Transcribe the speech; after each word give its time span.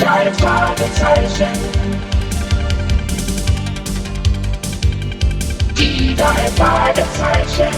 drei 0.00 0.32
Fragezeichen. 0.32 1.58
Die 5.76 6.16
drei 6.16 6.50
Fragezeichen. 6.56 7.74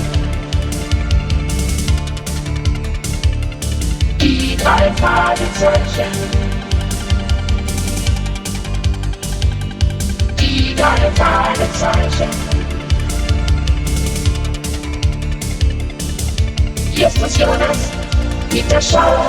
Die 4.20 4.56
drei 4.56 4.92
Fragezeichen. 4.92 6.12
Die 10.38 10.74
drei 10.76 11.10
Fragezeichen. 11.16 12.30
Justus 16.94 17.38
Jonas, 17.38 17.78
Peter 18.48 18.80
Schau, 18.80 19.26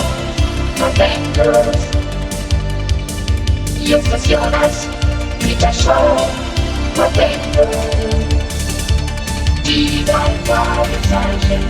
November. 3.84 4.00
Justus 4.04 4.28
Jonas, 4.28 4.88
Peter 5.40 5.74
Schau, 5.74 6.30
November. 6.96 7.72
Die 9.66 10.04
drei 10.06 10.34
Fragezeichen. 10.46 11.66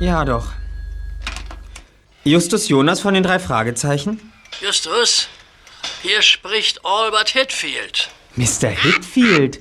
Ja, 0.00 0.24
doch. 0.24 0.52
Justus 2.24 2.68
Jonas 2.68 3.00
von 3.00 3.14
den 3.14 3.22
drei 3.22 3.38
Fragezeichen? 3.38 4.32
Justus, 4.60 5.28
hier 6.02 6.22
spricht 6.22 6.84
Albert 6.84 7.30
Hitfield. 7.30 8.10
Mr. 8.36 8.68
Hitfield, 8.68 9.58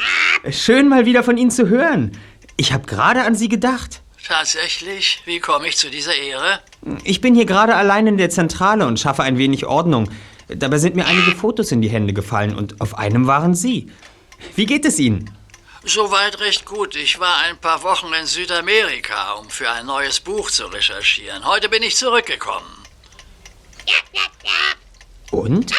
schön 0.51 0.87
mal 0.87 1.05
wieder 1.05 1.23
von 1.23 1.37
Ihnen 1.37 1.49
zu 1.49 1.67
hören. 1.69 2.11
Ich 2.57 2.73
habe 2.73 2.85
gerade 2.85 3.23
an 3.23 3.33
Sie 3.35 3.49
gedacht. 3.49 4.01
Tatsächlich? 4.27 5.21
Wie 5.23 5.39
komme 5.39 5.69
ich 5.69 5.77
zu 5.77 5.89
dieser 5.89 6.13
Ehre? 6.13 6.59
Ich 7.05 7.21
bin 7.21 7.33
hier 7.33 7.45
gerade 7.45 7.75
allein 7.75 8.07
in 8.07 8.17
der 8.17 8.29
Zentrale 8.29 8.85
und 8.85 8.99
schaffe 8.99 9.23
ein 9.23 9.37
wenig 9.37 9.65
Ordnung. 9.65 10.09
Dabei 10.49 10.79
sind 10.79 10.95
mir 10.95 11.05
einige 11.05 11.31
Fotos 11.31 11.71
in 11.71 11.81
die 11.81 11.89
Hände 11.89 12.11
gefallen 12.11 12.53
und 12.55 12.81
auf 12.81 12.97
einem 12.97 13.27
waren 13.27 13.55
Sie. 13.55 13.89
Wie 14.55 14.65
geht 14.65 14.83
es 14.83 14.99
Ihnen? 14.99 15.31
Soweit 15.85 16.41
recht 16.41 16.65
gut. 16.65 16.97
Ich 16.97 17.21
war 17.21 17.37
ein 17.45 17.57
paar 17.57 17.83
Wochen 17.83 18.07
in 18.19 18.25
Südamerika, 18.25 19.33
um 19.33 19.49
für 19.49 19.69
ein 19.71 19.85
neues 19.85 20.19
Buch 20.19 20.51
zu 20.51 20.65
recherchieren. 20.65 21.45
Heute 21.45 21.69
bin 21.69 21.81
ich 21.81 21.95
zurückgekommen. 21.95 22.67
Und? 25.31 25.71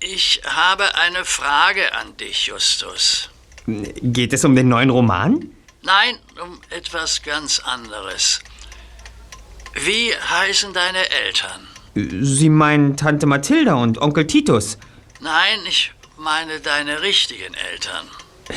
Ich 0.00 0.40
habe 0.44 0.96
eine 0.96 1.24
Frage 1.24 1.94
an 1.94 2.16
dich, 2.16 2.46
Justus. 2.46 3.30
Geht 3.66 4.32
es 4.32 4.44
um 4.44 4.56
den 4.56 4.68
neuen 4.68 4.90
Roman? 4.90 5.48
Nein, 5.84 6.18
um 6.42 6.60
etwas 6.70 7.22
ganz 7.22 7.58
anderes. 7.58 8.40
Wie 9.74 10.12
heißen 10.14 10.72
deine 10.72 11.10
Eltern? 11.10 11.68
Sie 11.94 12.48
meinen 12.48 12.96
Tante 12.96 13.26
Mathilda 13.26 13.74
und 13.74 13.98
Onkel 13.98 14.26
Titus. 14.26 14.78
Nein, 15.20 15.58
ich 15.68 15.92
meine 16.16 16.60
deine 16.60 17.02
richtigen 17.02 17.54
Eltern. 17.70 18.06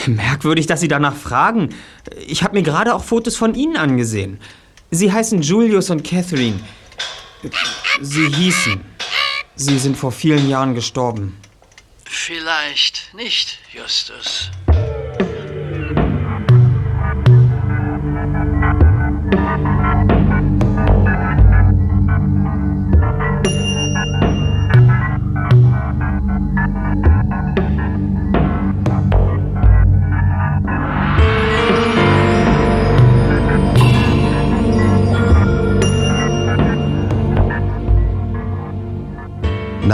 Merkwürdig, 0.08 0.68
dass 0.68 0.80
Sie 0.80 0.88
danach 0.88 1.16
fragen. 1.16 1.76
Ich 2.26 2.44
habe 2.44 2.56
mir 2.56 2.64
gerade 2.64 2.96
auch 2.96 3.04
Fotos 3.04 3.36
von 3.36 3.56
Ihnen 3.56 3.78
angesehen. 3.78 4.40
Sie 4.92 5.12
heißen 5.12 5.42
Julius 5.42 5.90
und 5.90 6.04
Catherine. 6.04 6.60
Sie 8.02 8.30
hießen. 8.30 8.84
Sie 9.56 9.80
sind 9.80 9.98
vor 9.98 10.12
vielen 10.12 10.50
Jahren 10.50 10.76
gestorben. 10.76 11.38
Vielleicht 12.06 13.14
nicht, 13.14 13.60
Justus. 13.74 14.50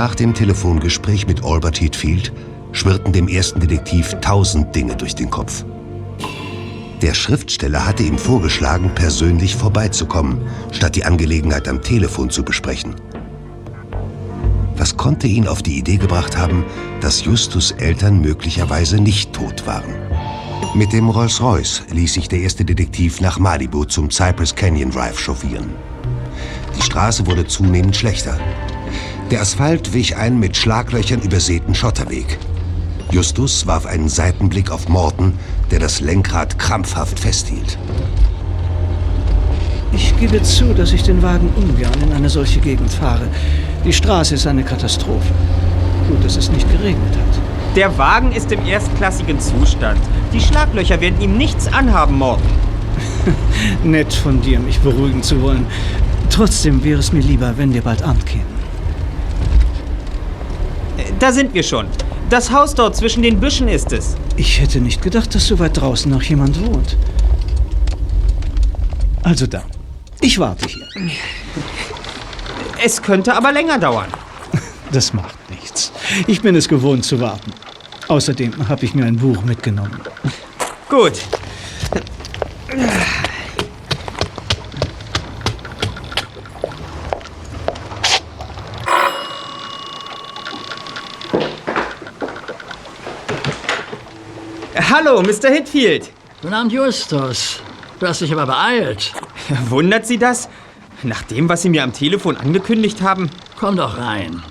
Nach 0.03 0.15
dem 0.15 0.33
Telefongespräch 0.33 1.27
mit 1.27 1.45
Albert 1.45 1.79
Heathfield 1.79 2.33
schwirrten 2.73 3.13
dem 3.13 3.29
ersten 3.29 3.61
Detektiv 3.61 4.13
tausend 4.19 4.75
Dinge 4.75 4.97
durch 4.97 5.15
den 5.15 5.29
Kopf. 5.29 5.63
Der 7.01 7.13
Schriftsteller 7.13 7.85
hatte 7.85 8.03
ihm 8.03 8.17
vorgeschlagen, 8.17 8.91
persönlich 8.95 9.55
vorbeizukommen, 9.55 10.41
statt 10.73 10.97
die 10.97 11.05
Angelegenheit 11.05 11.69
am 11.69 11.81
Telefon 11.81 12.29
zu 12.29 12.43
besprechen. 12.43 12.95
Was 14.75 14.97
konnte 14.97 15.27
ihn 15.27 15.47
auf 15.47 15.63
die 15.63 15.77
Idee 15.77 15.95
gebracht 15.95 16.35
haben, 16.35 16.65
dass 16.99 17.23
Justus 17.23 17.71
Eltern 17.71 18.19
möglicherweise 18.19 18.99
nicht 18.99 19.31
tot 19.31 19.65
waren? 19.65 19.95
Mit 20.75 20.91
dem 20.91 21.07
Rolls-Royce 21.07 21.83
ließ 21.93 22.15
sich 22.15 22.27
der 22.27 22.39
erste 22.39 22.65
Detektiv 22.65 23.21
nach 23.21 23.39
Malibu 23.39 23.85
zum 23.85 24.11
Cypress 24.11 24.53
Canyon 24.53 24.91
Drive 24.91 25.17
chauffieren. 25.17 25.69
Die 26.75 26.81
Straße 26.81 27.25
wurde 27.25 27.47
zunehmend 27.47 27.95
schlechter. 27.95 28.37
Der 29.31 29.41
Asphalt 29.41 29.93
wich 29.93 30.15
einen 30.17 30.39
mit 30.39 30.55
Schlaglöchern 30.55 31.21
übersäten 31.21 31.73
Schotterweg. 31.73 32.37
Justus 33.11 33.65
warf 33.67 33.85
einen 33.85 34.09
Seitenblick 34.09 34.71
auf 34.71 34.89
Morton, 34.89 35.33
der 35.71 35.79
das 35.79 36.01
Lenkrad 36.01 36.59
krampfhaft 36.59 37.19
festhielt. 37.19 37.77
Ich 39.91 40.17
gebe 40.17 40.41
zu, 40.41 40.73
dass 40.73 40.91
ich 40.91 41.03
den 41.03 41.21
Wagen 41.21 41.49
ungern 41.55 41.93
in 42.03 42.11
eine 42.11 42.29
solche 42.29 42.59
Gegend 42.59 42.91
fahre. 42.91 43.27
Die 43.85 43.93
Straße 43.93 44.35
ist 44.35 44.47
eine 44.47 44.63
Katastrophe. 44.63 45.33
Gut, 46.09 46.23
dass 46.23 46.35
es 46.35 46.51
nicht 46.51 46.69
geregnet 46.71 47.13
hat. 47.15 47.75
Der 47.75 47.97
Wagen 47.97 48.31
ist 48.31 48.51
im 48.51 48.65
erstklassigen 48.65 49.39
Zustand. 49.39 49.99
Die 50.33 50.39
Schlaglöcher 50.39 50.99
werden 50.99 51.21
ihm 51.21 51.37
nichts 51.37 51.71
anhaben, 51.71 52.17
Morton. 52.17 52.49
Nett 53.83 54.13
von 54.13 54.41
dir, 54.41 54.59
mich 54.59 54.79
beruhigen 54.79 55.23
zu 55.23 55.41
wollen. 55.41 55.65
Trotzdem 56.29 56.83
wäre 56.83 56.99
es 56.99 57.13
mir 57.13 57.21
lieber, 57.21 57.57
wenn 57.57 57.73
wir 57.73 57.83
bald 57.83 58.01
ankämen. 58.01 58.52
Da 61.19 61.31
sind 61.31 61.53
wir 61.53 61.63
schon. 61.63 61.87
Das 62.29 62.51
Haus 62.51 62.73
dort 62.73 62.95
zwischen 62.95 63.21
den 63.21 63.39
Büschen 63.39 63.67
ist 63.67 63.91
es. 63.91 64.15
Ich 64.37 64.59
hätte 64.59 64.79
nicht 64.79 65.01
gedacht, 65.01 65.33
dass 65.35 65.47
so 65.47 65.59
weit 65.59 65.79
draußen 65.79 66.09
noch 66.11 66.23
jemand 66.23 66.59
wohnt. 66.65 66.97
Also 69.23 69.47
dann. 69.47 69.65
Ich 70.21 70.39
warte 70.39 70.67
hier. 70.67 70.87
Es 72.83 73.01
könnte 73.01 73.35
aber 73.35 73.51
länger 73.51 73.79
dauern. 73.79 74.07
Das 74.91 75.11
macht 75.11 75.49
nichts. 75.49 75.91
Ich 76.27 76.41
bin 76.41 76.55
es 76.55 76.67
gewohnt 76.67 77.03
zu 77.03 77.19
warten. 77.19 77.51
Außerdem 78.09 78.69
habe 78.69 78.85
ich 78.85 78.93
mir 78.93 79.05
ein 79.05 79.17
Buch 79.17 79.43
mitgenommen. 79.43 79.99
Gut. 80.87 81.13
Hallo, 94.95 95.23
Mr. 95.23 95.49
Hitfield. 95.49 96.11
Guten 96.39 96.53
Abend, 96.53 96.71
Justus. 96.71 97.59
Du 97.99 98.05
hast 98.05 98.21
dich 98.21 98.31
aber 98.31 98.45
beeilt. 98.45 99.11
Wundert 99.69 100.05
Sie 100.05 100.19
das? 100.19 100.49
Nach 101.01 101.23
dem, 101.23 101.49
was 101.49 101.63
Sie 101.63 101.69
mir 101.69 101.81
am 101.81 101.93
Telefon 101.93 102.37
angekündigt 102.37 103.01
haben? 103.01 103.31
Komm 103.59 103.75
doch 103.75 103.97
rein. 103.97 104.43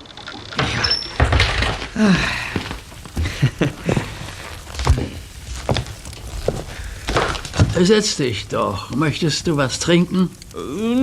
Setz 7.80 8.16
dich 8.16 8.48
doch. 8.48 8.90
Möchtest 8.96 9.46
du 9.46 9.56
was 9.56 9.78
trinken? 9.78 10.28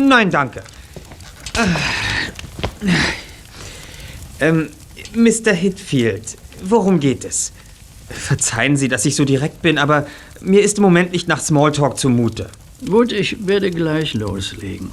Nein, 0.09 0.31
danke. 0.31 0.65
Ähm, 4.41 4.69
Mr. 5.13 5.53
Hitfield, 5.53 6.35
worum 6.61 6.99
geht 6.99 7.23
es? 7.23 7.53
Verzeihen 8.09 8.75
Sie, 8.75 8.87
dass 8.87 9.05
ich 9.05 9.15
so 9.15 9.25
direkt 9.25 9.61
bin, 9.61 9.77
aber 9.77 10.07
mir 10.41 10.61
ist 10.61 10.77
im 10.77 10.83
Moment 10.83 11.11
nicht 11.11 11.27
nach 11.27 11.39
Smalltalk 11.39 11.97
zumute. 11.97 12.49
Gut, 12.85 13.11
ich 13.11 13.47
werde 13.47 13.71
gleich 13.71 14.13
loslegen. 14.13 14.91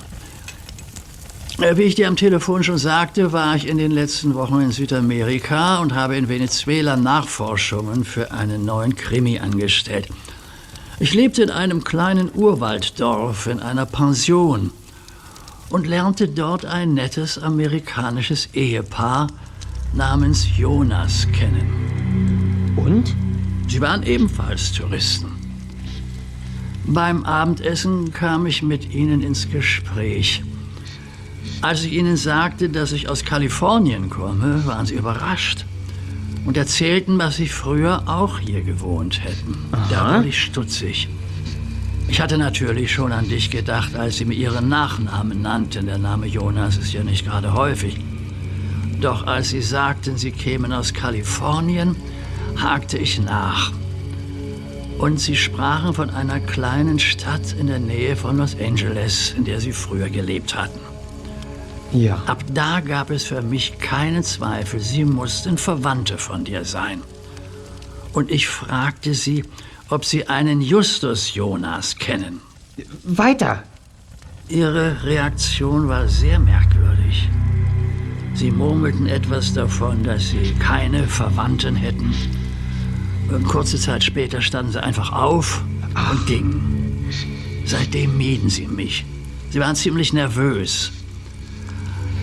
Äh, 1.60 1.76
Wie 1.76 1.82
ich 1.82 1.94
dir 1.94 2.08
am 2.08 2.16
Telefon 2.16 2.62
schon 2.62 2.78
sagte, 2.78 3.32
war 3.32 3.56
ich 3.56 3.66
in 3.66 3.78
den 3.78 3.90
letzten 3.90 4.34
Wochen 4.34 4.60
in 4.60 4.72
Südamerika 4.72 5.78
und 5.78 5.94
habe 5.94 6.16
in 6.16 6.28
Venezuela 6.28 6.96
Nachforschungen 6.96 8.04
für 8.04 8.32
einen 8.32 8.64
neuen 8.64 8.94
Krimi 8.94 9.38
angestellt. 9.38 10.08
Ich 10.98 11.14
lebte 11.14 11.42
in 11.42 11.50
einem 11.50 11.84
kleinen 11.84 12.30
Urwalddorf 12.34 13.46
in 13.46 13.60
einer 13.60 13.86
Pension 13.86 14.70
und 15.70 15.86
lernte 15.86 16.28
dort 16.28 16.64
ein 16.64 16.94
nettes 16.94 17.38
amerikanisches 17.38 18.48
Ehepaar 18.54 19.28
namens 19.92 20.46
Jonas 20.56 21.26
kennen. 21.32 21.95
Und? 22.76 23.14
Sie 23.68 23.80
waren 23.80 24.02
ebenfalls 24.04 24.72
Touristen. 24.72 25.32
Beim 26.86 27.24
Abendessen 27.24 28.12
kam 28.12 28.46
ich 28.46 28.62
mit 28.62 28.94
ihnen 28.94 29.22
ins 29.22 29.50
Gespräch. 29.50 30.42
Als 31.62 31.82
ich 31.82 31.92
ihnen 31.92 32.16
sagte, 32.16 32.68
dass 32.68 32.92
ich 32.92 33.08
aus 33.08 33.24
Kalifornien 33.24 34.08
komme, 34.08 34.64
waren 34.66 34.86
sie 34.86 34.94
überrascht 34.94 35.64
und 36.44 36.56
erzählten, 36.56 37.18
dass 37.18 37.36
sie 37.36 37.48
früher 37.48 38.04
auch 38.06 38.38
hier 38.38 38.62
gewohnt 38.62 39.24
hätten. 39.24 39.56
Da 39.90 40.18
wurde 40.18 40.28
ich 40.28 40.40
stutzig. 40.40 41.08
Ich 42.08 42.20
hatte 42.20 42.38
natürlich 42.38 42.92
schon 42.92 43.10
an 43.10 43.28
dich 43.28 43.50
gedacht, 43.50 43.96
als 43.96 44.18
sie 44.18 44.26
mir 44.26 44.34
ihren 44.34 44.68
Nachnamen 44.68 45.42
nannten. 45.42 45.86
Der 45.86 45.98
Name 45.98 46.26
Jonas 46.26 46.76
ist 46.76 46.92
ja 46.92 47.02
nicht 47.02 47.26
gerade 47.26 47.52
häufig. 47.52 47.98
Doch 49.00 49.26
als 49.26 49.50
sie 49.50 49.60
sagten, 49.60 50.16
sie 50.16 50.30
kämen 50.30 50.72
aus 50.72 50.94
Kalifornien, 50.94 51.96
hakte 52.62 52.98
ich 52.98 53.20
nach. 53.20 53.72
Und 54.98 55.20
sie 55.20 55.36
sprachen 55.36 55.92
von 55.92 56.10
einer 56.10 56.40
kleinen 56.40 56.98
Stadt 56.98 57.52
in 57.58 57.66
der 57.66 57.78
Nähe 57.78 58.16
von 58.16 58.38
Los 58.38 58.56
Angeles, 58.58 59.34
in 59.36 59.44
der 59.44 59.60
sie 59.60 59.72
früher 59.72 60.08
gelebt 60.08 60.56
hatten. 60.56 60.80
Ja. 61.92 62.22
Ab 62.26 62.42
da 62.52 62.80
gab 62.80 63.10
es 63.10 63.24
für 63.24 63.42
mich 63.42 63.78
keinen 63.78 64.22
Zweifel, 64.22 64.80
sie 64.80 65.04
mussten 65.04 65.58
Verwandte 65.58 66.18
von 66.18 66.44
dir 66.44 66.64
sein. 66.64 67.02
Und 68.12 68.30
ich 68.30 68.48
fragte 68.48 69.14
sie, 69.14 69.44
ob 69.88 70.04
sie 70.04 70.28
einen 70.28 70.60
Justus 70.60 71.34
Jonas 71.34 71.96
kennen. 71.96 72.40
Weiter. 73.04 73.62
Ihre 74.48 75.04
Reaktion 75.04 75.88
war 75.88 76.08
sehr 76.08 76.38
merkwürdig. 76.38 77.28
Sie 78.34 78.50
murmelten 78.50 79.06
etwas 79.06 79.54
davon, 79.54 80.02
dass 80.02 80.28
sie 80.28 80.54
keine 80.58 81.06
Verwandten 81.08 81.74
hätten. 81.74 82.14
Und 83.30 83.44
kurze 83.44 83.78
Zeit 83.78 84.04
später 84.04 84.40
standen 84.40 84.72
sie 84.72 84.82
einfach 84.82 85.12
auf 85.12 85.62
und 86.12 86.26
gingen. 86.26 87.06
Seitdem 87.64 88.16
mieden 88.16 88.48
sie 88.48 88.66
mich. 88.66 89.04
Sie 89.50 89.60
waren 89.60 89.76
ziemlich 89.76 90.12
nervös. 90.12 90.92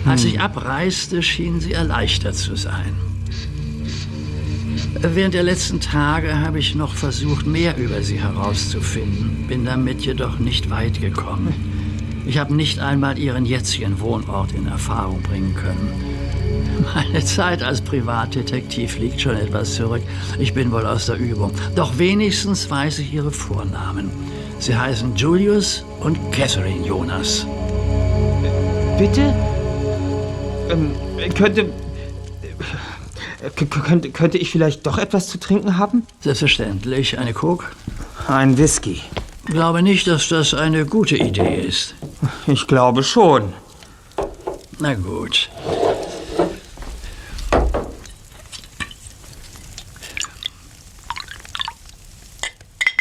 Als 0.06 0.24
ich 0.24 0.40
abreiste, 0.40 1.22
schienen 1.22 1.60
sie 1.60 1.72
erleichtert 1.72 2.34
zu 2.34 2.56
sein. 2.56 2.94
Während 5.00 5.34
der 5.34 5.42
letzten 5.42 5.80
Tage 5.80 6.38
habe 6.40 6.58
ich 6.58 6.74
noch 6.74 6.94
versucht, 6.94 7.46
mehr 7.46 7.76
über 7.76 8.02
sie 8.02 8.20
herauszufinden, 8.20 9.46
bin 9.48 9.64
damit 9.64 10.02
jedoch 10.02 10.38
nicht 10.38 10.70
weit 10.70 11.00
gekommen. 11.00 11.52
Ich 12.26 12.38
habe 12.38 12.54
nicht 12.54 12.78
einmal 12.78 13.18
ihren 13.18 13.44
jetzigen 13.44 14.00
Wohnort 14.00 14.52
in 14.52 14.66
Erfahrung 14.66 15.20
bringen 15.22 15.54
können. 15.54 16.13
Meine 16.94 17.24
Zeit 17.24 17.62
als 17.62 17.80
Privatdetektiv 17.80 18.98
liegt 18.98 19.20
schon 19.20 19.36
etwas 19.36 19.74
zurück. 19.74 20.02
Ich 20.38 20.54
bin 20.54 20.70
wohl 20.72 20.86
aus 20.86 21.06
der 21.06 21.16
Übung. 21.16 21.52
Doch 21.74 21.98
wenigstens 21.98 22.70
weiß 22.70 22.98
ich 23.00 23.12
ihre 23.12 23.30
Vornamen. 23.30 24.10
Sie 24.58 24.76
heißen 24.76 25.16
Julius 25.16 25.84
und 26.00 26.18
Catherine 26.32 26.86
Jonas. 26.86 27.46
Bitte? 28.98 29.34
Ähm, 30.70 30.92
könnte, 31.34 31.70
könnte. 33.66 34.10
Könnte 34.10 34.38
ich 34.38 34.50
vielleicht 34.50 34.86
doch 34.86 34.98
etwas 34.98 35.28
zu 35.28 35.38
trinken 35.38 35.76
haben? 35.76 36.06
Selbstverständlich. 36.20 37.18
Eine 37.18 37.34
Coke? 37.34 37.66
Ein 38.26 38.56
Whisky. 38.56 39.02
Glaube 39.46 39.82
nicht, 39.82 40.06
dass 40.06 40.28
das 40.28 40.54
eine 40.54 40.86
gute 40.86 41.16
Idee 41.16 41.60
ist. 41.60 41.94
Ich 42.46 42.66
glaube 42.66 43.02
schon. 43.02 43.52
Na 44.78 44.94
gut. 44.94 45.50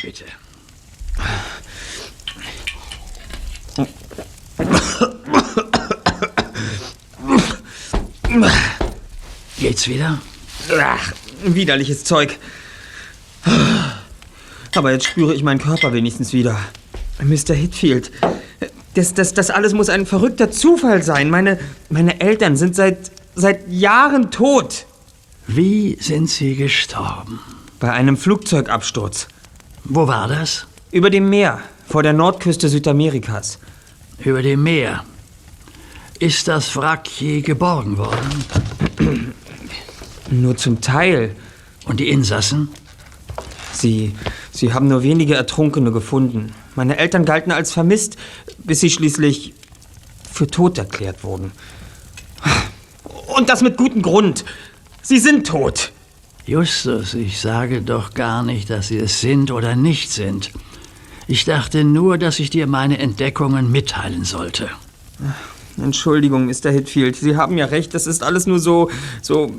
Bitte. 0.01 0.25
Geht's 9.83 9.95
wieder? 9.95 10.21
Ach, 10.79 11.13
widerliches 11.43 12.05
Zeug. 12.05 12.37
Aber 14.75 14.91
jetzt 14.91 15.05
spüre 15.05 15.33
ich 15.33 15.43
meinen 15.43 15.59
Körper 15.59 15.91
wenigstens 15.91 16.31
wieder. 16.31 16.57
Mr. 17.21 17.53
Hitfield, 17.53 18.11
das, 18.93 19.13
das, 19.13 19.33
das 19.33 19.49
alles 19.49 19.73
muss 19.73 19.89
ein 19.89 20.05
verrückter 20.05 20.51
Zufall 20.51 21.03
sein. 21.03 21.29
Meine, 21.29 21.59
meine 21.89 22.21
Eltern 22.21 22.55
sind 22.55 22.75
seit, 22.75 23.11
seit 23.35 23.67
Jahren 23.69 24.31
tot. 24.31 24.85
Wie 25.47 25.97
sind 25.99 26.29
Sie 26.29 26.55
gestorben? 26.55 27.39
Bei 27.79 27.91
einem 27.91 28.15
Flugzeugabsturz. 28.15 29.27
Wo 29.83 30.07
war 30.07 30.29
das? 30.29 30.65
Über 30.91 31.09
dem 31.09 31.29
Meer, 31.29 31.59
vor 31.87 32.03
der 32.03 32.13
Nordküste 32.13 32.69
Südamerikas. 32.69 33.59
Über 34.23 34.41
dem 34.41 34.63
Meer. 34.63 35.03
Ist 36.19 36.47
das 36.47 36.73
Wrack 36.77 37.09
je 37.19 37.41
geborgen 37.41 37.97
worden? 37.97 39.33
Nur 40.41 40.57
zum 40.57 40.81
Teil. 40.81 41.35
Und 41.85 41.99
die 41.99 42.09
Insassen? 42.09 42.69
Sie, 43.73 44.13
sie 44.51 44.73
haben 44.73 44.87
nur 44.87 45.03
wenige 45.03 45.35
Ertrunkene 45.35 45.91
gefunden. 45.91 46.53
Meine 46.75 46.97
Eltern 46.97 47.25
galten 47.25 47.51
als 47.51 47.71
vermisst, 47.71 48.17
bis 48.59 48.79
sie 48.79 48.89
schließlich 48.89 49.53
für 50.31 50.47
tot 50.47 50.77
erklärt 50.77 51.23
wurden. 51.23 51.51
Und 53.35 53.49
das 53.49 53.61
mit 53.61 53.77
gutem 53.77 54.01
Grund. 54.01 54.45
Sie 55.01 55.19
sind 55.19 55.47
tot. 55.47 55.91
Justus, 56.45 57.13
ich 57.13 57.39
sage 57.39 57.81
doch 57.81 58.13
gar 58.13 58.43
nicht, 58.43 58.69
dass 58.69 58.89
Sie 58.89 58.97
es 58.97 59.21
sind 59.21 59.51
oder 59.51 59.75
nicht 59.75 60.11
sind. 60.11 60.51
Ich 61.27 61.45
dachte 61.45 61.83
nur, 61.83 62.17
dass 62.17 62.39
ich 62.39 62.49
dir 62.49 62.67
meine 62.67 62.99
Entdeckungen 62.99 63.71
mitteilen 63.71 64.25
sollte. 64.25 64.69
Entschuldigung, 65.77 66.45
Mr. 66.45 66.69
Hitfield. 66.69 67.15
Sie 67.15 67.37
haben 67.37 67.57
ja 67.57 67.65
recht. 67.65 67.93
Das 67.93 68.07
ist 68.07 68.23
alles 68.23 68.45
nur 68.45 68.59
so, 68.59 68.89
so, 69.21 69.51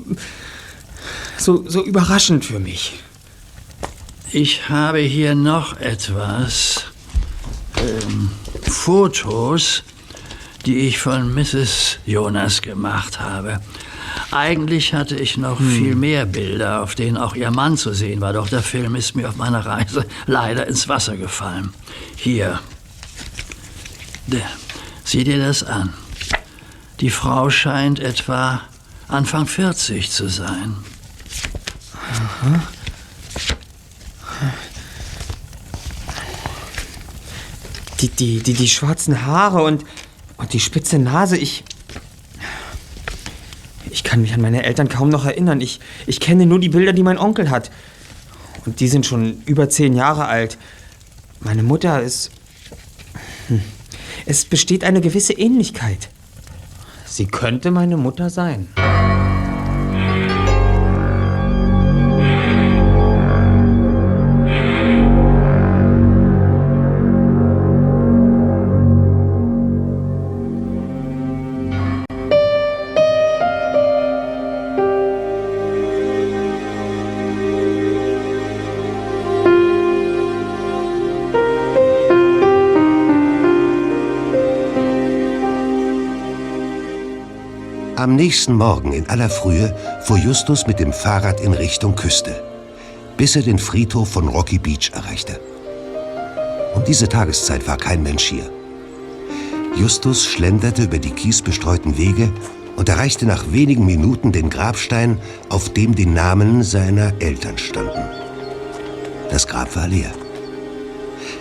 so, 1.38 1.64
so 1.69 1.84
überraschend 1.84 2.44
für 2.44 2.58
mich. 2.58 2.94
Ich 4.32 4.69
habe 4.69 4.98
hier 4.98 5.34
noch 5.34 5.78
etwas. 5.78 6.84
Ähm, 7.76 8.31
Fotos, 8.62 9.82
die 10.66 10.78
ich 10.78 10.98
von 10.98 11.34
Mrs. 11.34 11.98
Jonas 12.06 12.62
gemacht 12.62 13.20
habe. 13.20 13.60
Eigentlich 14.31 14.94
hatte 14.94 15.16
ich 15.16 15.36
noch 15.36 15.60
viel 15.60 15.94
mehr 15.94 16.26
Bilder, 16.26 16.82
auf 16.82 16.94
denen 16.94 17.16
auch 17.16 17.34
ihr 17.34 17.50
Mann 17.50 17.76
zu 17.76 17.92
sehen 17.92 18.20
war, 18.20 18.32
doch 18.32 18.48
der 18.48 18.62
Film 18.62 18.94
ist 18.96 19.14
mir 19.14 19.28
auf 19.28 19.36
meiner 19.36 19.64
Reise 19.64 20.06
leider 20.26 20.66
ins 20.66 20.88
Wasser 20.88 21.16
gefallen. 21.16 21.72
Hier. 22.16 22.60
Da. 24.26 24.38
Sieh 25.04 25.25
dir 25.25 25.38
das 25.38 25.62
an. 25.62 25.92
Die 27.00 27.10
Frau 27.10 27.50
scheint 27.50 28.00
etwa 28.00 28.62
Anfang 29.08 29.46
40 29.46 30.10
zu 30.10 30.29
sein. 30.29 30.76
Die, 38.01 38.08
die, 38.08 38.43
die, 38.43 38.53
die 38.53 38.69
schwarzen 38.69 39.25
Haare 39.25 39.63
und, 39.63 39.84
und 40.37 40.53
die 40.53 40.61
spitze 40.61 40.99
Nase, 40.99 41.37
ich. 41.37 41.65
Ich 43.91 44.03
kann 44.03 44.20
mich 44.20 44.34
an 44.34 44.41
meine 44.41 44.65
Eltern 44.65 44.89
kaum 44.89 45.08
noch 45.08 45.25
erinnern. 45.25 45.61
Ich, 45.61 45.81
ich 46.06 46.20
kenne 46.20 46.46
nur 46.46 46.58
die 46.58 46.69
Bilder, 46.69 46.93
die 46.93 47.03
mein 47.03 47.19
Onkel 47.19 47.49
hat. 47.51 47.70
Und 48.67 48.81
die 48.81 48.89
sind 48.89 49.06
schon 49.06 49.43
über 49.46 49.69
zehn 49.69 49.94
Jahre 49.94 50.27
alt. 50.27 50.58
Meine 51.41 51.63
Mutter 51.63 52.03
ist. 52.03 52.31
Hm. 53.49 53.63
Es 54.27 54.44
besteht 54.44 54.84
eine 54.84 55.01
gewisse 55.01 55.34
Ähnlichkeit. 55.34 56.08
Sie 57.05 57.27
könnte 57.27 57.70
meine 57.70 57.96
Mutter 57.96 58.31
sein. 58.31 58.69
Am 88.15 88.19
nächsten 88.19 88.55
Morgen 88.55 88.93
in 88.93 89.11
aller 89.11 89.29
Frühe 89.29 89.75
fuhr 90.05 90.19
Justus 90.19 90.69
mit 90.69 90.79
dem 90.79 90.93
Fahrrad 90.93 91.41
in 91.41 91.53
Richtung 91.53 91.97
Küste, 91.97 92.44
bis 93.17 93.35
er 93.35 93.43
den 93.43 93.59
Friedhof 93.59 94.09
von 94.09 94.29
Rocky 94.29 94.56
Beach 94.56 94.93
erreichte. 94.94 95.41
Um 96.77 96.85
diese 96.85 97.09
Tageszeit 97.09 97.67
war 97.67 97.77
kein 97.77 98.05
Mensch 98.05 98.23
hier. 98.23 98.49
Justus 99.75 100.25
schlenderte 100.25 100.85
über 100.85 101.01
die 101.01 101.11
kiesbestreuten 101.11 101.99
Wege 101.99 102.33
und 102.77 102.89
erreichte 102.89 103.27
nach 103.27 103.51
wenigen 103.51 103.85
Minuten 103.85 104.31
den 104.31 104.49
Grabstein, 104.49 105.19
auf 105.49 105.73
dem 105.73 105.97
die 105.97 106.06
Namen 106.06 106.63
seiner 106.63 107.13
Eltern 107.19 107.59
standen. 107.59 108.05
Das 109.29 109.49
Grab 109.49 109.75
war 109.75 109.89
leer. 109.89 110.13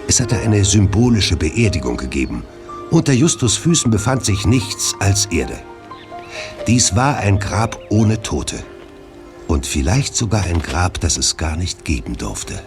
Es 0.08 0.20
hatte 0.20 0.39
eine 0.39 0.65
symbolische 0.65 1.38
Beerdigung 1.38 1.98
gegeben 1.98 2.44
Unter 2.89 3.13
Justus 3.13 3.58
Füßen 3.58 3.92
befand 3.92 4.25
sich 4.25 4.48
nichts 4.48 4.96
als 5.00 5.27
Erde. 5.27 5.60
Dies 6.67 6.96
war 6.96 7.17
ein 7.17 7.39
Grab 7.39 7.79
ohne 7.89 8.22
Tote. 8.22 8.63
Und 9.48 9.65
vielleicht 9.67 10.15
sogar 10.15 10.43
ein 10.43 10.62
Grab, 10.62 11.00
das 11.01 11.17
es 11.17 11.36
gar 11.36 11.58
nicht 11.58 11.84
geben 11.84 12.17
durfte. 12.17 12.62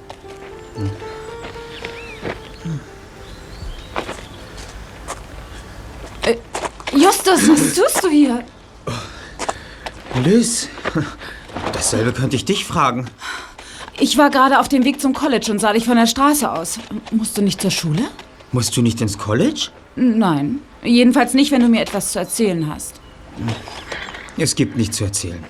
Justus, 6.93 7.49
was 7.49 7.75
tust 7.75 8.05
du 8.05 8.09
hier? 8.09 8.45
Liz, 10.25 10.69
dasselbe 11.73 12.13
könnte 12.13 12.37
ich 12.37 12.45
dich 12.45 12.65
fragen. 12.65 13.07
Ich 13.99 14.19
war 14.19 14.31
gerade 14.31 14.61
auf 14.61 14.69
dem 14.69 14.85
Weg 14.85 15.01
zum 15.01 15.15
College 15.15 15.51
und 15.51 15.59
sah 15.59 15.73
dich 15.73 15.87
von 15.87 15.97
der 15.97 16.07
Straße 16.07 16.51
aus. 16.51 16.79
Musst 17.11 17.39
du 17.39 17.43
nicht 17.43 17.61
zur 17.61 17.71
Schule? 17.71 18.03
Musst 18.53 18.77
du 18.77 18.83
nicht 18.83 19.01
ins 19.01 19.17
College? 19.19 19.69
Nein. 19.95 20.61
Jedenfalls 20.83 21.35
nicht, 21.35 21.51
wenn 21.51 21.63
du 21.63 21.69
mir 21.69 21.81
etwas 21.81 22.13
zu 22.13 22.19
erzählen 22.19 22.69
hast. 22.69 23.01
Es 24.39 24.55
gibt 24.55 24.77
nichts 24.77 24.97
zu 24.97 25.05
erzählen. 25.05 25.43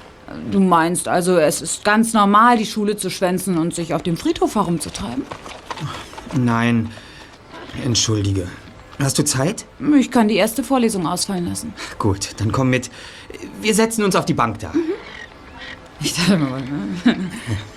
Du 0.50 0.60
meinst 0.60 1.08
also, 1.08 1.38
es 1.38 1.62
ist 1.62 1.84
ganz 1.84 2.12
normal, 2.12 2.58
die 2.58 2.66
Schule 2.66 2.96
zu 2.96 3.10
schwänzen 3.10 3.58
und 3.58 3.74
sich 3.74 3.94
auf 3.94 4.02
dem 4.02 4.16
Friedhof 4.16 4.54
herumzutreiben? 4.54 5.24
Nein, 6.36 6.90
entschuldige. 7.84 8.48
Hast 8.98 9.18
du 9.18 9.24
Zeit? 9.24 9.66
Ich 9.98 10.10
kann 10.10 10.28
die 10.28 10.36
erste 10.36 10.64
Vorlesung 10.64 11.06
ausfallen 11.06 11.46
lassen. 11.46 11.74
Gut, 11.98 12.30
dann 12.38 12.50
komm 12.50 12.70
mit. 12.70 12.90
Wir 13.60 13.74
setzen 13.74 14.04
uns 14.04 14.16
auf 14.16 14.24
die 14.24 14.34
Bank 14.34 14.58
da. 14.58 14.72
Ich 16.00 16.14
dachte 16.14 16.38
mal, 16.38 16.60
ne? 16.60 17.16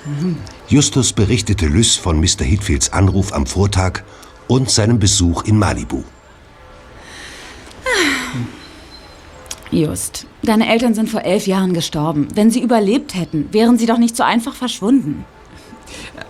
Justus 0.68 1.14
berichtete 1.14 1.68
Lys 1.68 1.96
von 1.96 2.20
Mr. 2.20 2.44
Hitfields 2.44 2.92
Anruf 2.94 3.34
am 3.34 3.46
Vortag 3.46 4.04
und 4.48 4.70
seinem 4.70 5.00
Besuch 5.00 5.44
in 5.44 5.58
Malibu. 5.58 6.04
Just, 9.72 10.26
deine 10.42 10.68
Eltern 10.68 10.94
sind 10.96 11.10
vor 11.10 11.22
elf 11.22 11.46
Jahren 11.46 11.74
gestorben. 11.74 12.28
Wenn 12.34 12.50
sie 12.50 12.62
überlebt 12.62 13.14
hätten, 13.14 13.50
wären 13.52 13.78
sie 13.78 13.86
doch 13.86 14.00
nicht 14.00 14.16
so 14.16 14.24
einfach 14.24 14.56
verschwunden. 14.56 15.26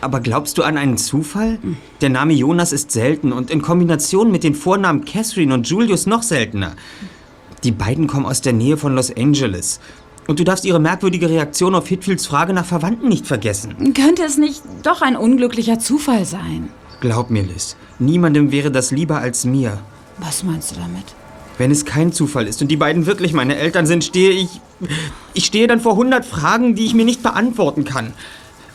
Aber 0.01 0.19
glaubst 0.19 0.57
du 0.57 0.63
an 0.63 0.77
einen 0.77 0.97
Zufall? 0.97 1.59
Der 2.01 2.09
Name 2.09 2.33
Jonas 2.33 2.71
ist 2.71 2.91
selten 2.91 3.31
und 3.31 3.51
in 3.51 3.61
Kombination 3.61 4.31
mit 4.31 4.43
den 4.43 4.55
Vornamen 4.55 5.05
Catherine 5.05 5.53
und 5.53 5.67
Julius 5.67 6.05
noch 6.05 6.23
seltener. 6.23 6.73
Die 7.63 7.71
beiden 7.71 8.07
kommen 8.07 8.25
aus 8.25 8.41
der 8.41 8.53
Nähe 8.53 8.77
von 8.77 8.95
Los 8.95 9.15
Angeles. 9.15 9.79
Und 10.27 10.39
du 10.39 10.43
darfst 10.43 10.63
ihre 10.63 10.79
merkwürdige 10.79 11.29
Reaktion 11.29 11.75
auf 11.75 11.87
Hitfields 11.87 12.27
Frage 12.27 12.53
nach 12.53 12.65
Verwandten 12.65 13.09
nicht 13.09 13.25
vergessen. 13.25 13.93
Könnte 13.93 14.23
es 14.23 14.37
nicht 14.37 14.61
doch 14.83 15.01
ein 15.01 15.17
unglücklicher 15.17 15.79
Zufall 15.79 16.23
sein? 16.25 16.69
Glaub 17.01 17.29
mir, 17.29 17.43
Liz, 17.43 17.75
niemandem 17.97 18.51
wäre 18.51 18.71
das 18.71 18.91
lieber 18.91 19.17
als 19.17 19.43
mir. 19.43 19.79
Was 20.19 20.43
meinst 20.43 20.71
du 20.71 20.75
damit? 20.75 21.15
Wenn 21.59 21.71
es 21.71 21.83
kein 21.83 22.13
Zufall 22.13 22.47
ist 22.47 22.61
und 22.61 22.69
die 22.69 22.77
beiden 22.77 23.05
wirklich 23.05 23.33
meine 23.33 23.57
Eltern 23.57 23.85
sind, 23.85 24.05
stehe 24.05 24.31
ich. 24.31 24.47
Ich 25.33 25.45
stehe 25.45 25.67
dann 25.67 25.81
vor 25.81 25.97
hundert 25.97 26.25
Fragen, 26.25 26.73
die 26.73 26.85
ich 26.85 26.93
mir 26.93 27.03
nicht 27.03 27.21
beantworten 27.21 27.83
kann. 27.83 28.13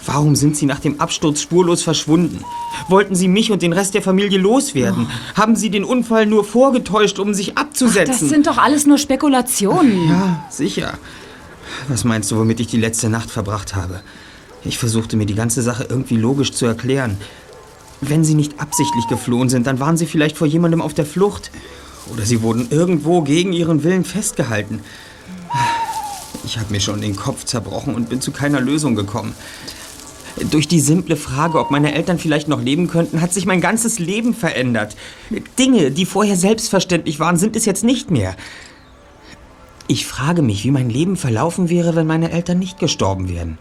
Warum 0.04 0.36
sind 0.36 0.54
sie 0.54 0.66
nach 0.66 0.80
dem 0.80 1.00
Absturz 1.00 1.40
spurlos 1.40 1.82
verschwunden? 1.82 2.44
Wollten 2.90 3.14
sie 3.14 3.26
mich 3.26 3.50
und 3.50 3.62
den 3.62 3.72
Rest 3.72 3.94
der 3.94 4.02
Familie 4.02 4.38
loswerden? 4.38 5.08
Haben 5.34 5.56
sie 5.56 5.70
den 5.70 5.82
Unfall 5.82 6.26
nur 6.26 6.44
vorgetäuscht, 6.44 7.18
um 7.18 7.32
sich 7.32 7.56
abzusetzen? 7.56 8.20
Das 8.20 8.28
sind 8.28 8.46
doch 8.46 8.58
alles 8.58 8.86
nur 8.86 8.98
Spekulationen. 8.98 10.06
ja, 10.10 10.44
sicher. 10.50 10.98
Was 11.88 12.04
meinst 12.04 12.30
du, 12.30 12.36
womit 12.36 12.60
ich 12.60 12.66
die 12.66 12.76
letzte 12.76 13.08
Nacht 13.08 13.30
verbracht 13.30 13.74
habe? 13.74 14.02
Ich 14.62 14.76
versuchte 14.76 15.16
mir 15.16 15.24
die 15.24 15.34
ganze 15.34 15.62
Sache 15.62 15.86
irgendwie 15.88 16.18
logisch 16.18 16.52
zu 16.52 16.66
erklären. 16.66 17.16
Wenn 18.02 18.24
sie 18.24 18.34
nicht 18.34 18.60
absichtlich 18.60 19.08
geflohen 19.08 19.48
sind, 19.48 19.66
dann 19.66 19.80
waren 19.80 19.96
sie 19.96 20.04
vielleicht 20.04 20.36
vor 20.36 20.46
jemandem 20.46 20.82
auf 20.82 20.92
der 20.92 21.06
Flucht. 21.06 21.50
Oder 22.12 22.24
sie 22.24 22.42
wurden 22.42 22.68
irgendwo 22.70 23.22
gegen 23.22 23.52
ihren 23.52 23.82
Willen 23.82 24.04
festgehalten. 24.04 24.80
Ich 26.44 26.58
habe 26.58 26.72
mir 26.72 26.80
schon 26.80 27.00
den 27.00 27.16
Kopf 27.16 27.44
zerbrochen 27.44 27.94
und 27.94 28.08
bin 28.08 28.20
zu 28.20 28.30
keiner 28.30 28.60
Lösung 28.60 28.94
gekommen. 28.94 29.34
Durch 30.50 30.66
die 30.66 30.80
simple 30.80 31.16
Frage, 31.16 31.58
ob 31.58 31.70
meine 31.70 31.94
Eltern 31.94 32.18
vielleicht 32.18 32.48
noch 32.48 32.60
leben 32.60 32.88
könnten, 32.88 33.20
hat 33.20 33.32
sich 33.32 33.46
mein 33.46 33.60
ganzes 33.60 33.98
Leben 33.98 34.34
verändert. 34.34 34.96
Dinge, 35.58 35.92
die 35.92 36.06
vorher 36.06 36.36
selbstverständlich 36.36 37.20
waren, 37.20 37.36
sind 37.36 37.54
es 37.54 37.64
jetzt 37.64 37.84
nicht 37.84 38.10
mehr. 38.10 38.36
Ich 39.86 40.06
frage 40.06 40.42
mich, 40.42 40.64
wie 40.64 40.70
mein 40.70 40.90
Leben 40.90 41.16
verlaufen 41.16 41.68
wäre, 41.68 41.94
wenn 41.94 42.06
meine 42.06 42.32
Eltern 42.32 42.58
nicht 42.58 42.78
gestorben 42.78 43.28
wären. 43.28 43.58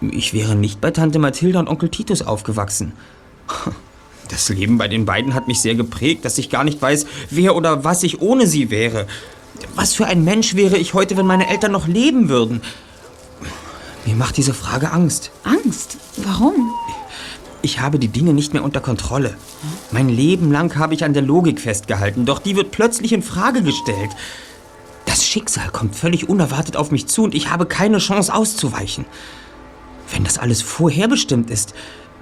Ich 0.00 0.34
wäre 0.34 0.54
nicht 0.54 0.80
bei 0.80 0.90
Tante 0.90 1.18
Mathilda 1.18 1.58
und 1.60 1.68
Onkel 1.68 1.88
Titus 1.88 2.22
aufgewachsen. 2.22 2.92
Das 4.28 4.48
Leben 4.48 4.78
bei 4.78 4.88
den 4.88 5.04
beiden 5.04 5.34
hat 5.34 5.48
mich 5.48 5.60
sehr 5.60 5.74
geprägt, 5.74 6.24
dass 6.24 6.38
ich 6.38 6.50
gar 6.50 6.64
nicht 6.64 6.80
weiß, 6.80 7.06
wer 7.30 7.56
oder 7.56 7.84
was 7.84 8.02
ich 8.02 8.20
ohne 8.20 8.46
sie 8.46 8.70
wäre. 8.70 9.06
Was 9.74 9.94
für 9.94 10.06
ein 10.06 10.24
Mensch 10.24 10.54
wäre 10.54 10.76
ich 10.76 10.94
heute, 10.94 11.16
wenn 11.16 11.26
meine 11.26 11.48
Eltern 11.48 11.72
noch 11.72 11.88
leben 11.88 12.28
würden? 12.28 12.62
Mir 14.06 14.14
macht 14.14 14.36
diese 14.36 14.54
Frage 14.54 14.92
Angst. 14.92 15.30
Angst? 15.44 15.98
Warum? 16.16 16.70
Ich 17.60 17.80
habe 17.80 17.98
die 17.98 18.08
Dinge 18.08 18.32
nicht 18.32 18.52
mehr 18.52 18.62
unter 18.62 18.80
Kontrolle. 18.80 19.36
Mein 19.90 20.08
Leben 20.08 20.52
lang 20.52 20.76
habe 20.76 20.94
ich 20.94 21.04
an 21.04 21.12
der 21.12 21.22
Logik 21.22 21.60
festgehalten, 21.60 22.24
doch 22.24 22.38
die 22.38 22.54
wird 22.54 22.70
plötzlich 22.70 23.12
in 23.12 23.22
Frage 23.22 23.62
gestellt. 23.62 24.10
Das 25.06 25.26
Schicksal 25.26 25.70
kommt 25.70 25.96
völlig 25.96 26.28
unerwartet 26.28 26.76
auf 26.76 26.90
mich 26.90 27.06
zu 27.06 27.24
und 27.24 27.34
ich 27.34 27.50
habe 27.50 27.66
keine 27.66 27.98
Chance 27.98 28.32
auszuweichen. 28.32 29.06
Wenn 30.12 30.24
das 30.24 30.38
alles 30.38 30.62
vorherbestimmt 30.62 31.50
ist, 31.50 31.74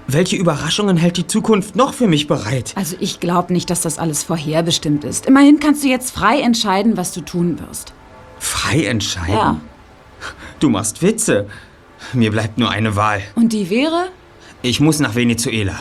welche 0.09 0.37
Überraschungen 0.37 0.97
hält 0.97 1.17
die 1.17 1.27
Zukunft 1.27 1.77
noch 1.77 1.93
für 1.95 2.07
mich 2.07 2.27
bereit? 2.27 2.73
Also 2.77 2.97
ich 3.01 3.21
glaube 3.21 3.53
nicht, 3.53 3.71
dass 3.71 3.81
das 3.81 3.99
alles 3.99 4.23
vorherbestimmt 4.23 5.05
ist. 5.05 5.27
Immerhin 5.27 5.59
kannst 5.61 5.83
du 5.83 5.89
jetzt 5.89 6.13
frei 6.13 6.41
entscheiden, 6.41 6.97
was 6.97 7.13
du 7.13 7.21
tun 7.21 7.59
wirst. 7.61 7.93
Frei 8.39 8.85
entscheiden? 8.87 9.35
Ja. 9.35 9.61
Du 10.61 10.71
machst 10.71 11.03
Witze. 11.03 11.49
Mir 12.13 12.31
bleibt 12.31 12.59
nur 12.59 12.71
eine 12.71 12.97
Wahl. 12.97 13.23
Und 13.35 13.53
die 13.53 13.69
wäre? 13.71 14.09
Ich 14.63 14.81
muss 14.81 15.01
nach 15.01 15.15
Venezuela. 15.15 15.79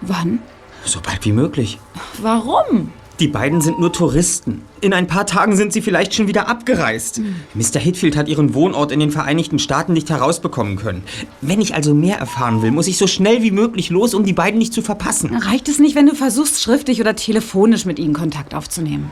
Wann? 0.00 0.40
So 0.84 1.00
bald 1.00 1.24
wie 1.24 1.32
möglich. 1.32 1.78
Warum? 2.20 2.92
Die 3.20 3.28
beiden 3.28 3.60
sind 3.60 3.78
nur 3.78 3.92
Touristen. 3.92 4.62
In 4.80 4.94
ein 4.94 5.06
paar 5.06 5.26
Tagen 5.26 5.54
sind 5.54 5.74
sie 5.74 5.82
vielleicht 5.82 6.14
schon 6.14 6.26
wieder 6.26 6.48
abgereist. 6.48 7.20
Mr. 7.52 7.78
Hitfield 7.78 8.16
hat 8.16 8.28
ihren 8.28 8.54
Wohnort 8.54 8.90
in 8.92 8.98
den 8.98 9.10
Vereinigten 9.10 9.58
Staaten 9.58 9.92
nicht 9.92 10.08
herausbekommen 10.08 10.76
können. 10.76 11.02
Wenn 11.42 11.60
ich 11.60 11.74
also 11.74 11.92
mehr 11.92 12.16
erfahren 12.16 12.62
will, 12.62 12.70
muss 12.70 12.86
ich 12.86 12.96
so 12.96 13.06
schnell 13.06 13.42
wie 13.42 13.50
möglich 13.50 13.90
los, 13.90 14.14
um 14.14 14.24
die 14.24 14.32
beiden 14.32 14.58
nicht 14.58 14.72
zu 14.72 14.80
verpassen. 14.80 15.36
Reicht 15.36 15.68
es 15.68 15.78
nicht, 15.78 15.96
wenn 15.96 16.06
du 16.06 16.14
versuchst, 16.14 16.62
schriftlich 16.62 16.98
oder 16.98 17.14
telefonisch 17.14 17.84
mit 17.84 17.98
ihnen 17.98 18.14
Kontakt 18.14 18.54
aufzunehmen? 18.54 19.10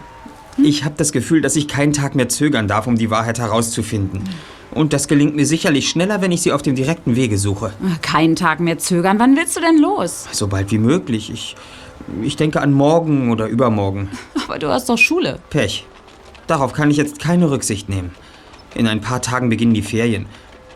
Ich 0.56 0.84
habe 0.84 0.94
das 0.96 1.12
Gefühl, 1.12 1.42
dass 1.42 1.54
ich 1.54 1.68
keinen 1.68 1.92
Tag 1.92 2.14
mehr 2.14 2.30
zögern 2.30 2.66
darf, 2.66 2.86
um 2.86 2.96
die 2.96 3.10
Wahrheit 3.10 3.38
herauszufinden. 3.38 4.22
Und 4.70 4.92
das 4.94 5.06
gelingt 5.06 5.36
mir 5.36 5.46
sicherlich 5.46 5.88
schneller, 5.88 6.22
wenn 6.22 6.32
ich 6.32 6.42
sie 6.42 6.52
auf 6.52 6.62
dem 6.62 6.74
direkten 6.74 7.14
Wege 7.14 7.36
suche. 7.36 7.72
Keinen 8.02 8.36
Tag 8.36 8.60
mehr 8.60 8.78
zögern. 8.78 9.18
Wann 9.18 9.36
willst 9.36 9.56
du 9.56 9.60
denn 9.60 9.78
los? 9.78 10.26
So 10.32 10.46
bald 10.46 10.70
wie 10.70 10.78
möglich. 10.78 11.30
Ich, 11.32 11.56
ich 12.22 12.36
denke 12.36 12.60
an 12.60 12.72
morgen 12.72 13.30
oder 13.30 13.46
übermorgen. 13.46 14.08
Aber 14.44 14.58
du 14.58 14.68
hast 14.68 14.88
doch 14.88 14.98
Schule. 14.98 15.38
Pech. 15.50 15.86
Darauf 16.46 16.72
kann 16.72 16.90
ich 16.90 16.96
jetzt 16.96 17.18
keine 17.18 17.50
Rücksicht 17.50 17.88
nehmen. 17.88 18.12
In 18.74 18.86
ein 18.86 19.00
paar 19.00 19.20
Tagen 19.20 19.48
beginnen 19.48 19.74
die 19.74 19.82
Ferien. 19.82 20.26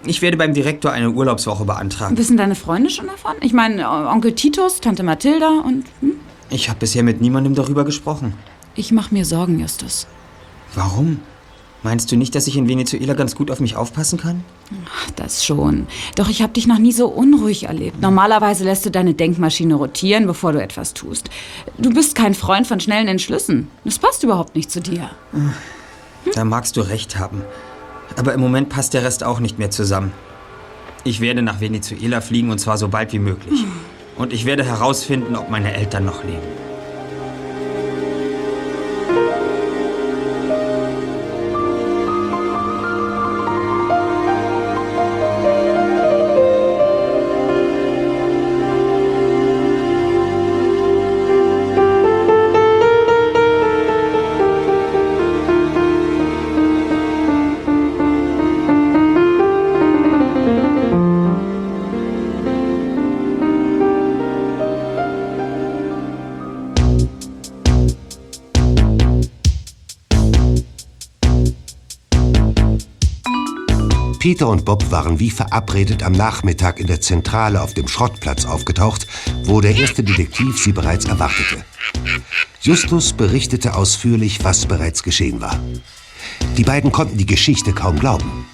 Ich 0.04 0.20
werde 0.20 0.36
beim 0.36 0.52
Direktor 0.52 0.90
eine 0.90 1.10
Urlaubswoche 1.10 1.64
beantragen. 1.64 2.18
Wissen 2.18 2.36
deine 2.36 2.56
Freunde 2.56 2.90
schon 2.90 3.06
davon? 3.06 3.34
Ich 3.40 3.52
meine, 3.52 3.88
Onkel 3.88 4.34
Titus, 4.34 4.80
Tante 4.80 5.02
Mathilda 5.02 5.62
und... 5.64 5.84
Hm? 6.00 6.14
Ich 6.50 6.68
habe 6.68 6.80
bisher 6.80 7.02
mit 7.02 7.20
niemandem 7.20 7.54
darüber 7.54 7.84
gesprochen. 7.84 8.34
Ich 8.74 8.90
mache 8.90 9.14
mir 9.14 9.24
Sorgen, 9.24 9.60
Justus. 9.60 10.06
Warum? 10.74 11.20
Meinst 11.82 12.10
du 12.10 12.16
nicht, 12.16 12.34
dass 12.34 12.46
ich 12.46 12.56
in 12.56 12.68
Venezuela 12.68 13.14
ganz 13.14 13.34
gut 13.34 13.50
auf 13.50 13.60
mich 13.60 13.76
aufpassen 13.76 14.18
kann? 14.18 14.44
Das 15.17 15.45
schon. 15.45 15.87
Doch 16.17 16.29
ich 16.29 16.43
habe 16.43 16.52
dich 16.52 16.67
noch 16.67 16.79
nie 16.79 16.93
so 16.93 17.09
unruhig 17.09 17.64
erlebt. 17.64 18.00
Normalerweise 18.00 18.64
lässt 18.64 18.87
du 18.87 18.91
deine 18.91 19.14
Denkmaschine 19.14 19.75
rotieren, 19.75 20.26
bevor 20.26 20.52
du 20.52 20.62
etwas 20.62 20.95
tust. 20.95 21.31
Du 21.79 21.93
bist 21.93 22.14
kein 22.14 22.35
Freund 22.35 22.67
von 22.67 22.81
schnellen 22.81 23.09
Entschlüssen. 23.09 23.69
Das 23.85 23.99
passt 23.99 24.23
überhaupt 24.23 24.57
nicht 24.57 24.71
zu 24.71 24.81
dir. 24.81 25.11
Da 26.35 26.45
magst 26.45 26.76
du 26.76 26.81
recht 26.81 27.19
haben. 27.19 27.43
Aber 28.17 28.35
im 28.35 28.41
Moment 28.41 28.69
passt 28.69 28.95
der 28.95 29.05
Rest 29.05 29.25
auch 29.25 29.41
nicht 29.41 29.59
mehr 29.59 29.71
zusammen. 29.71 30.12
Ich 31.05 31.21
werde 31.21 31.43
nach 31.43 31.61
Venezuela 31.61 32.21
fliegen 32.21 32.50
und 32.50 32.59
zwar 32.59 32.79
so 32.79 32.88
bald 32.88 33.12
wie 33.12 33.19
möglich. 33.19 33.64
Und 34.17 34.33
ich 34.33 34.45
werde 34.45 34.64
herausfinden, 34.64 35.37
ob 35.37 35.50
meine 35.50 35.75
Eltern 35.75 36.05
noch 36.05 36.23
leben. 36.23 36.72
Peter 74.23 74.47
und 74.47 74.64
Bob 74.64 74.93
waren 74.93 75.19
wie 75.19 75.31
verabredet 75.31 76.05
am 76.05 76.12
Nachmittag 76.12 76.79
in 76.79 76.87
der 76.87 77.00
Zentrale 77.00 77.61
auf 77.61 77.75
dem 77.75 77.88
Schrottplatz 77.88 78.45
aufgetaucht, 78.45 79.09
wo 79.43 79.61
der 79.61 79.75
erste 79.75 80.05
Detektiv 80.05 80.62
sie 80.62 80.71
bereits 80.71 81.07
erwartete. 81.07 81.64
Justus 82.61 83.14
berichtete 83.14 83.75
ausführlich, 83.75 84.45
was 84.45 84.67
bereits 84.67 85.02
geschehen 85.02 85.41
war. 85.41 85.59
Die 86.57 86.62
beiden 86.62 86.93
konnten 86.93 87.19
die 87.19 87.26
Geschichte 87.26 87.73
kaum 87.73 87.99
glauben. 87.99 88.47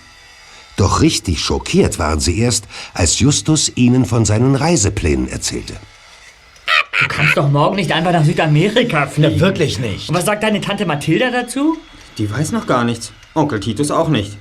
Doch 0.79 1.03
richtig 1.03 1.43
schockiert 1.43 1.99
waren 1.99 2.21
sie 2.21 2.39
erst, 2.39 2.65
als 2.95 3.19
Justus 3.19 3.71
ihnen 3.75 4.07
von 4.07 4.25
seinen 4.25 4.55
Reiseplänen 4.55 5.29
erzählte. 5.29 5.75
Du 6.99 7.09
kannst 7.09 7.37
doch 7.37 7.51
morgen 7.51 7.77
nicht 7.77 7.93
einfach 7.93 8.13
nach 8.13 8.25
Südamerika 8.25 9.07
fliegen. 9.07 9.35
Na, 9.35 9.41
wirklich 9.41 9.79
nicht. 9.79 10.09
Und 10.09 10.15
was 10.15 10.25
sagt 10.25 10.43
deine 10.43 10.63
Tante 10.63 10.87
Mathilda 10.87 11.31
dazu? 11.31 11.77
Die 12.17 12.31
weiß 12.31 12.53
noch 12.53 12.67
gar 12.67 12.85
nichts. 12.85 13.13
Onkel 13.35 13.61
Titus 13.61 13.91
auch 13.91 14.09
nicht. 14.09 14.39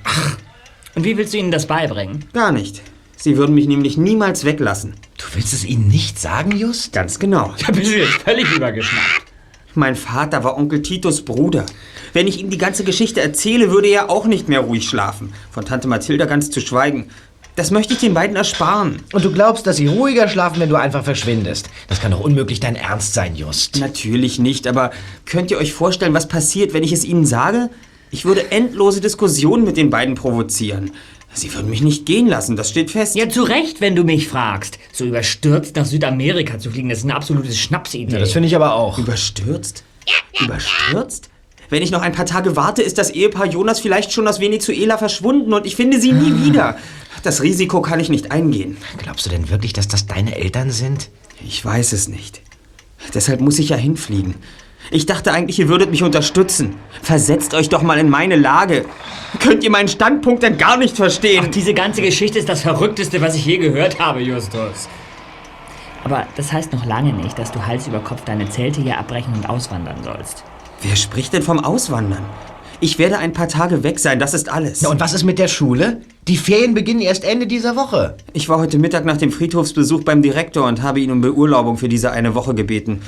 Und 0.98 1.04
wie 1.04 1.16
willst 1.16 1.32
du 1.32 1.38
ihnen 1.38 1.52
das 1.52 1.66
beibringen? 1.66 2.24
Gar 2.32 2.50
nicht. 2.50 2.82
Sie 3.16 3.36
würden 3.36 3.54
mich 3.54 3.68
nämlich 3.68 3.96
niemals 3.96 4.44
weglassen. 4.44 4.94
Du 5.16 5.26
willst 5.32 5.52
es 5.52 5.64
ihnen 5.64 5.86
nicht 5.86 6.18
sagen, 6.18 6.50
Just? 6.50 6.92
Ganz 6.92 7.20
genau. 7.20 7.54
Da 7.64 7.70
bist 7.70 7.92
du 7.92 7.98
jetzt 8.00 8.22
völlig 8.24 8.52
übergeschnappt. 8.52 9.22
Mein 9.74 9.94
Vater 9.94 10.42
war 10.42 10.58
Onkel 10.58 10.82
Titus 10.82 11.24
Bruder. 11.24 11.66
Wenn 12.14 12.26
ich 12.26 12.40
ihm 12.40 12.50
die 12.50 12.58
ganze 12.58 12.82
Geschichte 12.82 13.20
erzähle, 13.20 13.70
würde 13.70 13.86
er 13.86 14.10
auch 14.10 14.26
nicht 14.26 14.48
mehr 14.48 14.58
ruhig 14.58 14.88
schlafen. 14.88 15.32
Von 15.52 15.64
Tante 15.64 15.86
Mathilda 15.86 16.24
ganz 16.24 16.50
zu 16.50 16.60
schweigen. 16.60 17.10
Das 17.54 17.70
möchte 17.70 17.94
ich 17.94 18.00
den 18.00 18.14
beiden 18.14 18.34
ersparen. 18.34 19.00
Und 19.12 19.24
du 19.24 19.30
glaubst, 19.30 19.68
dass 19.68 19.76
sie 19.76 19.86
ruhiger 19.86 20.26
schlafen, 20.26 20.58
wenn 20.58 20.68
du 20.68 20.74
einfach 20.74 21.04
verschwindest? 21.04 21.70
Das 21.86 22.00
kann 22.00 22.10
doch 22.10 22.18
unmöglich 22.18 22.58
dein 22.58 22.74
Ernst 22.74 23.14
sein, 23.14 23.36
Just. 23.36 23.78
Natürlich 23.78 24.40
nicht, 24.40 24.66
aber 24.66 24.90
könnt 25.26 25.52
ihr 25.52 25.58
euch 25.58 25.74
vorstellen, 25.74 26.14
was 26.14 26.26
passiert, 26.26 26.72
wenn 26.72 26.82
ich 26.82 26.90
es 26.90 27.04
ihnen 27.04 27.24
sage? 27.24 27.70
Ich 28.10 28.24
würde 28.24 28.50
endlose 28.50 29.00
Diskussionen 29.00 29.64
mit 29.64 29.76
den 29.76 29.90
beiden 29.90 30.14
provozieren. 30.14 30.92
Sie 31.34 31.52
würden 31.54 31.70
mich 31.70 31.82
nicht 31.82 32.06
gehen 32.06 32.26
lassen, 32.26 32.56
das 32.56 32.70
steht 32.70 32.90
fest. 32.90 33.14
Ja, 33.14 33.28
zu 33.28 33.42
Recht, 33.42 33.80
wenn 33.80 33.94
du 33.94 34.02
mich 34.02 34.28
fragst. 34.28 34.78
So 34.92 35.04
überstürzt 35.04 35.76
nach 35.76 35.84
Südamerika 35.84 36.58
zu 36.58 36.70
fliegen, 36.70 36.88
das 36.88 36.98
ist 36.98 37.04
eine 37.04 37.14
absolute 37.14 37.52
Schnapsidee. 37.52 38.12
Ja, 38.12 38.18
das 38.18 38.32
finde 38.32 38.48
ich 38.48 38.56
aber 38.56 38.74
auch. 38.74 38.98
Überstürzt? 38.98 39.84
Überstürzt? 40.40 41.28
Wenn 41.70 41.82
ich 41.82 41.90
noch 41.90 42.00
ein 42.00 42.12
paar 42.12 42.24
Tage 42.24 42.56
warte, 42.56 42.82
ist 42.82 42.96
das 42.96 43.10
Ehepaar 43.10 43.46
Jonas 43.46 43.80
vielleicht 43.80 44.12
schon 44.12 44.26
aus 44.26 44.40
Venezuela 44.40 44.96
verschwunden 44.96 45.52
und 45.52 45.66
ich 45.66 45.76
finde 45.76 46.00
sie 46.00 46.12
nie 46.12 46.46
wieder. 46.46 46.78
Das 47.22 47.42
Risiko 47.42 47.82
kann 47.82 48.00
ich 48.00 48.08
nicht 48.08 48.30
eingehen. 48.32 48.78
Glaubst 48.96 49.26
du 49.26 49.30
denn 49.30 49.50
wirklich, 49.50 49.74
dass 49.74 49.86
das 49.86 50.06
deine 50.06 50.36
Eltern 50.36 50.70
sind? 50.70 51.10
Ich 51.46 51.62
weiß 51.62 51.92
es 51.92 52.08
nicht. 52.08 52.40
Deshalb 53.12 53.40
muss 53.40 53.58
ich 53.58 53.68
ja 53.68 53.76
hinfliegen. 53.76 54.34
Ich 54.90 55.04
dachte 55.04 55.32
eigentlich, 55.32 55.58
ihr 55.58 55.68
würdet 55.68 55.90
mich 55.90 56.02
unterstützen. 56.02 56.76
Versetzt 57.02 57.52
euch 57.52 57.68
doch 57.68 57.82
mal 57.82 57.98
in 57.98 58.08
meine 58.08 58.36
Lage. 58.36 58.86
Könnt 59.38 59.62
ihr 59.62 59.70
meinen 59.70 59.88
Standpunkt 59.88 60.42
denn 60.42 60.56
gar 60.56 60.78
nicht 60.78 60.96
verstehen? 60.96 61.44
Ach, 61.46 61.50
diese 61.50 61.74
ganze 61.74 62.00
Geschichte 62.00 62.38
ist 62.38 62.48
das 62.48 62.62
Verrückteste, 62.62 63.20
was 63.20 63.34
ich 63.34 63.44
je 63.44 63.58
gehört 63.58 63.98
habe, 64.00 64.20
Justus. 64.20 64.88
Aber 66.04 66.26
das 66.36 66.52
heißt 66.52 66.72
noch 66.72 66.86
lange 66.86 67.12
nicht, 67.12 67.38
dass 67.38 67.52
du 67.52 67.66
Hals 67.66 67.86
über 67.86 68.00
Kopf 68.00 68.24
deine 68.24 68.48
Zelte 68.48 68.80
hier 68.80 68.98
abbrechen 68.98 69.34
und 69.34 69.48
auswandern 69.48 70.02
sollst. 70.02 70.44
Wer 70.80 70.96
spricht 70.96 71.34
denn 71.34 71.42
vom 71.42 71.58
Auswandern? 71.62 72.24
Ich 72.80 72.98
werde 72.98 73.18
ein 73.18 73.32
paar 73.32 73.48
Tage 73.48 73.82
weg 73.82 73.98
sein, 73.98 74.20
das 74.20 74.34
ist 74.34 74.48
alles. 74.48 74.82
Na, 74.82 74.88
und 74.88 75.00
was 75.00 75.12
ist 75.12 75.24
mit 75.24 75.38
der 75.40 75.48
Schule? 75.48 76.00
Die 76.28 76.36
Ferien 76.36 76.74
beginnen 76.74 77.00
erst 77.00 77.24
Ende 77.24 77.48
dieser 77.48 77.74
Woche. 77.74 78.16
Ich 78.32 78.48
war 78.48 78.58
heute 78.58 78.78
Mittag 78.78 79.04
nach 79.04 79.16
dem 79.16 79.32
Friedhofsbesuch 79.32 80.04
beim 80.04 80.22
Direktor 80.22 80.66
und 80.66 80.80
habe 80.82 81.00
ihn 81.00 81.10
um 81.10 81.20
Beurlaubung 81.20 81.76
für 81.76 81.88
diese 81.88 82.12
eine 82.12 82.34
Woche 82.36 82.54
gebeten. 82.54 83.02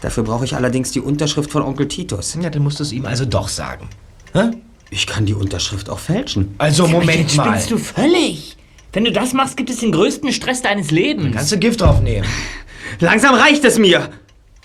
Dafür 0.00 0.22
brauche 0.22 0.44
ich 0.44 0.54
allerdings 0.54 0.92
die 0.92 1.00
Unterschrift 1.00 1.50
von 1.50 1.62
Onkel 1.62 1.88
Titus. 1.88 2.36
Ja, 2.40 2.50
dann 2.50 2.62
musst 2.62 2.78
du 2.78 2.84
es 2.84 2.92
ihm 2.92 3.04
also 3.04 3.24
doch 3.24 3.48
sagen. 3.48 3.88
Hä? 4.32 4.50
Ich 4.90 5.06
kann 5.06 5.26
die 5.26 5.34
Unterschrift 5.34 5.90
auch 5.90 5.98
fälschen. 5.98 6.54
Also, 6.58 6.86
Moment 6.86 7.36
mal. 7.36 7.46
spinnst 7.46 7.70
du 7.70 7.78
völlig. 7.78 8.56
Wenn 8.92 9.04
du 9.04 9.12
das 9.12 9.34
machst, 9.34 9.56
gibt 9.56 9.68
es 9.70 9.80
den 9.80 9.92
größten 9.92 10.32
Stress 10.32 10.62
deines 10.62 10.90
Lebens. 10.90 11.36
Kannst 11.36 11.52
du 11.52 11.58
Gift 11.58 11.80
draufnehmen? 11.80 12.28
Langsam 13.00 13.34
reicht 13.34 13.64
es 13.64 13.78
mir. 13.78 14.08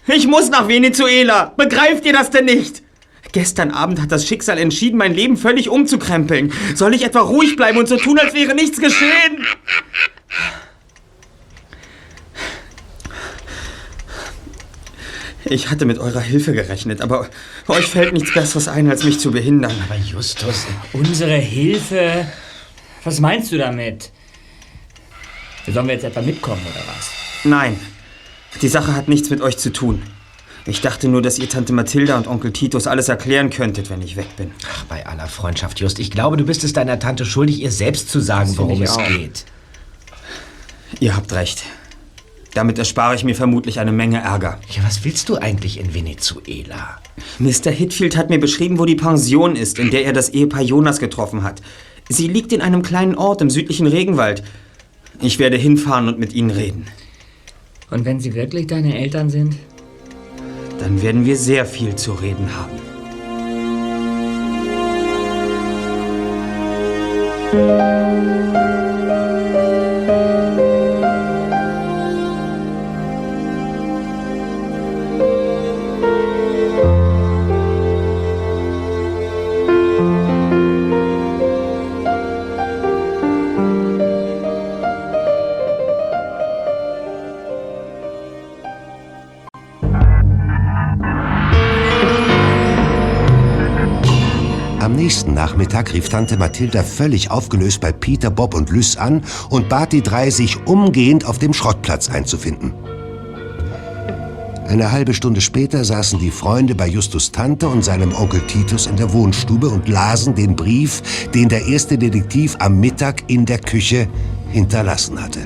Ich 0.07 0.27
muss 0.27 0.49
nach 0.49 0.67
Venezuela. 0.67 1.53
Begreift 1.57 2.05
ihr 2.05 2.13
das 2.13 2.29
denn 2.29 2.45
nicht? 2.45 2.83
Gestern 3.31 3.71
Abend 3.71 3.99
hat 4.01 4.11
das 4.11 4.27
Schicksal 4.27 4.57
entschieden, 4.57 4.97
mein 4.97 5.13
Leben 5.13 5.37
völlig 5.37 5.67
umzukrempeln. 5.69 6.53
Soll 6.75 6.93
ich 6.93 7.03
etwa 7.03 7.21
ruhig 7.21 7.55
bleiben 7.55 7.79
und 7.79 7.87
so 7.87 7.97
tun, 7.97 8.19
als 8.19 8.33
wäre 8.33 8.53
nichts 8.53 8.79
geschehen? 8.79 9.45
Ich 15.45 15.69
hatte 15.69 15.85
mit 15.85 15.97
eurer 15.99 16.21
Hilfe 16.21 16.53
gerechnet, 16.53 17.01
aber 17.01 17.29
euch 17.67 17.85
fällt 17.87 18.13
nichts 18.13 18.33
Besseres 18.33 18.67
ein, 18.67 18.89
als 18.89 19.03
mich 19.03 19.19
zu 19.19 19.31
behindern. 19.31 19.73
Aber 19.89 19.99
Justus, 19.99 20.65
Unsere 20.93 21.35
Hilfe? 21.35 22.27
Was 23.03 23.19
meinst 23.19 23.51
du 23.51 23.57
damit? 23.57 24.11
Sollen 25.67 25.87
wir 25.87 25.93
jetzt 25.95 26.03
etwa 26.05 26.21
mitkommen 26.21 26.61
oder 26.65 26.83
was? 26.95 27.09
Nein, 27.43 27.79
die 28.61 28.67
Sache 28.67 28.95
hat 28.95 29.07
nichts 29.07 29.29
mit 29.29 29.41
euch 29.41 29.57
zu 29.57 29.71
tun. 29.71 30.01
Ich 30.65 30.79
dachte 30.79 31.09
nur, 31.09 31.21
dass 31.21 31.39
ihr 31.39 31.49
Tante 31.49 31.73
Mathilda 31.73 32.15
und 32.15 32.27
Onkel 32.27 32.53
Titus 32.53 32.87
alles 32.87 33.09
erklären 33.09 33.49
könntet, 33.49 33.89
wenn 33.89 34.01
ich 34.01 34.15
weg 34.15 34.37
bin. 34.37 34.51
ach, 34.65 34.85
bei 34.85 35.05
aller 35.05 35.27
Freundschaft, 35.27 35.79
Just, 35.81 35.99
ich 35.99 36.09
glaube, 36.09 36.37
du 36.37 36.45
bist 36.45 36.63
es 36.63 36.71
deiner 36.71 36.99
Tante 36.99 37.25
schuldig, 37.25 37.61
ihr 37.61 37.71
selbst 37.71 38.09
zu 38.09 38.21
sagen, 38.21 38.57
worum 38.57 38.81
es 38.81 38.91
auch. 38.91 39.05
geht. 39.07 39.43
Ihr 41.01 41.17
habt 41.17 41.33
recht. 41.33 41.63
Damit 42.53 42.77
erspare 42.77 43.15
ich 43.15 43.23
mir 43.23 43.35
vermutlich 43.35 43.79
eine 43.79 43.91
Menge 43.91 44.21
Ärger. 44.21 44.59
Ja, 44.69 44.83
was 44.83 45.03
willst 45.03 45.29
du 45.29 45.37
eigentlich 45.37 45.79
in 45.79 45.93
Venezuela? 45.93 46.99
Mr. 47.39 47.71
Hitfield 47.71 48.15
hat 48.15 48.29
mir 48.29 48.39
beschrieben, 48.39 48.77
wo 48.77 48.85
die 48.85 48.95
Pension 48.95 49.55
ist, 49.55 49.79
in 49.79 49.89
der 49.89 50.05
er 50.05 50.13
das 50.13 50.29
Ehepaar 50.29 50.61
Jonas 50.61 50.99
getroffen 50.99 51.43
hat. 51.43 51.61
Sie 52.09 52.27
liegt 52.27 52.53
in 52.53 52.61
einem 52.61 52.83
kleinen 52.83 53.15
Ort 53.15 53.41
im 53.41 53.49
südlichen 53.49 53.87
Regenwald. 53.87 54.43
Ich 55.21 55.39
werde 55.39 55.57
hinfahren 55.57 56.07
und 56.07 56.19
mit 56.19 56.33
ihnen 56.33 56.51
reden. 56.51 56.85
Und 57.89 58.05
wenn 58.05 58.19
sie 58.19 58.33
wirklich 58.35 58.67
deine 58.67 58.97
Eltern 58.97 59.29
sind? 59.29 59.55
Dann 60.79 61.01
werden 61.01 61.25
wir 61.25 61.37
sehr 61.37 61.65
viel 61.65 61.95
zu 61.95 62.13
reden 62.13 62.49
haben. 62.55 62.93
Am 67.53 68.72
nächsten 95.13 95.35
Nachmittag 95.35 95.93
rief 95.93 96.09
Tante 96.09 96.37
Mathilda 96.37 96.81
völlig 96.81 97.29
aufgelöst 97.29 97.81
bei 97.81 97.91
Peter, 97.91 98.31
Bob 98.31 98.55
und 98.55 98.71
Lys 98.71 98.97
an 98.97 99.21
und 99.51 99.69
bat 99.69 99.93
die 99.93 100.01
drei, 100.01 100.31
sich 100.31 100.65
umgehend 100.65 101.25
auf 101.25 101.37
dem 101.37 101.53
Schrottplatz 101.53 102.09
einzufinden. 102.09 102.73
Eine 104.67 104.91
halbe 104.91 105.13
Stunde 105.13 105.39
später 105.39 105.85
saßen 105.85 106.17
die 106.17 106.31
Freunde 106.31 106.73
bei 106.73 106.87
Justus 106.87 107.31
Tante 107.31 107.67
und 107.67 107.85
seinem 107.85 108.11
Onkel 108.15 108.41
Titus 108.47 108.87
in 108.87 108.95
der 108.95 109.13
Wohnstube 109.13 109.69
und 109.69 109.87
lasen 109.87 110.33
den 110.33 110.55
Brief, 110.55 111.03
den 111.31 111.47
der 111.47 111.67
erste 111.67 111.95
Detektiv 111.95 112.55
am 112.57 112.79
Mittag 112.79 113.21
in 113.27 113.45
der 113.45 113.59
Küche 113.59 114.07
hinterlassen 114.49 115.21
hatte. 115.21 115.41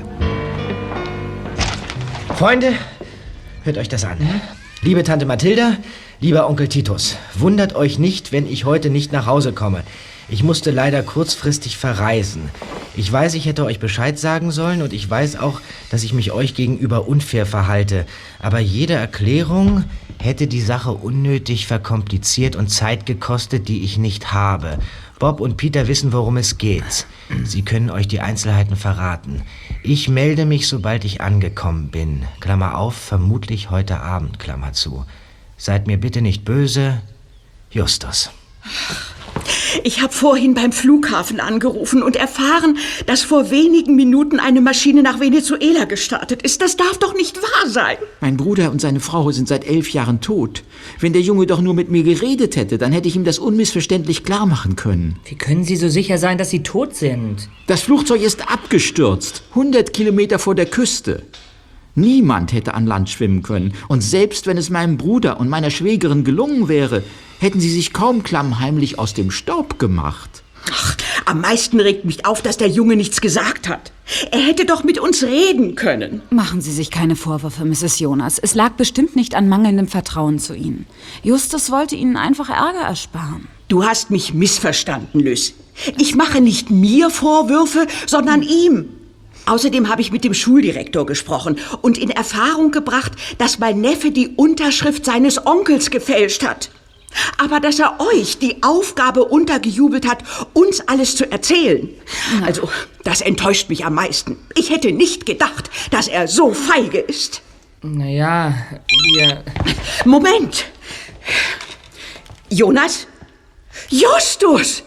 Freunde, 2.38 2.72
hört 3.64 3.76
euch 3.76 3.90
das 3.90 4.02
an. 4.04 4.16
Liebe 4.80 5.02
Tante 5.02 5.26
Mathilda, 5.26 5.76
lieber 6.20 6.48
Onkel 6.48 6.68
Titus, 6.68 7.16
wundert 7.34 7.74
euch 7.74 7.98
nicht, 7.98 8.32
wenn 8.32 8.50
ich 8.50 8.64
heute 8.64 8.90
nicht 8.90 9.12
nach 9.12 9.26
Hause 9.26 9.52
komme. 9.52 9.84
Ich 10.28 10.42
musste 10.42 10.70
leider 10.70 11.02
kurzfristig 11.02 11.78
verreisen. 11.78 12.50
Ich 12.96 13.10
weiß, 13.10 13.34
ich 13.34 13.46
hätte 13.46 13.64
euch 13.64 13.78
Bescheid 13.78 14.18
sagen 14.18 14.50
sollen 14.50 14.82
und 14.82 14.92
ich 14.92 15.08
weiß 15.08 15.38
auch, 15.38 15.60
dass 15.90 16.02
ich 16.02 16.12
mich 16.12 16.32
euch 16.32 16.54
gegenüber 16.54 17.08
unfair 17.08 17.46
verhalte. 17.46 18.04
Aber 18.40 18.58
jede 18.58 18.94
Erklärung 18.94 19.84
hätte 20.18 20.48
die 20.48 20.60
Sache 20.60 20.90
unnötig 20.92 21.66
verkompliziert 21.66 22.56
und 22.56 22.68
Zeit 22.68 23.06
gekostet, 23.06 23.68
die 23.68 23.84
ich 23.84 23.96
nicht 23.96 24.32
habe. 24.32 24.78
Bob 25.18 25.40
und 25.40 25.56
Peter 25.56 25.88
wissen, 25.88 26.12
worum 26.12 26.36
es 26.36 26.58
geht. 26.58 27.06
Sie 27.44 27.62
können 27.62 27.90
euch 27.90 28.08
die 28.08 28.20
Einzelheiten 28.20 28.76
verraten. 28.76 29.42
Ich 29.82 30.08
melde 30.08 30.44
mich, 30.44 30.68
sobald 30.68 31.04
ich 31.04 31.20
angekommen 31.20 31.88
bin. 31.88 32.24
Klammer 32.40 32.76
auf, 32.76 32.94
vermutlich 32.94 33.70
heute 33.70 34.00
Abend, 34.00 34.38
Klammer 34.38 34.72
zu. 34.72 35.06
Seid 35.58 35.88
mir 35.88 35.98
bitte 35.98 36.22
nicht 36.22 36.44
böse. 36.44 37.02
Justus. 37.70 38.30
Ich 39.84 40.00
habe 40.02 40.12
vorhin 40.12 40.54
beim 40.54 40.72
Flughafen 40.72 41.40
angerufen 41.40 42.02
und 42.02 42.16
erfahren, 42.16 42.78
dass 43.06 43.22
vor 43.22 43.50
wenigen 43.50 43.96
Minuten 43.96 44.40
eine 44.40 44.60
Maschine 44.60 45.02
nach 45.02 45.20
Venezuela 45.20 45.84
gestartet 45.84 46.42
ist. 46.42 46.62
Das 46.62 46.76
darf 46.76 46.98
doch 46.98 47.14
nicht 47.14 47.36
wahr 47.42 47.68
sein. 47.68 47.96
Mein 48.20 48.36
Bruder 48.36 48.70
und 48.70 48.80
seine 48.80 49.00
Frau 49.00 49.30
sind 49.30 49.48
seit 49.48 49.66
elf 49.66 49.90
Jahren 49.90 50.20
tot. 50.20 50.62
Wenn 51.00 51.12
der 51.12 51.22
Junge 51.22 51.46
doch 51.46 51.60
nur 51.60 51.74
mit 51.74 51.90
mir 51.90 52.02
geredet 52.02 52.56
hätte, 52.56 52.78
dann 52.78 52.92
hätte 52.92 53.08
ich 53.08 53.16
ihm 53.16 53.24
das 53.24 53.38
unmissverständlich 53.38 54.24
klar 54.24 54.46
machen 54.46 54.76
können. 54.76 55.18
Wie 55.24 55.36
können 55.36 55.64
Sie 55.64 55.76
so 55.76 55.88
sicher 55.88 56.18
sein, 56.18 56.38
dass 56.38 56.50
Sie 56.50 56.62
tot 56.62 56.94
sind? 56.94 57.48
Das 57.66 57.82
Flugzeug 57.82 58.22
ist 58.22 58.50
abgestürzt, 58.50 59.42
100 59.50 59.92
Kilometer 59.92 60.38
vor 60.38 60.54
der 60.54 60.66
Küste. 60.66 61.22
Niemand 61.98 62.52
hätte 62.52 62.74
an 62.74 62.86
Land 62.86 63.10
schwimmen 63.10 63.42
können. 63.42 63.74
Und 63.88 64.02
selbst 64.02 64.46
wenn 64.46 64.56
es 64.56 64.70
meinem 64.70 64.96
Bruder 64.96 65.40
und 65.40 65.48
meiner 65.48 65.70
Schwägerin 65.70 66.24
gelungen 66.24 66.68
wäre, 66.68 67.02
hätten 67.40 67.60
sie 67.60 67.70
sich 67.70 67.92
kaum 67.92 68.22
klammheimlich 68.22 68.98
aus 68.98 69.14
dem 69.14 69.30
Staub 69.30 69.78
gemacht. 69.78 70.42
Ach, 70.70 70.96
am 71.24 71.40
meisten 71.40 71.80
regt 71.80 72.04
mich 72.04 72.24
auf, 72.24 72.42
dass 72.42 72.56
der 72.56 72.68
Junge 72.68 72.96
nichts 72.96 73.20
gesagt 73.20 73.68
hat. 73.68 73.92
Er 74.30 74.40
hätte 74.40 74.64
doch 74.64 74.84
mit 74.84 74.98
uns 74.98 75.22
reden 75.22 75.74
können. 75.74 76.22
Machen 76.30 76.60
Sie 76.60 76.72
sich 76.72 76.90
keine 76.90 77.16
Vorwürfe, 77.16 77.64
Mrs. 77.64 77.98
Jonas. 77.98 78.38
Es 78.38 78.54
lag 78.54 78.72
bestimmt 78.72 79.16
nicht 79.16 79.34
an 79.34 79.48
mangelndem 79.48 79.88
Vertrauen 79.88 80.38
zu 80.38 80.54
Ihnen. 80.54 80.86
Justus 81.22 81.70
wollte 81.70 81.96
Ihnen 81.96 82.16
einfach 82.16 82.48
Ärger 82.48 82.86
ersparen. 82.86 83.48
Du 83.68 83.84
hast 83.84 84.10
mich 84.10 84.32
missverstanden, 84.34 85.20
Lys. 85.20 85.54
Ich 85.98 86.14
mache 86.14 86.40
nicht 86.40 86.70
mir 86.70 87.10
Vorwürfe, 87.10 87.86
sondern 88.06 88.42
ihm. 88.42 88.86
Außerdem 89.48 89.88
habe 89.88 90.02
ich 90.02 90.12
mit 90.12 90.24
dem 90.24 90.34
Schuldirektor 90.34 91.06
gesprochen 91.06 91.58
und 91.80 91.96
in 91.96 92.10
Erfahrung 92.10 92.70
gebracht, 92.70 93.12
dass 93.38 93.58
mein 93.58 93.80
Neffe 93.80 94.10
die 94.10 94.28
Unterschrift 94.36 95.06
seines 95.06 95.46
Onkels 95.46 95.90
gefälscht 95.90 96.44
hat. 96.46 96.70
Aber 97.38 97.58
dass 97.58 97.78
er 97.78 97.98
euch 98.00 98.38
die 98.38 98.62
Aufgabe 98.62 99.24
untergejubelt 99.24 100.06
hat, 100.06 100.22
uns 100.52 100.80
alles 100.86 101.16
zu 101.16 101.30
erzählen. 101.32 101.88
Also, 102.44 102.68
das 103.02 103.22
enttäuscht 103.22 103.70
mich 103.70 103.86
am 103.86 103.94
meisten. 103.94 104.36
Ich 104.54 104.68
hätte 104.68 104.92
nicht 104.92 105.24
gedacht, 105.24 105.70
dass 105.90 106.08
er 106.08 106.28
so 106.28 106.52
feige 106.52 106.98
ist. 106.98 107.40
Naja, 107.82 108.52
wir. 109.14 109.42
Moment! 110.04 110.66
Jonas? 112.50 113.06
Justus! 113.88 114.82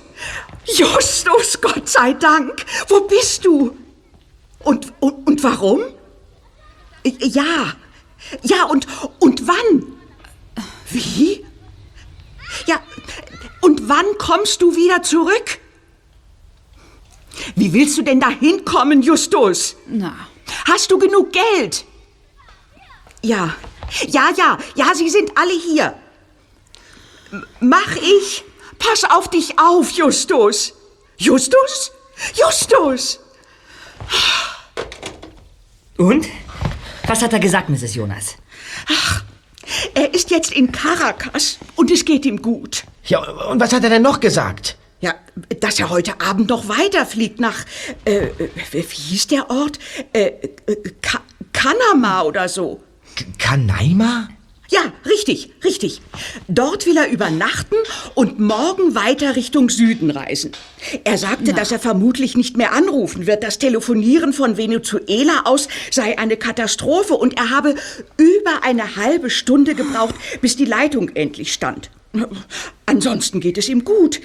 Justus, 0.65 1.59
Gott 1.59 1.89
sei 1.89 2.13
Dank! 2.13 2.63
Wo 2.87 3.01
bist 3.01 3.43
du? 3.45 3.75
Und, 4.63 4.93
und, 4.99 5.27
und 5.27 5.43
warum? 5.43 5.81
Ja, 7.03 7.73
ja, 8.43 8.63
und, 8.65 8.87
und 9.19 9.47
wann? 9.47 9.93
Wie? 10.89 11.45
Ja, 12.67 12.79
und 13.61 13.89
wann 13.89 14.05
kommst 14.17 14.61
du 14.61 14.75
wieder 14.75 15.01
zurück? 15.01 15.59
Wie 17.55 17.73
willst 17.73 17.97
du 17.97 18.01
denn 18.01 18.19
da 18.19 18.29
hinkommen, 18.29 19.01
Justus? 19.01 19.75
Na, 19.87 20.13
Hast 20.65 20.91
du 20.91 20.97
genug 20.97 21.31
Geld? 21.31 21.85
Ja, 23.21 23.55
ja, 24.07 24.29
ja, 24.35 24.57
ja, 24.75 24.95
sie 24.95 25.09
sind 25.09 25.37
alle 25.37 25.53
hier. 25.53 25.95
Mach 27.59 27.95
ich? 27.95 28.43
Pass 28.79 29.03
auf 29.03 29.29
dich 29.29 29.59
auf, 29.59 29.91
Justus. 29.91 30.73
Justus? 31.17 31.91
Justus! 32.33 33.19
Und? 36.01 36.27
Was 37.05 37.21
hat 37.21 37.31
er 37.31 37.39
gesagt, 37.39 37.69
Mrs. 37.69 37.93
Jonas? 37.93 38.35
Er 39.93 40.13
ist 40.15 40.31
jetzt 40.31 40.51
in 40.51 40.71
Caracas 40.71 41.59
und 41.75 41.91
es 41.91 42.05
geht 42.05 42.25
ihm 42.25 42.41
gut. 42.41 42.83
Ja, 43.05 43.19
und 43.19 43.59
was 43.59 43.71
hat 43.71 43.83
er 43.83 43.91
denn 43.91 44.01
noch 44.01 44.19
gesagt? 44.19 44.77
Ja, 44.99 45.13
dass 45.59 45.79
er 45.79 45.89
heute 45.91 46.19
Abend 46.19 46.49
noch 46.49 46.67
weiterfliegt 46.67 47.39
nach, 47.39 47.65
äh, 48.05 48.25
äh, 48.27 48.49
wie 48.71 48.81
hieß 48.81 49.27
der 49.27 49.49
Ort? 49.51 49.77
Äh, 50.13 50.31
äh, 50.65 50.75
Ka 51.01 51.21
Kanama 51.53 52.23
oder 52.23 52.49
so. 52.49 52.81
Kanaima? 53.37 54.29
Ja, 54.71 54.93
richtig, 55.05 55.51
richtig. 55.65 56.01
Dort 56.47 56.85
will 56.85 56.95
er 56.95 57.09
übernachten 57.09 57.75
und 58.15 58.39
morgen 58.39 58.95
weiter 58.95 59.35
Richtung 59.35 59.69
Süden 59.69 60.09
reisen. 60.11 60.53
Er 61.03 61.17
sagte, 61.17 61.51
dass 61.51 61.73
er 61.73 61.79
vermutlich 61.79 62.37
nicht 62.37 62.55
mehr 62.55 62.71
anrufen 62.71 63.27
wird. 63.27 63.43
Das 63.43 63.59
Telefonieren 63.59 64.31
von 64.31 64.55
Venezuela 64.55 65.41
aus 65.43 65.67
sei 65.91 66.17
eine 66.17 66.37
Katastrophe 66.37 67.15
und 67.15 67.37
er 67.37 67.49
habe 67.49 67.75
über 68.15 68.63
eine 68.63 68.95
halbe 68.95 69.29
Stunde 69.29 69.75
gebraucht, 69.75 70.15
bis 70.39 70.55
die 70.55 70.65
Leitung 70.65 71.09
endlich 71.15 71.51
stand. 71.51 71.91
Ansonsten 72.85 73.41
geht 73.41 73.57
es 73.57 73.67
ihm 73.67 73.83
gut. 73.83 74.21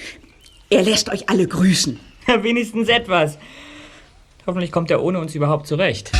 Er 0.71 0.85
lässt 0.85 1.09
euch 1.09 1.29
alle 1.29 1.49
grüßen. 1.49 1.99
Ja, 2.29 2.45
wenigstens 2.45 2.89
etwas. 2.89 3.37
Hoffentlich 4.47 4.71
kommt 4.71 4.93
er 4.93 5.03
ohne 5.03 5.19
uns 5.19 5.35
überhaupt 5.35 5.67
zurecht. 5.67 6.13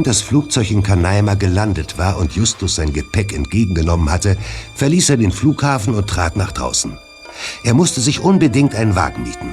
Nachdem 0.00 0.12
das 0.12 0.22
Flugzeug 0.22 0.70
in 0.70 0.82
Canaima 0.82 1.34
gelandet 1.34 1.98
war 1.98 2.16
und 2.16 2.32
Justus 2.32 2.76
sein 2.76 2.94
Gepäck 2.94 3.34
entgegengenommen 3.34 4.10
hatte, 4.10 4.38
verließ 4.74 5.10
er 5.10 5.18
den 5.18 5.30
Flughafen 5.30 5.94
und 5.94 6.08
trat 6.08 6.36
nach 6.36 6.52
draußen. 6.52 6.96
Er 7.64 7.74
musste 7.74 8.00
sich 8.00 8.20
unbedingt 8.20 8.74
einen 8.74 8.96
Wagen 8.96 9.24
mieten. 9.24 9.52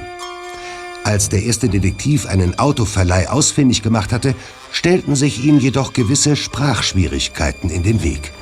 Als 1.04 1.28
der 1.28 1.42
erste 1.42 1.68
Detektiv 1.68 2.24
einen 2.24 2.58
Autoverleih 2.58 3.28
ausfindig 3.28 3.82
gemacht 3.82 4.10
hatte, 4.10 4.34
stellten 4.72 5.16
sich 5.16 5.44
ihm 5.44 5.58
jedoch 5.58 5.92
gewisse 5.92 6.34
Sprachschwierigkeiten 6.34 7.68
in 7.68 7.82
den 7.82 8.02
Weg. 8.02 8.32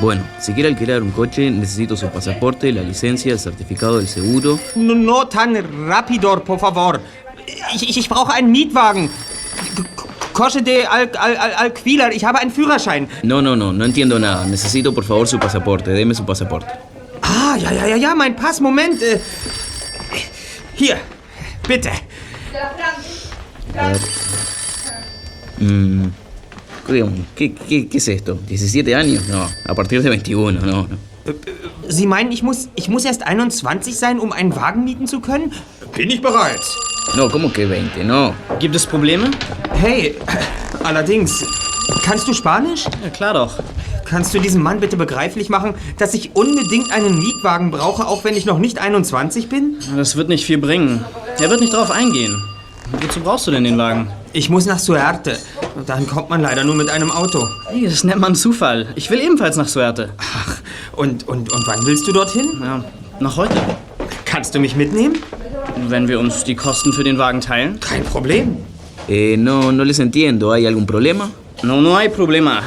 Bueno, 0.00 0.22
si 0.38 0.54
quiere 0.54 0.68
alquilar 0.70 1.02
un 1.02 1.12
coche, 1.12 1.50
necesito 1.50 1.96
su 1.96 2.06
pasaporte, 2.08 2.72
la 2.72 2.82
licencia, 2.82 3.30
el 3.30 3.38
certificado 3.38 3.98
del 3.98 4.08
seguro. 4.08 4.58
No, 4.74 4.94
no 4.94 5.28
tan 5.28 5.54
rapidor, 5.86 6.44
por 6.44 6.58
favor. 6.58 6.98
Ich, 7.74 7.88
ich, 7.90 7.98
ich 7.98 8.08
brauche 8.08 8.32
einen 8.32 8.50
Mietwagen. 8.50 9.10
Coche 10.32 10.62
de 10.62 10.86
Al 10.86 11.10
Al 11.18 11.36
Al 11.36 11.52
Alquiler. 11.54 12.12
Ich 12.12 12.24
habe 12.24 12.38
einen 12.38 12.50
Führerschein. 12.50 13.08
No, 13.22 13.42
no, 13.42 13.56
no, 13.56 13.72
no 13.72 13.84
entiendo 13.84 14.18
nada. 14.18 14.44
Necesito 14.46 14.92
por 14.94 15.04
favor 15.04 15.26
su 15.26 15.38
pasaporte. 15.38 15.90
Deme 15.90 16.14
su 16.14 16.24
pasaporte. 16.24 16.70
Ah, 17.22 17.56
ja, 17.58 17.72
ja, 17.72 17.86
ja, 17.86 17.96
ja, 17.96 18.14
mein 18.14 18.36
Pass. 18.36 18.60
Moment. 18.60 19.02
Äh, 19.02 19.20
hier, 20.76 20.96
bitte. 21.68 21.90
Mm, 25.58 26.06
digamos, 26.88 27.20
¿qué, 27.36 27.52
qué, 27.54 27.86
¿Qué 27.86 27.98
es 27.98 28.08
esto? 28.08 28.38
¿17 28.48 28.96
años? 28.96 29.28
No, 29.28 29.46
a 29.66 29.74
partir 29.74 30.02
de 30.02 30.08
21, 30.08 30.60
no. 30.60 30.66
no. 30.66 30.88
Sie 31.88 32.06
meinen, 32.06 32.32
ich 32.32 32.42
muss, 32.42 32.68
ich 32.76 32.88
muss 32.88 33.04
erst 33.04 33.22
21 33.22 33.96
sein, 33.96 34.18
um 34.18 34.32
einen 34.32 34.56
Wagen 34.56 34.84
mieten 34.84 35.06
zu 35.06 35.20
können? 35.20 35.52
Bin 35.94 36.10
ich 36.10 36.22
bereit. 36.22 36.60
No, 37.16 37.28
¿cómo 37.28 37.52
que 37.52 37.66
20? 37.66 38.04
No. 38.04 38.34
Gibt 38.58 38.76
es 38.76 38.86
Probleme? 38.86 39.30
Hey, 39.72 40.16
allerdings, 40.84 41.44
kannst 42.04 42.28
du 42.28 42.32
Spanisch? 42.32 42.84
Ja, 43.02 43.10
klar 43.10 43.34
doch. 43.34 43.58
Kannst 44.04 44.34
du 44.34 44.38
diesem 44.40 44.62
Mann 44.62 44.80
bitte 44.80 44.96
begreiflich 44.96 45.48
machen, 45.48 45.74
dass 45.98 46.14
ich 46.14 46.34
unbedingt 46.34 46.92
einen 46.92 47.18
Mietwagen 47.18 47.70
brauche, 47.70 48.06
auch 48.06 48.24
wenn 48.24 48.36
ich 48.36 48.44
noch 48.44 48.58
nicht 48.58 48.78
21 48.80 49.48
bin? 49.48 49.76
Das 49.96 50.16
wird 50.16 50.28
nicht 50.28 50.44
viel 50.44 50.58
bringen. 50.58 51.04
Er 51.38 51.50
wird 51.50 51.60
nicht 51.60 51.72
drauf 51.72 51.90
eingehen. 51.90 52.34
Wozu 53.00 53.20
brauchst 53.20 53.46
du 53.46 53.52
denn 53.52 53.64
den 53.64 53.78
Wagen? 53.78 54.08
Ich 54.32 54.50
muss 54.50 54.66
nach 54.66 54.78
Suerte. 54.78 55.38
Dahin 55.86 56.06
kommt 56.08 56.28
man 56.28 56.42
leider 56.42 56.64
nur 56.64 56.74
mit 56.74 56.88
einem 56.90 57.10
Auto. 57.10 57.46
Nee, 57.72 57.86
das 57.86 58.04
nennt 58.04 58.20
man 58.20 58.34
Zufall. 58.34 58.88
Ich 58.96 59.10
will 59.10 59.20
ebenfalls 59.20 59.56
nach 59.56 59.68
Suerte. 59.68 60.10
Ach, 60.18 60.56
und, 60.96 61.26
und, 61.28 61.52
und 61.52 61.66
wann 61.66 61.86
willst 61.86 62.06
du 62.06 62.12
dorthin? 62.12 62.48
Ja, 62.60 62.84
nach 63.20 63.36
heute. 63.36 63.54
Kannst 64.24 64.54
du 64.54 64.58
mich 64.58 64.74
mitnehmen? 64.76 65.18
Wenn 65.88 66.08
wir 66.08 66.18
uns 66.20 66.44
die 66.44 66.54
Kosten 66.54 66.92
für 66.92 67.04
den 67.04 67.18
Wagen 67.18 67.40
teilen? 67.40 67.80
Kein 67.80 68.04
Problem. 68.04 68.56
Eh, 69.08 69.36
no, 69.36 69.72
no 69.72 69.84
les 69.84 69.98
entiendo. 69.98 70.52
¿Hay 70.52 70.66
algún 70.66 70.86
problema? 70.86 71.30
No, 71.62 71.80
no 71.80 71.96
hay 71.96 72.08
problema. 72.08 72.62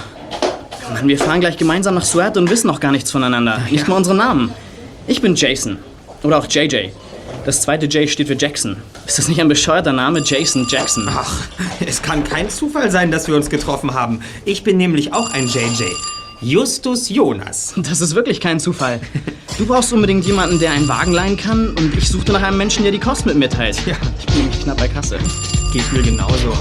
Mann, 0.94 1.08
wir 1.08 1.18
fahren 1.18 1.40
gleich 1.40 1.58
gemeinsam 1.58 1.96
nach 1.96 2.04
Suerte 2.04 2.40
und 2.40 2.50
wissen 2.50 2.68
noch 2.68 2.80
gar 2.80 2.92
nichts 2.92 3.12
voneinander. 3.12 3.62
Nicht 3.72 3.88
mal 3.88 3.96
unsere 3.96 4.16
Namen. 4.16 4.52
Ich 5.08 5.22
bin 5.22 5.36
Jason. 5.36 5.78
Oder 6.24 6.38
auch 6.38 6.48
JJ. 6.48 6.90
Das 7.46 7.62
zweite 7.62 7.88
J 7.88 8.10
steht 8.10 8.28
für 8.28 8.36
Jackson. 8.36 8.78
Ist 9.06 9.18
das 9.18 9.28
nicht 9.28 9.42
ein 9.42 9.48
bescheuerter 9.48 9.92
Name? 9.92 10.22
Jason 10.24 10.66
Jackson. 10.70 11.08
Ach, 11.10 11.34
es 11.86 12.02
kann 12.02 12.24
kein 12.24 12.50
Zufall 12.50 12.90
sein, 12.92 13.12
dass 13.12 13.28
wir 13.28 13.36
uns 13.36 13.50
getroffen 13.50 13.94
haben. 13.94 14.22
Ich 14.46 14.64
bin 14.64 14.78
nämlich 14.78 15.14
auch 15.14 15.32
ein 15.34 15.48
JJ. 15.48 15.84
Justus 16.44 17.08
Jonas. 17.08 17.74
Das 17.78 18.02
ist 18.02 18.16
wirklich 18.16 18.42
kein 18.42 18.60
Zufall. 18.60 19.00
Du 19.58 19.66
brauchst 19.66 19.94
unbedingt 19.94 20.26
jemanden, 20.26 20.60
der 20.60 20.72
einen 20.72 20.88
Wagen 20.90 21.14
leihen 21.14 21.38
kann 21.38 21.70
und 21.70 21.96
ich 21.98 22.10
suchte 22.10 22.34
nach 22.34 22.44
einem 22.44 22.58
Menschen, 22.58 22.84
der 22.84 22.92
die 22.92 23.00
Kosten 23.00 23.30
mit 23.30 23.38
mir 23.38 23.50
teilt. 23.50 23.78
Ja. 23.86 23.96
Ich 24.20 24.26
bin 24.26 24.38
nämlich 24.40 24.60
knapp 24.62 24.78
bei 24.78 24.88
Kasse. 24.88 25.20
Geht 25.72 25.92
mir 25.94 26.02
genauso. 26.02 26.54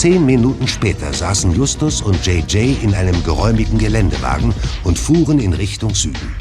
Zehn 0.00 0.24
Minuten 0.24 0.66
später 0.66 1.12
saßen 1.12 1.54
Justus 1.54 2.00
und 2.00 2.24
JJ 2.24 2.76
in 2.82 2.94
einem 2.94 3.22
geräumigen 3.22 3.76
Geländewagen 3.76 4.54
und 4.82 4.98
fuhren 4.98 5.38
in 5.38 5.52
Richtung 5.52 5.94
Süden. 5.94 6.34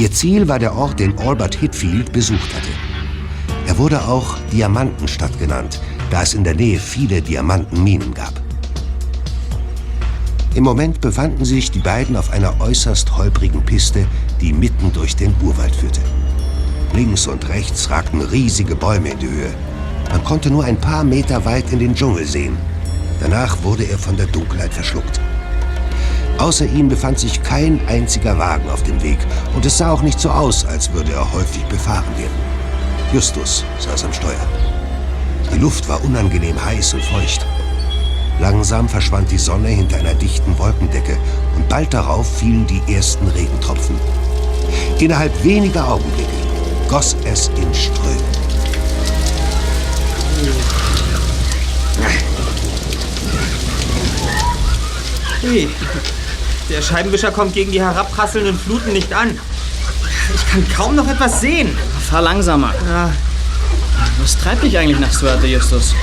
Ihr 0.00 0.10
Ziel 0.10 0.48
war 0.48 0.58
der 0.58 0.74
Ort, 0.74 0.98
den 0.98 1.16
Albert 1.16 1.54
Hitfield 1.54 2.12
besucht 2.12 2.52
hatte. 2.52 2.72
Er 3.68 3.78
wurde 3.78 4.08
auch 4.08 4.36
Diamantenstadt 4.50 5.38
genannt, 5.38 5.80
da 6.10 6.22
es 6.22 6.34
in 6.34 6.42
der 6.42 6.56
Nähe 6.56 6.80
viele 6.80 7.22
Diamantenminen 7.22 8.14
gab. 8.14 8.32
Im 10.56 10.64
Moment 10.64 11.00
befanden 11.00 11.44
sich 11.44 11.70
die 11.70 11.78
beiden 11.78 12.16
auf 12.16 12.32
einer 12.32 12.60
äußerst 12.60 13.16
holprigen 13.16 13.62
Piste, 13.64 14.08
die 14.40 14.52
mitten 14.52 14.92
durch 14.92 15.14
den 15.14 15.32
Urwald 15.40 15.76
führte. 15.76 16.00
Links 16.94 17.28
und 17.28 17.48
rechts 17.48 17.90
ragten 17.90 18.22
riesige 18.22 18.74
Bäume 18.74 19.10
in 19.10 19.20
die 19.20 19.30
Höhe. 19.30 19.54
Man 20.10 20.24
konnte 20.24 20.50
nur 20.50 20.64
ein 20.64 20.80
paar 20.80 21.04
Meter 21.04 21.44
weit 21.44 21.72
in 21.72 21.78
den 21.78 21.94
Dschungel 21.94 22.26
sehen. 22.26 22.58
Danach 23.22 23.62
wurde 23.62 23.84
er 23.84 23.98
von 23.98 24.16
der 24.16 24.26
Dunkelheit 24.26 24.74
verschluckt. 24.74 25.20
Außer 26.38 26.66
ihm 26.66 26.88
befand 26.88 27.20
sich 27.20 27.40
kein 27.44 27.80
einziger 27.86 28.36
Wagen 28.36 28.68
auf 28.68 28.82
dem 28.82 29.00
Weg 29.00 29.18
und 29.54 29.64
es 29.64 29.78
sah 29.78 29.92
auch 29.92 30.02
nicht 30.02 30.18
so 30.18 30.28
aus, 30.28 30.64
als 30.64 30.92
würde 30.92 31.12
er 31.12 31.32
häufig 31.32 31.62
befahren 31.66 32.18
werden. 32.18 32.34
Justus 33.12 33.64
saß 33.78 34.06
am 34.06 34.12
Steuer. 34.12 34.48
Die 35.54 35.58
Luft 35.58 35.88
war 35.88 36.02
unangenehm 36.04 36.62
heiß 36.64 36.94
und 36.94 37.04
feucht. 37.04 37.46
Langsam 38.40 38.88
verschwand 38.88 39.30
die 39.30 39.38
Sonne 39.38 39.68
hinter 39.68 39.98
einer 39.98 40.14
dichten 40.14 40.58
Wolkendecke 40.58 41.16
und 41.54 41.68
bald 41.68 41.94
darauf 41.94 42.38
fielen 42.38 42.66
die 42.66 42.82
ersten 42.92 43.28
Regentropfen. 43.28 43.94
Innerhalb 44.98 45.44
weniger 45.44 45.86
Augenblicke 45.86 46.28
goss 46.88 47.14
es 47.24 47.48
in 47.56 47.72
Strömen. 47.72 48.42
Hey, 55.42 55.68
der 56.70 56.80
Scheibenwischer 56.80 57.32
kommt 57.32 57.52
gegen 57.52 57.72
die 57.72 57.82
herabprasselnden 57.82 58.56
Fluten 58.56 58.92
nicht 58.92 59.12
an. 59.12 59.36
Ich 60.32 60.46
kann 60.48 60.64
kaum 60.72 60.94
noch 60.94 61.08
etwas 61.08 61.40
sehen. 61.40 61.76
Fahr 62.08 62.22
langsamer. 62.22 62.72
Ja. 62.88 63.10
Was 64.20 64.38
treibt 64.38 64.62
dich 64.62 64.78
eigentlich 64.78 65.00
nach 65.00 65.12
Suerte, 65.12 65.48
Justus? 65.48 65.96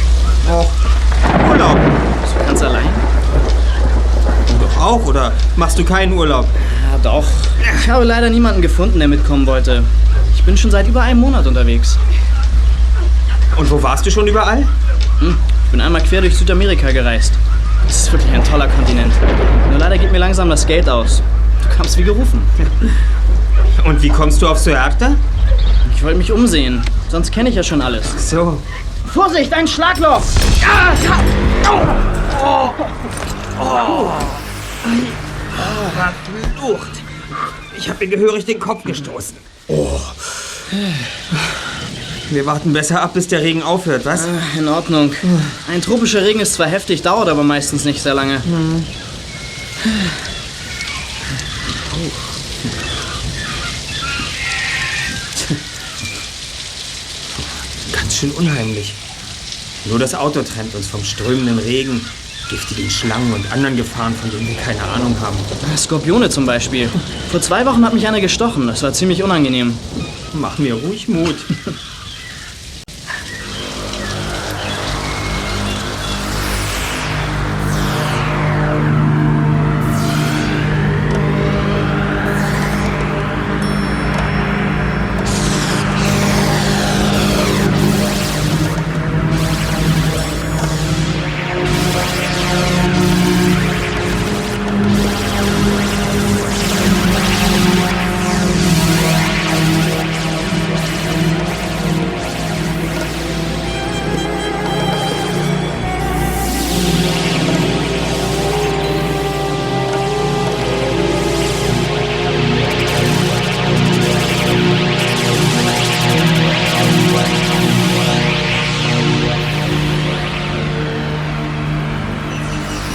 Och, 0.50 0.70
Urlaub. 1.50 1.78
Bist 2.22 2.36
du 2.38 2.46
ganz 2.46 2.62
allein? 2.62 2.90
Du 4.48 4.66
doch 4.66 4.78
auch, 4.82 5.06
oder 5.06 5.32
machst 5.56 5.80
du 5.80 5.86
keinen 5.86 6.12
Urlaub? 6.12 6.46
Ja, 6.92 6.98
doch. 7.02 7.26
Ich 7.80 7.90
habe 7.90 8.04
leider 8.04 8.30
niemanden 8.30 8.62
gefunden, 8.62 9.00
der 9.00 9.08
mitkommen 9.08 9.48
wollte. 9.48 9.86
Ich 10.36 10.44
bin 10.44 10.58
schon 10.58 10.70
seit 10.70 10.86
über 10.90 11.02
einem 11.02 11.22
Monat 11.22 11.48
unterwegs. 11.48 11.98
Und 13.56 13.72
wo 13.72 13.82
warst 13.82 14.06
du 14.06 14.12
schon 14.12 14.28
überall? 14.28 14.68
Hm, 15.20 15.38
ich 15.64 15.72
bin 15.72 15.80
einmal 15.80 16.04
quer 16.04 16.20
durch 16.20 16.36
Südamerika 16.36 16.92
gereist. 16.92 17.32
Das 17.86 18.04
ist 18.04 18.12
wirklich 18.12 18.32
ein 18.32 18.44
toller 18.44 18.68
Kontinent. 18.68 19.12
Nur 19.70 19.80
leider 19.80 19.98
geht 19.98 20.12
mir 20.12 20.20
langsam 20.20 20.50
das 20.50 20.66
Geld 20.66 20.90
aus. 20.90 21.22
Du 21.64 21.76
kamst 21.76 21.98
wie 21.98 22.04
gerufen. 22.04 22.42
Und 23.86 24.02
wie 24.02 24.10
kommst 24.10 24.42
du 24.42 24.48
auf 24.48 24.58
Suerte? 24.58 25.16
Ich 25.96 26.04
wollte 26.04 26.18
mich 26.18 26.32
umsehen. 26.32 26.82
Sonst 27.10 27.32
kenne 27.32 27.50
ich 27.50 27.56
ja 27.56 27.64
schon 27.64 27.82
alles. 27.82 28.30
So. 28.30 28.62
Vorsicht, 29.14 29.52
ein 29.54 29.68
Schlagloch! 29.68 30.22
Ah, 30.64 30.94
oh. 31.72 31.90
Oh. 32.44 32.70
Oh. 33.60 34.12
Verflucht. 35.96 36.92
Ich 37.78 37.90
habe 37.90 38.06
mir 38.06 38.16
gehörig 38.16 38.46
den 38.46 38.60
Kopf 38.60 38.84
gestoßen. 38.84 39.38
Oh. 39.68 40.00
Wir 42.32 42.46
warten 42.46 42.74
besser 42.74 43.02
ab, 43.02 43.16
bis 43.16 43.28
der 43.28 43.42
Regen 43.42 43.64
aufhört, 43.64 44.06
was? 44.06 44.28
In 44.56 44.68
Ordnung. 44.68 45.14
Ein 45.68 45.82
tropischer 45.82 46.24
Regen 46.24 46.40
ist 46.40 46.54
zwar 46.54 46.68
heftig, 46.68 47.02
dauert 47.02 47.28
aber 47.28 47.44
meistens 47.44 47.86
nicht 47.86 48.04
sehr 48.04 48.14
lange. 48.14 48.44
Hm. 48.44 48.86
Ganz 57.92 58.16
schön 58.16 58.32
unheimlich. 58.32 58.94
Nur 59.86 59.98
das 59.98 60.14
Auto 60.14 60.44
trennt 60.44 60.76
uns 60.76 60.86
vom 60.86 61.04
strömenden 61.04 61.58
Regen, 61.58 62.06
giftigen 62.52 62.92
Schlangen 62.92 63.34
und 63.34 63.52
anderen 63.52 63.76
Gefahren, 63.76 64.14
von 64.14 64.30
denen 64.30 64.48
wir 64.48 64.56
keine 64.56 64.84
Ahnung 64.84 65.16
haben. 65.20 65.38
Skorpione 65.76 66.30
zum 66.30 66.46
Beispiel. 66.46 66.92
Vor 67.32 67.42
zwei 67.42 67.66
Wochen 67.66 67.84
hat 67.84 67.94
mich 67.96 68.08
einer 68.08 68.22
gestochen. 68.22 68.68
Das 68.68 68.84
war 68.84 68.94
ziemlich 68.94 69.24
unangenehm. 69.24 69.76
Mach 70.34 70.60
mir 70.60 70.76
ruhig 70.76 71.08
Mut. 71.08 71.36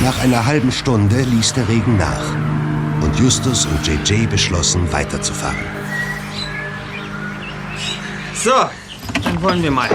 Nach 0.05 0.19
einer 0.19 0.45
halben 0.45 0.71
Stunde 0.71 1.23
ließ 1.23 1.55
der 1.55 1.67
Regen 1.67 1.97
nach 1.97 2.35
und 3.03 3.19
Justus 3.19 3.65
und 3.65 3.87
JJ 3.87 4.27
beschlossen, 4.27 4.93
weiterzufahren. 4.93 5.65
So, 8.35 8.53
dann 9.23 9.41
wollen 9.41 9.63
wir 9.63 9.71
mal. 9.71 9.89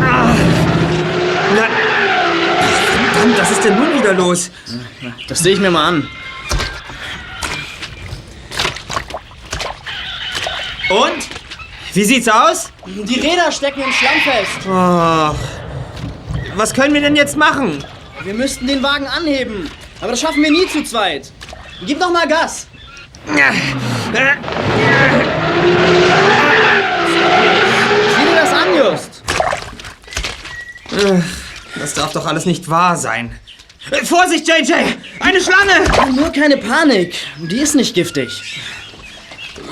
Ah. 0.00 0.34
Na, 1.54 1.66
verdammt, 3.12 3.38
was 3.38 3.50
ist 3.52 3.64
denn 3.64 3.76
nun 3.76 3.94
wieder 4.00 4.12
los? 4.12 4.50
Das 5.28 5.38
sehe 5.38 5.52
ich 5.52 5.60
mir 5.60 5.70
mal 5.70 5.86
an. 5.86 6.08
Und? 10.90 11.28
Wie 11.94 12.04
sieht's 12.04 12.28
aus? 12.28 12.72
Die 12.84 13.20
Räder 13.20 13.52
stecken 13.52 13.82
im 13.82 13.92
Schlamm 13.92 14.20
fest. 14.24 14.66
Oh. 14.68 15.55
Was 16.56 16.72
können 16.72 16.94
wir 16.94 17.02
denn 17.02 17.16
jetzt 17.16 17.36
machen? 17.36 17.84
Wir 18.24 18.32
müssten 18.32 18.66
den 18.66 18.82
Wagen 18.82 19.06
anheben. 19.06 19.70
Aber 20.00 20.12
das 20.12 20.20
schaffen 20.22 20.42
wir 20.42 20.50
nie 20.50 20.66
zu 20.66 20.82
zweit. 20.84 21.30
Gib 21.86 22.00
doch 22.00 22.10
mal 22.10 22.26
Gas. 22.26 22.66
Sieh 23.26 23.32
dir 28.24 28.34
das 28.34 28.52
an, 28.54 28.74
Just. 28.74 29.22
Das 31.78 31.92
darf 31.92 32.12
doch 32.12 32.24
alles 32.24 32.46
nicht 32.46 32.70
wahr 32.70 32.96
sein. 32.96 33.38
Äh, 33.90 34.02
Vorsicht, 34.04 34.48
JJ! 34.48 34.72
Eine 35.20 35.40
Schlange! 35.42 36.14
Nur 36.16 36.30
keine 36.32 36.56
Panik. 36.56 37.16
Die 37.36 37.58
ist 37.58 37.74
nicht 37.74 37.94
giftig. 37.94 38.62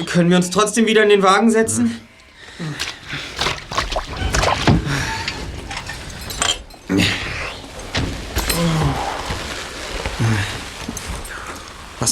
Können 0.05 0.29
wir 0.29 0.37
uns 0.37 0.51
trotzdem 0.51 0.85
wieder 0.85 1.03
in 1.03 1.09
den 1.09 1.23
Wagen 1.23 1.51
setzen? 1.51 1.99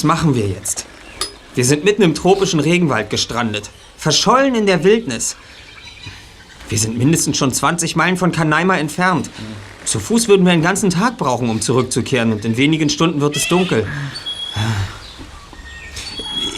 Was 0.03 0.07
machen 0.07 0.35
wir 0.35 0.47
jetzt? 0.47 0.85
Wir 1.55 1.63
sind 1.63 1.85
mitten 1.85 2.01
im 2.01 2.13
tropischen 2.13 2.59
Regenwald 2.59 3.09
gestrandet, 3.09 3.69
verschollen 3.95 4.53
in 4.53 4.65
der 4.65 4.83
Wildnis. 4.83 5.37
Wir 6.67 6.77
sind 6.77 6.97
mindestens 6.97 7.37
schon 7.37 7.53
20 7.53 7.95
Meilen 7.95 8.17
von 8.17 8.33
Kanaima 8.33 8.75
entfernt. 8.75 9.29
Zu 9.85 10.01
Fuß 10.01 10.27
würden 10.27 10.45
wir 10.45 10.51
einen 10.51 10.61
ganzen 10.61 10.89
Tag 10.89 11.17
brauchen, 11.17 11.49
um 11.49 11.61
zurückzukehren, 11.61 12.33
und 12.33 12.43
in 12.43 12.57
wenigen 12.57 12.89
Stunden 12.89 13.21
wird 13.21 13.37
es 13.37 13.47
dunkel. 13.47 13.87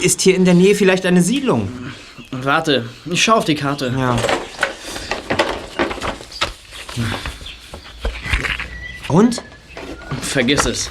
Ist 0.02 0.22
hier 0.22 0.34
in 0.34 0.44
der 0.44 0.54
Nähe 0.54 0.74
vielleicht 0.74 1.06
eine 1.06 1.22
Siedlung? 1.22 1.68
Warte, 2.32 2.88
ich 3.08 3.22
schau 3.22 3.34
auf 3.34 3.44
die 3.44 3.54
Karte. 3.54 3.94
Ja. 3.96 4.16
Und? 9.06 9.40
Vergiss 10.20 10.66
es. 10.66 10.90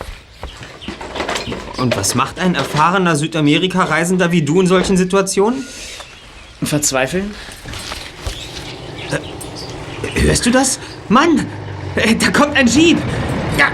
Und 1.85 1.95
was 1.95 2.15
macht 2.15 2.39
ein 2.39 2.55
erfahrener 2.55 3.15
Südamerika-Reisender 3.15 4.31
wie 4.31 4.41
du 4.41 4.59
in 4.59 4.65
solchen 4.65 4.97
Situationen? 4.97 5.63
Verzweifeln? 6.63 7.35
Hörst 10.15 10.47
du 10.47 10.49
das? 10.49 10.79
Mann! 11.09 11.45
äh, 11.95 12.15
Da 12.15 12.31
kommt 12.31 12.57
ein 12.57 12.65
Jeep! 12.65 12.97
Ja. 13.59 13.67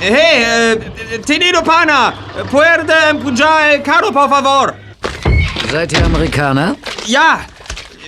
Hey, 0.00 0.74
äh, 0.74 1.18
Tenido 1.20 1.62
Pana! 1.62 2.12
Puerde 2.50 2.92
empujar 3.08 3.70
el 3.74 3.82
carro, 3.84 4.10
por 4.10 4.28
favor! 4.28 4.74
Seid 5.70 5.92
ihr 5.92 6.04
Amerikaner? 6.04 6.74
Ja! 7.06 7.42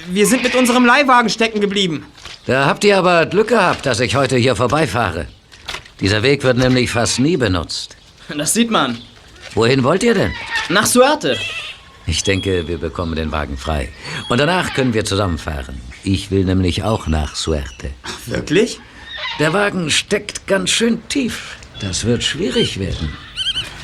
Wir 0.09 0.26
sind 0.26 0.42
mit 0.42 0.57
unserem 0.57 0.87
Leihwagen 0.87 1.31
stecken 1.31 1.61
geblieben. 1.61 2.05
Da 2.46 2.66
habt 2.66 2.83
ihr 2.83 2.98
aber 2.98 3.26
Glück 3.26 3.46
gehabt, 3.50 3.87
dass 3.87 4.00
ich 4.00 4.16
heute 4.16 4.37
hier 4.37 4.57
vorbeifahre. 4.57 5.28
Dieser 6.00 6.22
Weg 6.22 6.42
wird 6.42 6.57
nämlich 6.57 6.90
fast 6.90 7.18
nie 7.18 7.37
benutzt. 7.37 7.96
Das 8.37 8.55
sieht 8.55 8.70
man. 8.70 8.98
Wohin 9.55 9.85
wollt 9.85 10.02
ihr 10.02 10.14
denn? 10.14 10.33
Nach 10.68 10.87
Suerte. 10.87 11.37
Ich 12.07 12.22
denke, 12.22 12.66
wir 12.66 12.78
bekommen 12.78 13.14
den 13.14 13.31
Wagen 13.31 13.57
frei. 13.57 13.88
Und 14.28 14.38
danach 14.38 14.74
können 14.74 14.94
wir 14.94 15.05
zusammenfahren. 15.05 15.81
Ich 16.02 16.31
will 16.31 16.44
nämlich 16.44 16.83
auch 16.83 17.07
nach 17.07 17.37
Suerte. 17.37 17.90
Wirklich? 18.26 18.81
Der 19.38 19.52
Wagen 19.52 19.90
steckt 19.90 20.46
ganz 20.46 20.70
schön 20.70 21.07
tief. 21.09 21.57
Das 21.81 22.05
wird 22.05 22.24
schwierig 22.24 22.78
werden. 22.78 23.11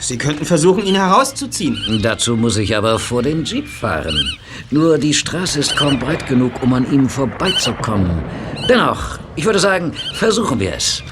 Sie 0.01 0.19
könnten 0.19 0.45
versuchen, 0.45 0.85
ihn 0.87 0.95
herauszuziehen. 0.95 2.01
Dazu 2.03 2.37
muss 2.37 2.57
ich 2.57 2.77
aber 2.77 2.99
vor 2.99 3.23
den 3.23 3.45
Jeep 3.45 3.67
fahren. 3.69 4.39
Nur 4.71 4.99
die 4.99 5.15
Straße 5.15 5.59
ist 5.61 5.77
kaum 5.77 5.99
breit 5.99 6.27
genug, 6.27 6.63
um 6.63 6.73
an 6.75 6.91
ihm 6.93 7.09
vorbeizukommen. 7.09 8.23
Dennoch, 8.69 9.19
ich 9.35 9.45
würde 9.45 9.59
sagen, 9.59 9.93
versuchen 10.15 10.61
wir 10.61 10.75
es. 10.75 11.03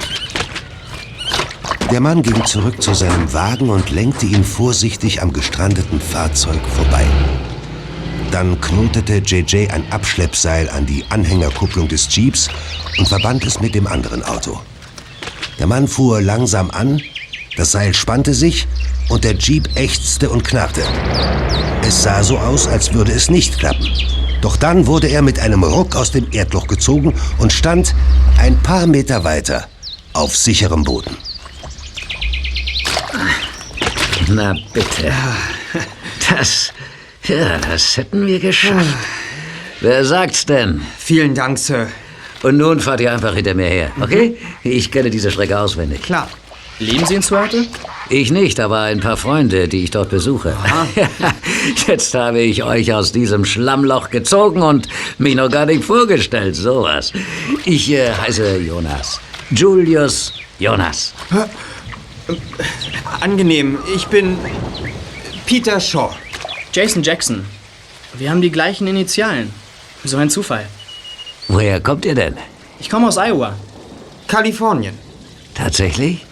Der 1.93 2.01
Mann 2.01 2.21
ging 2.23 2.45
zurück 2.45 2.83
zu 2.83 2.95
seinem 2.95 3.33
Wagen 3.33 3.71
und 3.71 3.91
lenkte 3.91 4.27
ihn 4.27 4.43
vorsichtig 4.43 5.23
am 5.23 5.33
gestrandeten 5.33 6.01
Fahrzeug 6.01 6.61
vorbei. 6.75 7.07
Dann 8.33 8.61
knotete 8.61 9.19
JJ 9.19 9.69
ein 9.71 9.85
Abschleppseil 9.93 10.69
an 10.69 10.85
die 10.85 11.05
Anhängerkupplung 11.11 11.87
des 11.87 12.09
Jeeps 12.15 12.49
und 12.99 13.07
verband 13.07 13.45
es 13.47 13.61
mit 13.61 13.77
dem 13.77 13.87
anderen 13.87 14.25
Auto. 14.25 14.59
Der 15.61 15.69
Mann 15.69 15.87
fuhr 15.87 16.21
langsam 16.21 16.73
an, 16.73 17.01
das 17.57 17.71
Seil 17.71 17.95
spannte 17.95 18.35
sich 18.35 18.67
und 19.09 19.23
der 19.23 19.37
Jeep 19.37 19.69
ächzte 19.77 20.29
und 20.29 20.43
knarrte. 20.43 20.83
Es 21.87 22.03
sah 22.03 22.25
so 22.25 22.37
aus, 22.37 22.67
als 22.67 22.95
würde 22.95 23.13
es 23.13 23.31
nicht 23.31 23.61
klappen. 23.61 23.89
Doch 24.41 24.57
dann 24.57 24.89
wurde 24.89 25.07
er 25.07 25.23
mit 25.23 25.39
einem 25.39 25.63
Ruck 25.63 25.95
aus 25.95 26.11
dem 26.11 26.27
Erdloch 26.33 26.67
gezogen 26.67 27.15
und 27.39 27.53
stand 27.53 27.95
ein 28.39 28.59
paar 28.59 28.89
Meter 28.89 29.23
weiter 29.23 29.69
auf 30.13 30.37
sicherem 30.37 30.83
Boden. 30.83 31.17
Na 34.29 34.55
bitte. 34.73 35.13
Das, 36.31 36.73
ja, 37.25 37.59
das 37.59 37.97
hätten 37.97 38.27
wir 38.27 38.41
geschafft. 38.41 38.97
Wer 39.81 40.05
sagt's 40.05 40.47
denn? 40.47 40.81
Vielen 40.99 41.35
Dank, 41.35 41.59
Sir. 41.59 41.89
Und 42.43 42.57
nun 42.57 42.81
fahrt 42.81 43.01
ihr 43.01 43.13
einfach 43.13 43.35
hinter 43.35 43.55
mir 43.55 43.69
her, 43.69 43.93
okay? 44.01 44.37
Ich 44.63 44.91
kenne 44.91 45.11
diese 45.11 45.31
Strecke 45.31 45.59
auswendig. 45.59 46.03
Klar. 46.03 46.29
Leben 46.79 47.07
Sie 47.07 47.15
in 47.15 47.23
Suerte? 47.23 47.65
Ich 48.11 48.31
nicht, 48.31 48.61
aber 48.61 48.81
ein 48.81 49.01
paar 49.01 49.17
Freunde, 49.17 49.67
die 49.67 49.85
ich 49.85 49.91
dort 49.91 50.11
besuche. 50.11 50.55
Jetzt 51.87 52.15
habe 52.15 52.41
ich 52.41 52.63
euch 52.63 52.93
aus 52.93 53.13
diesem 53.13 53.45
Schlammloch 53.47 54.11
gezogen 54.11 54.61
und 54.61 54.87
mich 55.19 55.35
noch 55.35 55.51
gar 55.51 55.65
nicht 55.65 55.85
vorgestellt. 55.85 56.55
Sowas. 56.55 57.13
Ich 57.65 57.91
äh, 57.91 58.13
heiße 58.13 58.59
Jonas. 58.59 59.21
Julius 59.51 60.35
Jonas. 60.59 61.15
Angenehm. 63.21 63.79
Ich 63.95 64.07
bin 64.07 64.37
Peter 65.47 65.81
Shaw. 65.81 66.11
Jason 66.73 67.03
Jackson. 67.03 67.45
Wir 68.15 68.31
haben 68.31 68.41
die 68.41 68.51
gleichen 68.51 68.87
Initialen. 68.87 69.53
So 70.05 70.17
ein 70.17 70.31
Zufall. 70.31 70.67
Woher 71.49 71.81
kommt 71.81 72.05
ihr 72.05 72.15
denn? 72.15 72.35
Ich 72.81 72.91
komme 72.91 73.09
aus 73.09 73.17
Iowa. 73.17 73.55
Kalifornien. 74.27 74.95
Tatsächlich? 75.55 76.27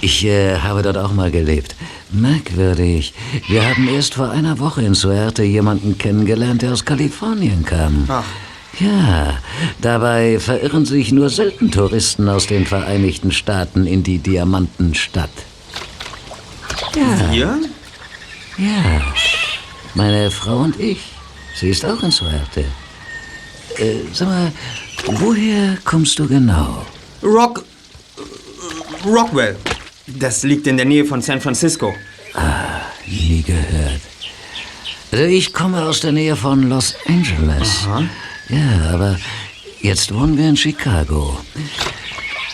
Ich 0.00 0.24
äh, 0.24 0.58
habe 0.58 0.82
dort 0.82 0.96
auch 0.96 1.12
mal 1.12 1.30
gelebt. 1.30 1.76
Merkwürdig. 2.10 3.14
Wir 3.48 3.68
haben 3.68 3.88
erst 3.88 4.14
vor 4.14 4.30
einer 4.30 4.58
Woche 4.58 4.82
in 4.82 4.94
Suerte 4.94 5.42
jemanden 5.42 5.98
kennengelernt, 5.98 6.62
der 6.62 6.72
aus 6.72 6.84
Kalifornien 6.84 7.64
kam. 7.64 8.04
Ach. 8.08 8.24
Ja, 8.80 9.38
dabei 9.80 10.38
verirren 10.40 10.84
sich 10.84 11.12
nur 11.12 11.30
selten 11.30 11.70
Touristen 11.70 12.28
aus 12.28 12.46
den 12.46 12.66
Vereinigten 12.66 13.30
Staaten 13.30 13.86
in 13.86 14.02
die 14.02 14.18
Diamantenstadt. 14.18 15.30
Ja. 16.96 17.32
Wir? 17.32 17.60
Ja. 18.58 19.02
Meine 19.94 20.30
Frau 20.30 20.58
und 20.58 20.78
ich. 20.80 21.00
Sie 21.54 21.70
ist 21.70 21.84
auch 21.84 22.02
in 22.02 22.10
Suerte. 22.10 22.64
Äh, 23.78 23.94
sag 24.12 24.28
mal, 24.28 24.52
woher 25.06 25.76
kommst 25.84 26.18
du 26.18 26.26
genau? 26.26 26.84
Rock. 27.22 27.64
Rockwell. 29.04 29.56
Das 30.06 30.42
liegt 30.42 30.66
in 30.66 30.76
der 30.76 30.86
Nähe 30.86 31.04
von 31.04 31.22
San 31.22 31.40
Francisco. 31.40 31.94
Ah, 32.34 32.80
nie 33.06 33.42
gehört. 33.42 34.00
Also 35.12 35.24
ich 35.24 35.52
komme 35.52 35.82
aus 35.82 36.00
der 36.00 36.12
Nähe 36.12 36.34
von 36.34 36.68
Los 36.68 36.96
Angeles. 37.06 37.84
Aha. 37.86 38.02
Ja, 38.48 38.90
aber 38.92 39.18
jetzt 39.80 40.12
wohnen 40.12 40.36
wir 40.36 40.48
in 40.48 40.56
Chicago. 40.56 41.38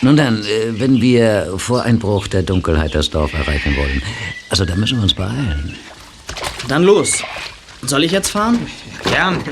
Nun 0.02 0.16
dann, 0.16 0.42
äh, 0.44 0.78
wenn 0.78 1.00
wir 1.00 1.54
vor 1.56 1.82
Einbruch 1.82 2.26
der 2.28 2.42
Dunkelheit 2.42 2.94
das 2.94 3.10
Dorf 3.10 3.34
erreichen 3.34 3.76
wollen, 3.76 4.02
also 4.48 4.64
da 4.64 4.76
müssen 4.76 4.98
wir 4.98 5.02
uns 5.02 5.14
beeilen. 5.14 5.76
Dann 6.68 6.84
los. 6.84 7.22
Soll 7.82 8.04
ich 8.04 8.12
jetzt 8.12 8.30
fahren? 8.30 8.58
Gern. 9.04 9.42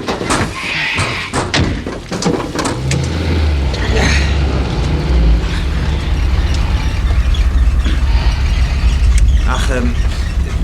Ach, 9.50 9.70
ähm, 9.76 9.94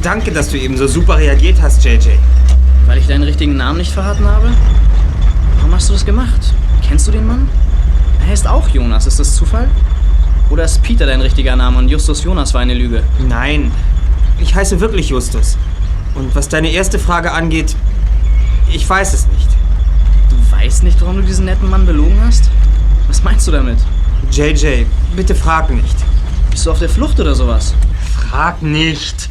danke, 0.03 0.31
dass 0.31 0.51
du 0.51 0.59
eben 0.59 0.77
so 0.77 0.87
super 0.87 1.19
reagiert 1.19 1.61
hast, 1.61 1.85
JJ. 1.85 2.11
Weil 2.87 2.99
ich 2.99 3.07
deinen 3.07 3.25
richtigen 3.25 3.57
Namen 3.57 3.79
nicht 3.79 3.93
verraten 3.93 4.27
habe? 4.27 4.53
Warum 5.65 5.77
hast 5.77 5.89
du 5.89 5.95
das 5.95 6.05
gemacht? 6.05 6.53
Kennst 6.87 7.09
du 7.09 7.11
den 7.11 7.27
Mann? 7.27 7.49
Er 8.21 8.27
heißt 8.27 8.47
auch 8.47 8.69
Jonas. 8.69 9.07
Ist 9.07 9.19
das 9.19 9.35
Zufall? 9.35 9.67
Oder 10.51 10.65
ist 10.65 10.83
Peter 10.83 11.07
dein 11.07 11.23
richtiger 11.23 11.57
Name 11.57 11.79
und 11.79 11.89
Justus 11.89 12.23
Jonas 12.23 12.53
war 12.53 12.61
eine 12.61 12.75
Lüge? 12.75 13.03
Nein, 13.27 13.73
ich 14.39 14.55
heiße 14.55 14.79
wirklich 14.81 15.09
Justus. 15.09 15.57
Und 16.17 16.35
was 16.35 16.51
deine 16.51 16.71
erste 16.71 16.99
Frage 16.99 17.33
angeht, 17.33 17.75
ich 18.75 18.87
weiß 18.87 19.15
es 19.15 19.27
nicht. 19.27 19.49
Du 20.29 20.37
weißt 20.55 20.83
nicht, 20.83 21.01
warum 21.01 21.17
du 21.17 21.23
diesen 21.23 21.47
netten 21.47 21.71
Mann 21.71 21.87
belogen 21.87 22.21
hast? 22.27 22.51
Was 23.09 23.23
meinst 23.23 23.49
du 23.49 23.53
damit? 23.53 23.79
JJ, 24.31 24.85
bitte 25.17 25.35
frag 25.35 25.71
nicht. 25.71 25.97
Bist 26.51 26.67
du 26.67 26.73
auf 26.73 26.79
der 26.79 26.91
Flucht 26.91 27.19
oder 27.21 27.35
sowas? 27.35 27.73
Frag 28.13 28.61
nicht. 28.61 29.31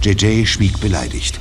JJ 0.00 0.46
schwieg 0.46 0.78
beleidigt. 0.78 1.40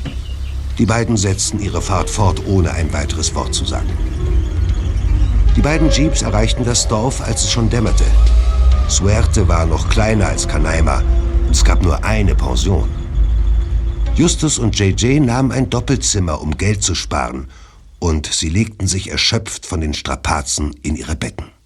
Die 0.77 0.85
beiden 0.85 1.17
setzten 1.17 1.59
ihre 1.59 1.81
Fahrt 1.81 2.09
fort, 2.09 2.45
ohne 2.45 2.71
ein 2.71 2.93
weiteres 2.93 3.33
Wort 3.33 3.53
zu 3.53 3.65
sagen. 3.65 3.89
Die 5.55 5.61
beiden 5.61 5.89
Jeeps 5.89 6.21
erreichten 6.21 6.65
das 6.65 6.87
Dorf, 6.87 7.19
als 7.21 7.43
es 7.43 7.51
schon 7.51 7.69
dämmerte. 7.69 8.03
Suerte 8.87 9.47
war 9.47 9.65
noch 9.65 9.89
kleiner 9.89 10.27
als 10.27 10.47
Canaima 10.47 11.01
und 11.47 11.51
es 11.51 11.63
gab 11.63 11.81
nur 11.81 12.03
eine 12.03 12.35
Pension. 12.35 12.87
Justus 14.15 14.59
und 14.59 14.77
JJ 14.77 15.19
nahmen 15.19 15.51
ein 15.51 15.69
Doppelzimmer, 15.69 16.41
um 16.41 16.57
Geld 16.57 16.83
zu 16.83 16.95
sparen, 16.95 17.47
und 17.99 18.27
sie 18.27 18.49
legten 18.49 18.87
sich 18.87 19.09
erschöpft 19.09 19.65
von 19.65 19.81
den 19.81 19.95
Strapazen 19.95 20.73
in 20.83 20.95
ihre 20.95 21.15
Betten. 21.15 21.56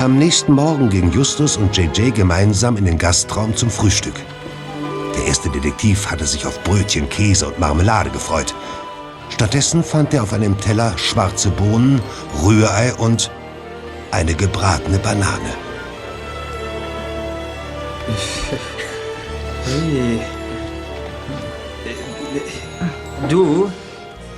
Am 0.00 0.16
nächsten 0.16 0.54
Morgen 0.54 0.88
gingen 0.88 1.12
Justus 1.12 1.58
und 1.58 1.76
JJ 1.76 2.12
gemeinsam 2.12 2.78
in 2.78 2.86
den 2.86 2.96
Gastraum 2.96 3.54
zum 3.54 3.68
Frühstück. 3.68 4.14
Der 5.14 5.26
erste 5.26 5.50
Detektiv 5.50 6.10
hatte 6.10 6.26
sich 6.26 6.46
auf 6.46 6.58
Brötchen, 6.64 7.06
Käse 7.10 7.46
und 7.46 7.58
Marmelade 7.58 8.08
gefreut. 8.08 8.54
Stattdessen 9.28 9.84
fand 9.84 10.14
er 10.14 10.22
auf 10.22 10.32
einem 10.32 10.58
Teller 10.58 10.96
schwarze 10.96 11.50
Bohnen, 11.50 12.00
Rührei 12.42 12.94
und 12.94 13.30
eine 14.10 14.32
gebratene 14.32 14.98
Banane. 14.98 15.54
Du, 23.28 23.70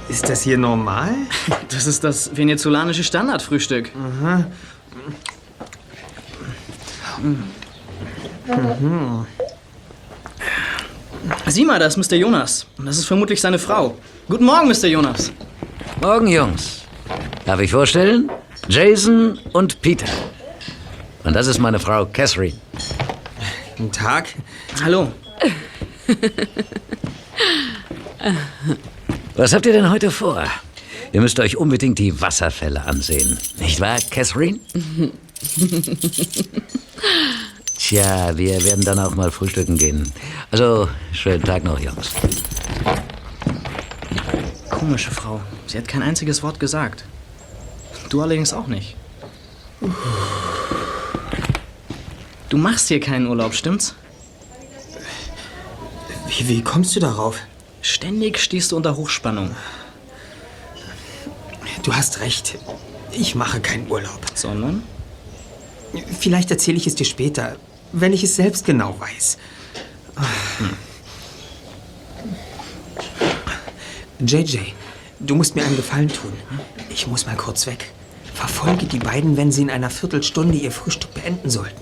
ist 0.08 0.28
das 0.28 0.42
hier 0.42 0.58
normal? 0.58 1.14
Das 1.70 1.86
ist 1.86 2.02
das 2.02 2.36
venezolanische 2.36 3.04
Standardfrühstück. 3.04 3.92
Aha. 3.94 4.44
Mhm. 7.22 7.44
Sieh 11.46 11.64
mal, 11.64 11.78
da 11.78 11.86
ist 11.86 11.96
Mr. 11.96 12.16
Jonas. 12.16 12.66
Und 12.78 12.86
das 12.86 12.98
ist 12.98 13.06
vermutlich 13.06 13.40
seine 13.40 13.58
Frau. 13.58 13.96
Guten 14.28 14.44
Morgen, 14.44 14.68
Mr. 14.68 14.86
Jonas. 14.88 15.32
Morgen, 16.00 16.26
Jungs. 16.26 16.82
Darf 17.44 17.60
ich 17.60 17.70
vorstellen? 17.70 18.30
Jason 18.68 19.38
und 19.52 19.80
Peter. 19.82 20.06
Und 21.24 21.34
das 21.34 21.46
ist 21.46 21.58
meine 21.58 21.78
Frau 21.78 22.06
Catherine. 22.06 22.56
Guten 23.76 23.92
Tag. 23.92 24.28
Hallo. 24.82 25.12
Was 29.36 29.52
habt 29.52 29.66
ihr 29.66 29.72
denn 29.72 29.90
heute 29.90 30.10
vor? 30.10 30.44
Ihr 31.12 31.20
müsst 31.20 31.38
euch 31.38 31.56
unbedingt 31.56 31.98
die 31.98 32.20
Wasserfälle 32.20 32.82
ansehen. 32.84 33.38
Nicht 33.58 33.80
wahr, 33.80 33.98
Catherine? 34.10 34.58
Tja, 37.78 38.36
wir 38.36 38.64
werden 38.64 38.84
dann 38.84 38.98
auch 38.98 39.14
mal 39.14 39.30
frühstücken 39.30 39.76
gehen. 39.76 40.10
Also, 40.50 40.88
schönen 41.12 41.42
Tag 41.42 41.64
noch, 41.64 41.80
Jungs. 41.80 42.10
Komische 44.70 45.10
Frau. 45.10 45.40
Sie 45.66 45.78
hat 45.78 45.88
kein 45.88 46.02
einziges 46.02 46.42
Wort 46.42 46.60
gesagt. 46.60 47.04
Du 48.08 48.22
allerdings 48.22 48.52
auch 48.52 48.66
nicht. 48.66 48.96
Du 52.48 52.56
machst 52.56 52.88
hier 52.88 53.00
keinen 53.00 53.26
Urlaub, 53.26 53.54
stimmt's? 53.54 53.94
Wie, 56.28 56.48
wie 56.48 56.62
kommst 56.62 56.94
du 56.94 57.00
darauf? 57.00 57.38
Ständig 57.80 58.38
stehst 58.38 58.72
du 58.72 58.76
unter 58.76 58.96
Hochspannung. 58.96 59.54
Du 61.82 61.94
hast 61.94 62.20
recht. 62.20 62.58
Ich 63.10 63.34
mache 63.34 63.60
keinen 63.60 63.90
Urlaub. 63.90 64.20
Sondern? 64.34 64.82
Vielleicht 66.18 66.50
erzähle 66.50 66.76
ich 66.76 66.86
es 66.86 66.94
dir 66.94 67.04
später, 67.04 67.56
wenn 67.92 68.12
ich 68.12 68.24
es 68.24 68.36
selbst 68.36 68.64
genau 68.64 68.98
weiß. 68.98 69.38
JJ, 74.20 74.58
du 75.20 75.34
musst 75.34 75.56
mir 75.56 75.64
einen 75.64 75.76
Gefallen 75.76 76.08
tun. 76.08 76.32
Ich 76.90 77.06
muss 77.06 77.26
mal 77.26 77.36
kurz 77.36 77.66
weg. 77.66 77.90
Verfolge 78.34 78.86
die 78.86 78.98
beiden, 78.98 79.36
wenn 79.36 79.52
sie 79.52 79.62
in 79.62 79.70
einer 79.70 79.90
Viertelstunde 79.90 80.56
ihr 80.56 80.70
Frühstück 80.70 81.12
beenden 81.14 81.50
sollten. 81.50 81.80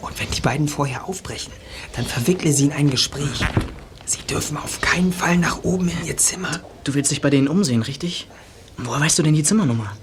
Und 0.00 0.18
wenn 0.20 0.30
die 0.30 0.40
beiden 0.40 0.68
vorher 0.68 1.08
aufbrechen, 1.08 1.52
dann 1.96 2.04
verwickle 2.04 2.52
sie 2.52 2.66
in 2.66 2.72
ein 2.72 2.90
Gespräch. 2.90 3.44
Sie 4.04 4.22
dürfen 4.28 4.56
auf 4.56 4.80
keinen 4.80 5.12
Fall 5.12 5.38
nach 5.38 5.64
oben 5.64 5.88
in 5.88 6.06
ihr 6.06 6.16
Zimmer. 6.16 6.60
Du 6.84 6.94
willst 6.94 7.10
dich 7.10 7.20
bei 7.20 7.30
denen 7.30 7.48
umsehen, 7.48 7.82
richtig? 7.82 8.28
Woher 8.76 9.00
weißt 9.00 9.18
du 9.18 9.22
denn 9.22 9.34
die 9.34 9.44
Zimmernummer? 9.44 9.96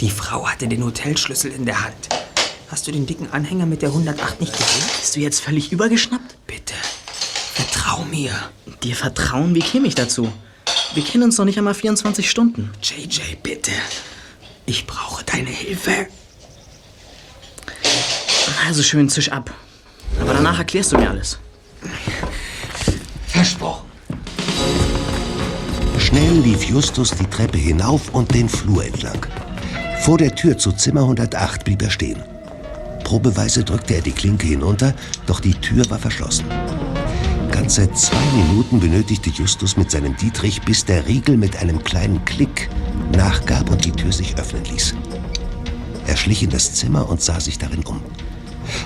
Die 0.00 0.10
Frau 0.10 0.48
hatte 0.48 0.68
den 0.68 0.84
Hotelschlüssel 0.84 1.52
in 1.52 1.66
der 1.66 1.84
Hand. 1.84 2.08
Hast 2.72 2.86
du 2.86 2.90
den 2.90 3.04
dicken 3.04 3.30
Anhänger 3.30 3.66
mit 3.66 3.82
der 3.82 3.90
108 3.90 4.40
nicht 4.40 4.56
gesehen? 4.56 4.82
Bist 4.98 5.14
du 5.14 5.20
jetzt 5.20 5.42
völlig 5.42 5.72
übergeschnappt? 5.72 6.38
Bitte, 6.46 6.72
vertrau 7.52 8.02
mir. 8.04 8.32
Dir 8.82 8.96
vertrauen? 8.96 9.54
Wie 9.54 9.60
käme 9.60 9.86
ich 9.86 9.94
dazu? 9.94 10.32
Wir 10.94 11.04
kennen 11.04 11.24
uns 11.24 11.36
noch 11.36 11.44
nicht 11.44 11.58
einmal 11.58 11.74
24 11.74 12.30
Stunden. 12.30 12.70
JJ, 12.82 13.36
bitte. 13.42 13.72
Ich 14.64 14.86
brauche 14.86 15.22
deine 15.22 15.50
Hilfe. 15.50 16.06
Also 18.66 18.82
schön 18.82 19.10
Zisch 19.10 19.30
ab. 19.30 19.52
Aber 20.22 20.32
danach 20.32 20.58
erklärst 20.58 20.92
du 20.92 20.96
mir 20.96 21.10
alles. 21.10 21.38
Versprochen. 23.26 23.86
Schnell 25.98 26.38
lief 26.38 26.64
Justus 26.64 27.10
die 27.10 27.26
Treppe 27.26 27.58
hinauf 27.58 28.14
und 28.14 28.34
den 28.34 28.48
Flur 28.48 28.82
entlang. 28.82 29.26
Vor 30.00 30.16
der 30.16 30.34
Tür 30.34 30.56
zu 30.56 30.72
Zimmer 30.72 31.02
108 31.02 31.64
blieb 31.64 31.82
er 31.82 31.90
stehen. 31.90 32.22
Probeweise 33.12 33.62
drückte 33.62 33.96
er 33.96 34.00
die 34.00 34.12
Klinke 34.12 34.46
hinunter, 34.46 34.94
doch 35.26 35.38
die 35.38 35.52
Tür 35.52 35.84
war 35.90 35.98
verschlossen. 35.98 36.46
Ganze 37.50 37.92
zwei 37.92 38.24
Minuten 38.34 38.80
benötigte 38.80 39.28
Justus 39.28 39.76
mit 39.76 39.90
seinem 39.90 40.16
Dietrich, 40.16 40.62
bis 40.62 40.86
der 40.86 41.06
Riegel 41.06 41.36
mit 41.36 41.58
einem 41.58 41.84
kleinen 41.84 42.24
Klick 42.24 42.70
nachgab 43.14 43.68
und 43.68 43.84
die 43.84 43.92
Tür 43.92 44.12
sich 44.12 44.38
öffnen 44.38 44.64
ließ. 44.64 44.94
Er 46.06 46.16
schlich 46.16 46.42
in 46.42 46.48
das 46.48 46.72
Zimmer 46.72 47.06
und 47.06 47.20
sah 47.20 47.38
sich 47.38 47.58
darin 47.58 47.84
um. 47.84 48.00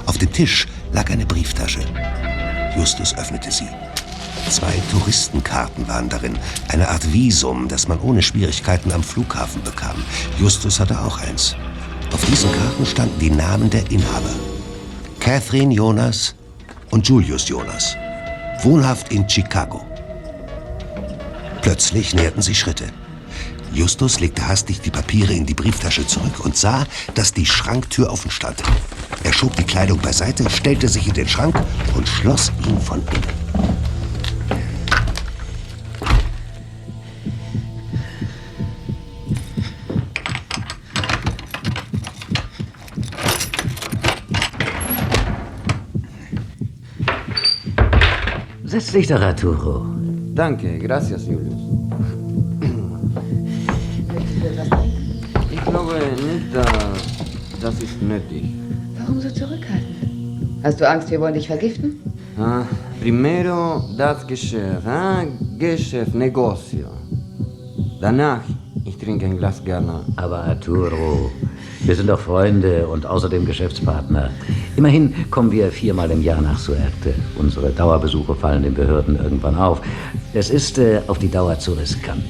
Auf 0.07 0.19
dem 0.19 0.33
Tisch 0.33 0.67
lag 0.93 1.09
eine 1.09 1.25
Brieftasche. 1.25 1.85
Justus 2.77 3.17
öffnete 3.17 3.53
sie. 3.53 3.69
Zwei 4.51 4.75
Touristenkarten 4.91 5.87
waren 5.87 6.09
darin, 6.09 6.37
eine 6.67 6.89
Art 6.89 7.13
Visum, 7.13 7.69
das 7.69 7.87
man 7.87 8.01
ohne 8.01 8.23
Schwierigkeiten 8.23 8.91
am 8.91 9.05
Flughafen 9.05 9.63
bekam. 9.63 10.03
Justus 10.37 10.81
hatte 10.81 11.01
auch 11.01 11.21
eins. 11.21 11.55
Auf 12.13 12.25
diesen 12.27 12.51
Karten 12.53 12.87
standen 12.87 13.19
die 13.19 13.31
Namen 13.31 13.71
der 13.71 13.91
Inhaber. 13.91 14.35
Catherine 15.21 15.75
Jonas 15.75 16.35
und 16.91 17.09
Julius 17.09 17.49
Jonas. 17.49 17.97
Wohnhaft 18.63 19.13
in 19.13 19.29
Chicago. 19.29 19.85
Plötzlich 21.63 22.15
näherten 22.15 22.43
sich 22.43 22.59
Schritte. 22.59 22.87
Justus 23.73 24.21
legte 24.21 24.47
hastig 24.47 24.81
die 24.81 24.91
Papiere 24.91 25.35
in 25.35 25.45
die 25.45 25.55
Brieftasche 25.55 26.07
zurück 26.07 26.45
und 26.45 26.57
sah, 26.57 26.87
dass 27.15 27.33
die 27.33 27.45
Schranktür 27.45 28.11
offen 28.11 28.31
stand. 28.31 28.63
Er 29.25 29.33
schob 29.33 29.57
die 29.57 29.65
Kleidung 29.65 29.99
beiseite, 29.99 30.49
stellte 30.49 30.89
sich 30.89 31.09
in 31.09 31.15
den 31.15 31.29
Schrank 31.29 31.57
und 31.95 32.09
schloss 32.09 32.53
ihn 32.67 32.81
von 32.81 33.01
innen. 33.01 33.36
Doch, 48.93 49.21
Arturo. 49.21 49.85
Danke, 50.35 50.79
gracias, 50.79 51.27
Julius. 51.27 51.55
Ich 55.51 55.61
glaube 55.65 55.95
nicht, 56.25 56.55
dass 56.55 56.67
das 57.61 57.83
ist 57.83 58.01
nötig. 58.03 58.45
Warum 58.99 59.21
so 59.21 59.29
zurückhaltend? 59.29 59.97
Hast 60.63 60.81
du 60.81 60.89
Angst, 60.89 61.11
wir 61.11 61.21
wollen 61.21 61.35
dich 61.35 61.47
vergiften? 61.47 62.01
Ah, 62.39 62.63
primero 63.01 63.83
das 63.97 64.27
Geschäft, 64.27 64.87
ah, 64.87 65.25
Geschäft, 65.59 66.15
Negocio. 66.15 66.89
Danach, 68.01 68.43
ich 68.85 68.97
trinke 68.99 69.27
ein 69.27 69.37
Glas 69.37 69.65
gerne. 69.65 70.05
Aber 70.17 70.45
Arturo, 70.45 71.31
wir 71.81 71.95
sind 71.95 72.09
doch 72.09 72.21
Freunde 72.21 72.87
und 72.89 73.05
außerdem 73.05 73.45
Geschäftspartner. 73.47 74.31
Immerhin 74.77 75.31
kommen 75.31 75.51
wir 75.51 75.73
viermal 75.73 76.11
im 76.11 76.23
Jahr 76.23 76.43
nach 76.43 76.59
Suerte. 76.59 77.15
Unsere 77.39 77.71
Dauerbesuche 77.71 78.35
fallen 78.35 78.63
den 78.63 78.75
Behörden 78.75 79.17
irgendwann 79.17 79.57
auf. 79.57 79.81
Es 80.35 80.51
ist 80.51 80.77
äh, 80.79 81.01
auf 81.07 81.19
die 81.19 81.31
Dauer 81.31 81.59
zu 81.59 81.73
riskant. 81.73 82.25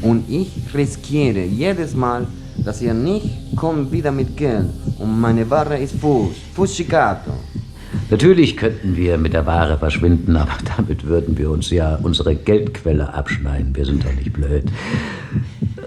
Und 0.00 0.24
ich 0.28 0.50
riskiere 0.74 1.44
jedes 1.44 1.94
Mal, 1.94 2.26
dass 2.64 2.80
ihr 2.80 2.94
nicht 2.94 3.56
kommt 3.56 3.92
wieder 3.92 4.10
mit 4.10 4.36
Geld. 4.36 4.70
Und 4.98 5.20
meine 5.20 5.48
Ware 5.50 5.76
ist 5.76 5.96
Fuß, 5.96 6.34
Fußschicato. 6.54 7.32
Natürlich 8.10 8.56
könnten 8.56 8.96
wir 8.96 9.18
mit 9.18 9.34
der 9.34 9.44
Ware 9.44 9.78
verschwinden, 9.78 10.36
aber 10.36 10.52
damit 10.76 11.04
würden 11.06 11.36
wir 11.36 11.50
uns 11.50 11.70
ja 11.70 11.98
unsere 12.02 12.34
Geldquelle 12.34 13.12
abschneiden. 13.12 13.76
Wir 13.76 13.84
sind 13.84 14.04
doch 14.04 14.14
nicht 14.14 14.32
blöd. 14.32 14.64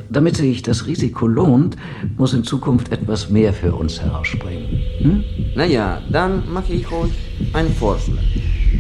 Damit 0.10 0.38
sich 0.38 0.62
das 0.62 0.86
Risiko 0.88 1.28
lohnt, 1.28 1.78
muss 2.18 2.34
in 2.34 2.43
Zukunft 2.43 2.91
etwas 2.91 3.30
mehr 3.30 3.53
für 3.53 3.74
uns 3.74 4.01
herausspringen. 4.01 4.76
Hm? 4.99 5.23
Naja, 5.55 6.01
dann 6.09 6.43
mache 6.51 6.73
ich 6.73 6.91
euch 6.91 7.11
einen 7.53 7.73
Vorschlag. 7.73 8.23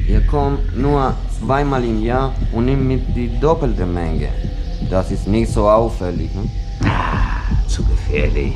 Ihr 0.07 0.21
kommt 0.21 0.77
nur 0.77 1.13
zweimal 1.39 1.83
im 1.83 2.03
Jahr 2.03 2.33
und 2.51 2.65
nehmt 2.65 2.85
mit 2.85 3.15
die 3.15 3.29
doppelte 3.39 3.85
Menge. 3.85 4.29
Das 4.89 5.11
ist 5.11 5.27
nicht 5.27 5.51
so 5.51 5.69
auffällig. 5.69 6.33
Ne? 6.33 6.49
Ah, 6.85 7.41
zu 7.67 7.83
gefährlich. 7.83 8.53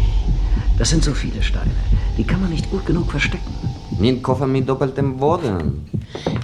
Das 0.78 0.89
sind 0.89 1.03
so 1.03 1.14
viele 1.14 1.41
Steine. 1.41 1.72
Die 2.18 2.24
kann 2.24 2.41
man 2.41 2.49
nicht 2.49 2.70
gut 2.72 2.86
genug 2.86 3.12
verstecken. 3.12 3.53
Nicht 3.99 4.24
Koffer 4.24 4.47
mit 4.47 4.68
doppeltem 4.68 5.18
Boden. 5.18 5.86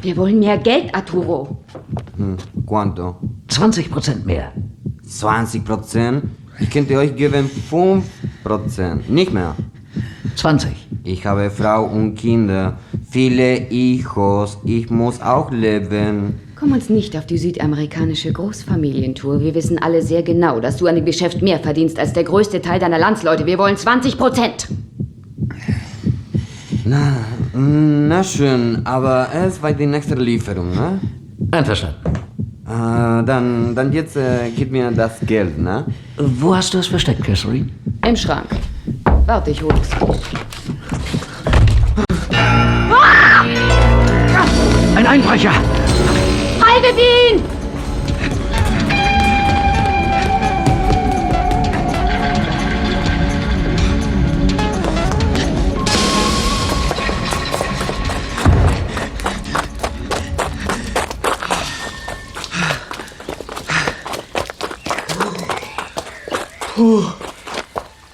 Wir 0.01 0.15
wollen 0.17 0.39
mehr 0.39 0.57
Geld, 0.57 0.93
Arturo. 0.93 1.63
Hm, 2.17 2.37
quanto? 2.65 3.15
20 3.47 3.89
Prozent 3.89 4.25
mehr. 4.25 4.51
20 5.07 5.65
Prozent? 5.65 6.23
Ich 6.59 6.69
könnte 6.69 6.97
euch 6.97 7.15
geben 7.15 7.49
5%, 7.71 9.09
nicht 9.09 9.33
mehr. 9.33 9.55
20. 10.35 10.86
Ich 11.07 11.25
habe 11.25 11.49
Frau 11.49 11.85
und 11.85 12.15
Kinder, 12.15 12.77
viele 13.09 13.61
Hijos, 13.69 14.57
ich 14.65 14.89
muss 14.89 15.21
auch 15.21 15.49
leben. 15.51 16.33
Komm 16.59 16.73
uns 16.73 16.89
nicht 16.89 17.15
auf 17.15 17.25
die 17.25 17.37
südamerikanische 17.37 18.33
Großfamilientour. 18.33 19.39
Wir 19.39 19.55
wissen 19.55 19.79
alle 19.81 20.01
sehr 20.01 20.21
genau, 20.21 20.59
dass 20.59 20.75
du 20.75 20.87
an 20.87 20.95
dem 20.95 21.05
Geschäft 21.05 21.41
mehr 21.41 21.59
verdienst 21.59 21.97
als 21.97 22.11
der 22.11 22.25
größte 22.25 22.61
Teil 22.61 22.81
deiner 22.81 22.99
Landsleute. 22.99 23.45
Wir 23.45 23.57
wollen 23.57 23.77
20 23.77 24.17
Prozent. 24.17 24.67
Na, 26.83 27.15
na 27.53 28.21
schön, 28.21 28.81
aber 28.85 29.29
erst 29.33 29.61
bei 29.61 29.71
der 29.71 29.87
nächsten 29.87 30.19
Lieferung, 30.19 30.71
ne? 30.71 30.99
Einverstanden. 31.51 32.01
Äh, 32.65 33.23
dann, 33.23 33.73
dann 33.73 33.93
jetzt 33.93 34.17
äh, 34.17 34.49
gib 34.53 34.73
mir 34.73 34.91
das 34.91 35.21
Geld, 35.25 35.57
ne? 35.57 35.85
Wo 36.17 36.53
hast 36.53 36.73
du 36.73 36.79
es 36.79 36.87
versteckt, 36.87 37.23
Catherine? 37.23 37.69
Im 38.05 38.15
Schrank. 38.17 38.49
Warte, 39.25 39.51
ich 39.51 39.61
hol 39.61 39.71
Ein 44.97 45.05
Einbrecher! 45.05 45.51
Haltet 46.59 46.97
ihn! 46.97 47.43
Puh, 66.75 67.03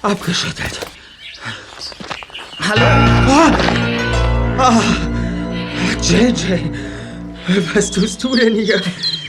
abgeschüttelt. 0.02 0.80
Hallo? 2.60 2.84
Ah, 3.26 3.52
ah, 4.58 5.13
JJ, 6.08 6.70
was 7.74 7.90
tust 7.90 8.22
du 8.22 8.36
denn 8.36 8.54
hier? 8.54 8.82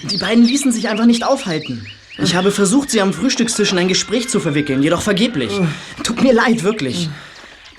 Die 0.03 0.17
beiden 0.17 0.43
ließen 0.43 0.73
sich 0.73 0.89
einfach 0.89 1.05
nicht 1.05 1.23
aufhalten. 1.23 1.87
Ich 2.17 2.35
habe 2.35 2.51
versucht, 2.51 2.91
sie 2.91 3.01
am 3.01 3.13
Frühstückstisch 3.13 3.71
in 3.71 3.77
ein 3.77 3.87
Gespräch 3.87 4.27
zu 4.27 4.41
verwickeln, 4.41 4.83
jedoch 4.83 5.01
vergeblich. 5.01 5.53
Tut 6.03 6.21
mir 6.21 6.33
leid, 6.33 6.63
wirklich. 6.63 7.09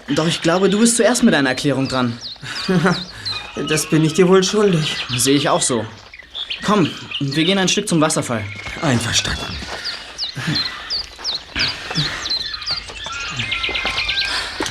Doch 0.09 0.27
ich 0.27 0.41
glaube, 0.41 0.71
du 0.71 0.79
bist 0.79 0.97
zuerst 0.97 1.23
mit 1.25 1.35
einer 1.35 1.51
Erklärung 1.51 1.89
dran. 1.89 2.19
Das 3.69 3.89
bin 3.89 4.05
ich 4.05 4.13
dir 4.13 4.29
wohl 4.29 4.45
schuldig. 4.45 4.97
Sehe 5.17 5.35
ich 5.35 5.49
auch 5.49 5.63
so. 5.63 5.87
Komm, 6.63 6.91
wir 7.21 7.43
gehen 7.43 7.57
ein 7.57 7.69
Stück 7.69 7.89
zum 7.89 8.03
Wasserfall. 8.03 8.45
Einverstanden. 8.83 9.57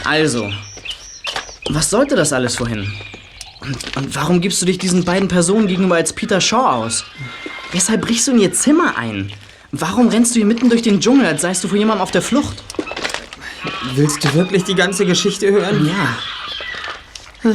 Also, 0.03 0.53
was 1.69 1.89
sollte 1.89 2.15
das 2.15 2.31
alles 2.31 2.57
vorhin? 2.57 2.93
Und, 3.65 3.97
und 3.97 4.15
warum 4.15 4.41
gibst 4.41 4.61
du 4.61 4.65
dich 4.65 4.77
diesen 4.77 5.05
beiden 5.05 5.27
Personen 5.27 5.67
gegenüber 5.67 5.95
als 5.95 6.13
Peter 6.13 6.39
Shaw 6.39 6.83
aus? 6.83 7.05
Weshalb 7.71 8.01
brichst 8.01 8.27
du 8.27 8.31
in 8.31 8.39
ihr 8.39 8.53
Zimmer 8.53 8.97
ein? 8.97 9.31
Warum 9.71 10.09
rennst 10.09 10.35
du 10.35 10.39
hier 10.39 10.45
mitten 10.45 10.69
durch 10.69 10.83
den 10.83 11.01
Dschungel, 11.01 11.25
als 11.25 11.41
seist 11.41 11.63
du 11.63 11.67
vor 11.67 11.77
jemandem 11.77 12.01
auf 12.03 12.11
der 12.11 12.21
Flucht? 12.21 12.63
Willst 13.95 14.23
du 14.23 14.33
wirklich 14.33 14.63
die 14.63 14.75
ganze 14.75 15.05
Geschichte 15.05 15.51
hören? 15.51 15.85
Ja. 15.85 17.53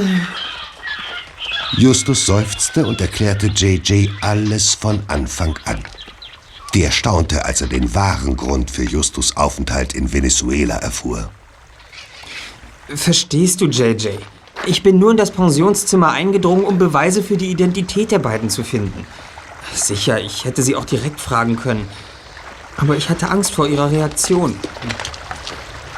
Justus 1.76 2.26
seufzte 2.26 2.84
und 2.86 3.00
erklärte 3.00 3.46
JJ 3.46 4.08
alles 4.20 4.74
von 4.74 5.02
Anfang 5.06 5.58
an. 5.64 5.82
Der 6.74 6.90
staunte, 6.90 7.44
als 7.44 7.60
er 7.60 7.68
den 7.68 7.94
wahren 7.94 8.36
Grund 8.36 8.70
für 8.70 8.84
Justus 8.84 9.36
Aufenthalt 9.36 9.94
in 9.94 10.12
Venezuela 10.12 10.76
erfuhr. 10.76 11.30
Verstehst 12.94 13.60
du, 13.60 13.66
JJ? 13.66 14.08
Ich 14.66 14.82
bin 14.82 14.98
nur 14.98 15.12
in 15.12 15.16
das 15.16 15.30
Pensionszimmer 15.30 16.10
eingedrungen, 16.10 16.64
um 16.64 16.78
Beweise 16.78 17.22
für 17.22 17.36
die 17.36 17.50
Identität 17.50 18.10
der 18.10 18.18
beiden 18.18 18.50
zu 18.50 18.62
finden. 18.62 19.06
Sicher, 19.74 20.20
ich 20.20 20.44
hätte 20.44 20.62
sie 20.62 20.76
auch 20.76 20.84
direkt 20.84 21.18
fragen 21.18 21.56
können. 21.56 21.88
Aber 22.76 22.96
ich 22.96 23.08
hatte 23.08 23.30
Angst 23.30 23.54
vor 23.54 23.66
ihrer 23.66 23.90
Reaktion. 23.90 24.54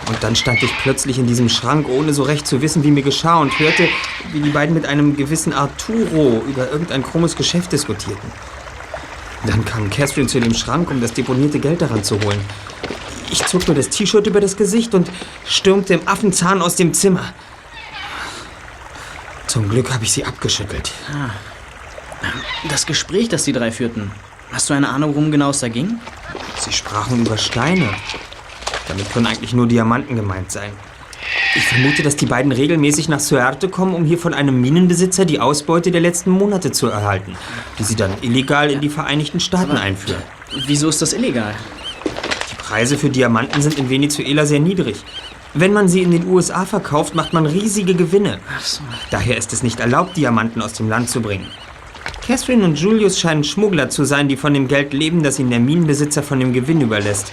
Und 0.06 0.22
dann 0.22 0.36
stand 0.36 0.62
ich 0.62 0.70
plötzlich 0.78 1.18
in 1.18 1.26
diesem 1.26 1.48
Schrank, 1.48 1.88
ohne 1.88 2.12
so 2.12 2.22
recht 2.22 2.46
zu 2.46 2.60
wissen, 2.62 2.84
wie 2.84 2.90
mir 2.90 3.02
geschah, 3.02 3.38
und 3.40 3.58
hörte, 3.58 3.88
wie 4.32 4.40
die 4.40 4.50
beiden 4.50 4.74
mit 4.74 4.86
einem 4.86 5.16
gewissen 5.16 5.52
Arturo 5.52 6.42
über 6.46 6.70
irgendein 6.70 7.02
krummes 7.02 7.36
Geschäft 7.36 7.72
diskutierten. 7.72 8.30
Dann 9.46 9.64
kam 9.64 9.90
Catherine 9.90 10.28
zu 10.28 10.40
dem 10.40 10.54
Schrank, 10.54 10.90
um 10.90 11.00
das 11.00 11.12
deponierte 11.12 11.58
Geld 11.58 11.82
daran 11.82 12.04
zu 12.04 12.20
holen. 12.20 12.40
Ich 13.30 13.44
zog 13.46 13.66
mir 13.66 13.74
das 13.74 13.88
T-Shirt 13.88 14.26
über 14.26 14.40
das 14.40 14.56
Gesicht 14.56 14.94
und 14.94 15.10
stürmte 15.44 15.94
im 15.94 16.06
Affenzahn 16.06 16.62
aus 16.62 16.76
dem 16.76 16.94
Zimmer. 16.94 17.32
Zum 19.53 19.68
Glück 19.68 19.92
habe 19.92 20.05
ich 20.05 20.12
sie 20.12 20.24
abgeschüttelt. 20.24 20.92
Ah. 21.12 21.28
Das 22.70 22.86
Gespräch, 22.86 23.28
das 23.28 23.44
die 23.44 23.53
drei 23.53 23.70
führten. 23.70 24.11
Hast 24.50 24.70
du 24.70 24.72
eine 24.72 24.88
Ahnung, 24.88 25.14
worum 25.14 25.30
genau 25.30 25.50
es 25.50 25.61
da 25.61 25.68
ging? 25.68 26.00
Sie 26.59 26.72
sprachen 26.72 27.20
über 27.20 27.36
Steine. 27.36 27.90
Damit 28.88 29.12
können 29.12 29.26
eigentlich 29.26 29.53
nur 29.53 29.68
Diamanten 29.68 30.16
gemeint 30.16 30.50
sein. 30.50 30.70
Ich 31.55 31.68
vermute, 31.68 32.03
dass 32.03 32.16
die 32.16 32.24
beiden 32.24 32.50
regelmäßig 32.50 33.11
nach 33.11 33.20
Suerte 33.20 33.68
kommen, 33.68 33.94
um 33.94 34.07
hier 34.07 34.16
von 34.16 34.32
einem 34.32 34.59
Minenbesitzer 34.59 35.26
die 35.26 35.38
Ausbeute 35.38 35.90
der 35.90 36.00
letzten 36.00 36.30
Monate 36.30 36.72
zu 36.72 36.86
erhalten, 36.86 37.36
die 37.78 37.84
sie 37.84 37.94
dann 37.94 38.14
illegal 38.22 38.70
in 38.70 38.80
die 38.80 38.88
Vereinigten 38.88 39.38
Staaten 39.38 39.76
einführen. 39.76 40.22
Wieso 40.66 40.88
ist 40.88 41.03
das 41.03 41.12
illegal? 41.12 41.55
Die 42.50 42.55
Preise 42.55 42.96
für 42.96 43.11
Diamanten 43.11 43.61
sind 43.61 43.78
in 43.78 43.90
Venezuela 43.90 44.46
sehr 44.46 44.61
niedrig. 44.61 45.05
Wenn 45.55 45.72
man 45.74 45.88
sie 45.88 46.03
in 46.03 46.11
den 46.11 46.26
USA 46.28 46.64
verkauft, 46.64 47.14
macht 47.14 47.34
man 47.34 47.44
riesige 47.44 47.94
Gewinne. 47.94 48.38
Daher 49.11 49.36
ist 49.36 49.53
es 49.53 49.62
nicht 49.62 49.80
erlaubt, 49.80 50.16
Diamanten 50.16 50.62
aus 50.62 50.72
dem 50.72 50.88
Land 50.88 51.11
zu 51.11 51.20
bringen. 51.20 51.46
Catherine 52.26 52.64
und 52.64 52.78
Julius 52.78 53.20
scheinen 53.20 53.44
Schmuggler 53.44 53.90
zu 53.90 54.05
sein, 54.05 54.28
die 54.28 54.36
von 54.36 54.55
dem 54.55 54.66
Geld 54.66 54.94
leben, 54.94 55.22
das 55.22 55.38
ihnen 55.38 55.50
der 55.50 55.61
Minenbesitzer 55.61 56.22
von 56.22 56.40
dem 56.40 56.53
Gewinn 56.55 56.80
überlässt. 56.80 57.32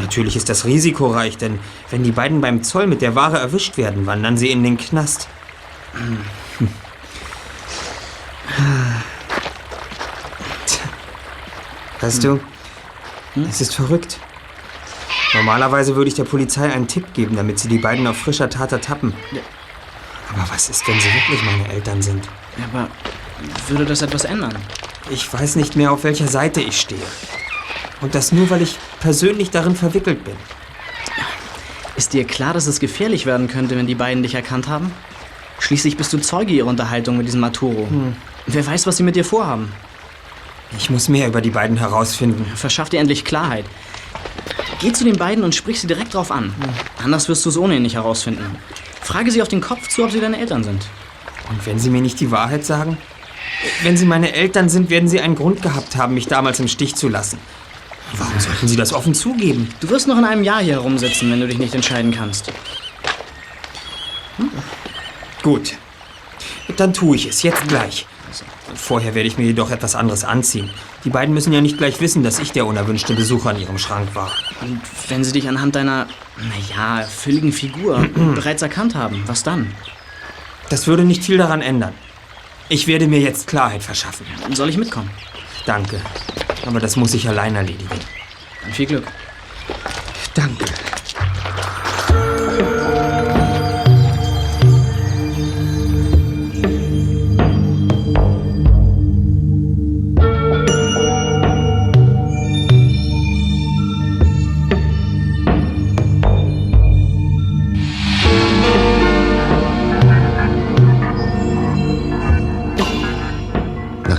Natürlich 0.00 0.36
ist 0.36 0.48
das 0.48 0.64
risikoreich, 0.64 1.36
denn 1.36 1.60
wenn 1.90 2.02
die 2.02 2.10
beiden 2.12 2.40
beim 2.40 2.64
Zoll 2.64 2.88
mit 2.88 3.00
der 3.00 3.14
Ware 3.14 3.38
erwischt 3.38 3.76
werden, 3.76 4.06
wandern 4.06 4.36
sie 4.36 4.50
in 4.50 4.64
den 4.64 4.76
Knast. 4.76 5.28
Hm. 5.92 6.18
Weißt 12.00 12.24
du, 12.24 12.40
es 13.48 13.60
ist 13.60 13.74
verrückt. 13.74 14.18
Normalerweise 15.34 15.96
würde 15.96 16.08
ich 16.08 16.14
der 16.14 16.24
Polizei 16.24 16.72
einen 16.72 16.88
Tipp 16.88 17.12
geben, 17.14 17.36
damit 17.36 17.58
sie 17.58 17.68
die 17.68 17.78
beiden 17.78 18.06
auf 18.06 18.16
frischer 18.16 18.48
Tat 18.48 18.72
ertappen. 18.72 19.12
Aber 20.32 20.48
was 20.50 20.68
ist, 20.68 20.86
wenn 20.88 20.98
sie 21.00 21.12
wirklich 21.12 21.42
meine 21.44 21.72
Eltern 21.72 22.02
sind? 22.02 22.28
Aber 22.70 22.88
würde 23.68 23.84
das 23.84 24.02
etwas 24.02 24.24
ändern? 24.24 24.56
Ich 25.10 25.32
weiß 25.32 25.56
nicht 25.56 25.76
mehr, 25.76 25.92
auf 25.92 26.04
welcher 26.04 26.28
Seite 26.28 26.60
ich 26.60 26.80
stehe. 26.80 27.00
Und 28.00 28.14
das 28.14 28.32
nur, 28.32 28.50
weil 28.50 28.62
ich 28.62 28.76
persönlich 29.00 29.50
darin 29.50 29.76
verwickelt 29.76 30.24
bin. 30.24 30.36
Ist 31.96 32.12
dir 32.12 32.24
klar, 32.24 32.52
dass 32.52 32.66
es 32.66 32.80
gefährlich 32.80 33.24
werden 33.24 33.48
könnte, 33.48 33.76
wenn 33.76 33.86
die 33.86 33.94
beiden 33.94 34.22
dich 34.22 34.34
erkannt 34.34 34.68
haben? 34.68 34.92
Schließlich 35.58 35.96
bist 35.96 36.12
du 36.12 36.18
Zeuge 36.18 36.52
ihrer 36.52 36.68
Unterhaltung 36.68 37.16
mit 37.16 37.26
diesem 37.26 37.40
Maturo. 37.40 37.88
Hm. 37.88 38.14
Wer 38.46 38.66
weiß, 38.66 38.86
was 38.86 38.98
sie 38.98 39.02
mit 39.02 39.16
dir 39.16 39.24
vorhaben. 39.24 39.72
Ich 40.76 40.90
muss 40.90 41.08
mehr 41.08 41.28
über 41.28 41.40
die 41.40 41.50
beiden 41.50 41.76
herausfinden. 41.76 42.44
Verschaff 42.54 42.90
dir 42.90 43.00
endlich 43.00 43.24
Klarheit. 43.24 43.64
Geh 44.80 44.92
zu 44.92 45.04
den 45.04 45.16
beiden 45.16 45.42
und 45.42 45.54
sprich 45.54 45.80
sie 45.80 45.86
direkt 45.86 46.14
drauf 46.14 46.30
an. 46.30 46.54
Anders 47.02 47.28
wirst 47.28 47.44
du 47.44 47.48
es 47.48 47.56
ohnehin 47.56 47.82
nicht 47.82 47.94
herausfinden. 47.94 48.56
Frage 49.00 49.30
sie 49.30 49.40
auf 49.40 49.48
den 49.48 49.60
Kopf 49.60 49.88
zu, 49.88 50.04
ob 50.04 50.10
sie 50.10 50.20
deine 50.20 50.38
Eltern 50.38 50.64
sind. 50.64 50.86
Und 51.48 51.64
wenn 51.64 51.78
sie 51.78 51.90
mir 51.90 52.02
nicht 52.02 52.20
die 52.20 52.30
Wahrheit 52.30 52.64
sagen? 52.64 52.98
Wenn 53.82 53.96
sie 53.96 54.04
meine 54.04 54.32
Eltern 54.32 54.68
sind, 54.68 54.90
werden 54.90 55.08
sie 55.08 55.20
einen 55.20 55.34
Grund 55.34 55.62
gehabt 55.62 55.96
haben, 55.96 56.14
mich 56.14 56.26
damals 56.26 56.60
im 56.60 56.68
Stich 56.68 56.94
zu 56.96 57.08
lassen. 57.08 57.38
Warum 58.16 58.38
sollten 58.38 58.68
sie 58.68 58.76
das 58.76 58.92
offen 58.92 59.14
zugeben? 59.14 59.68
Du 59.80 59.88
wirst 59.90 60.08
noch 60.08 60.18
in 60.18 60.24
einem 60.24 60.44
Jahr 60.44 60.60
hier 60.60 60.74
herumsitzen, 60.74 61.30
wenn 61.30 61.40
du 61.40 61.48
dich 61.48 61.58
nicht 61.58 61.74
entscheiden 61.74 62.12
kannst. 62.12 62.52
Hm? 64.36 64.50
Gut. 65.42 65.74
Dann 66.76 66.92
tue 66.92 67.16
ich 67.16 67.26
es, 67.26 67.42
jetzt 67.42 67.66
gleich. 67.68 68.06
Vorher 68.74 69.14
werde 69.14 69.28
ich 69.28 69.38
mir 69.38 69.44
jedoch 69.44 69.70
etwas 69.70 69.94
anderes 69.94 70.24
anziehen. 70.24 70.70
Die 71.04 71.10
beiden 71.10 71.34
müssen 71.34 71.52
ja 71.52 71.60
nicht 71.60 71.78
gleich 71.78 72.00
wissen, 72.00 72.22
dass 72.22 72.38
ich 72.38 72.52
der 72.52 72.66
unerwünschte 72.66 73.14
Besucher 73.14 73.52
in 73.52 73.60
ihrem 73.60 73.78
Schrank 73.78 74.14
war. 74.14 74.32
Und 74.60 74.80
wenn 75.08 75.24
sie 75.24 75.32
dich 75.32 75.48
anhand 75.48 75.76
deiner, 75.76 76.06
naja, 76.36 77.06
fülligen 77.06 77.52
Figur 77.52 78.06
bereits 78.34 78.62
erkannt 78.62 78.94
haben, 78.94 79.22
was 79.26 79.42
dann? 79.42 79.72
Das 80.68 80.86
würde 80.86 81.04
nicht 81.04 81.22
viel 81.22 81.38
daran 81.38 81.62
ändern. 81.62 81.94
Ich 82.68 82.88
werde 82.88 83.06
mir 83.06 83.20
jetzt 83.20 83.46
Klarheit 83.46 83.82
verschaffen. 83.82 84.26
Soll 84.52 84.68
ich 84.68 84.76
mitkommen? 84.76 85.10
Danke. 85.64 86.00
Aber 86.66 86.80
das 86.80 86.96
muss 86.96 87.14
ich 87.14 87.28
allein 87.28 87.54
erledigen. 87.54 87.88
Dann 88.62 88.72
viel 88.72 88.86
Glück. 88.86 89.06
Danke. 90.34 90.64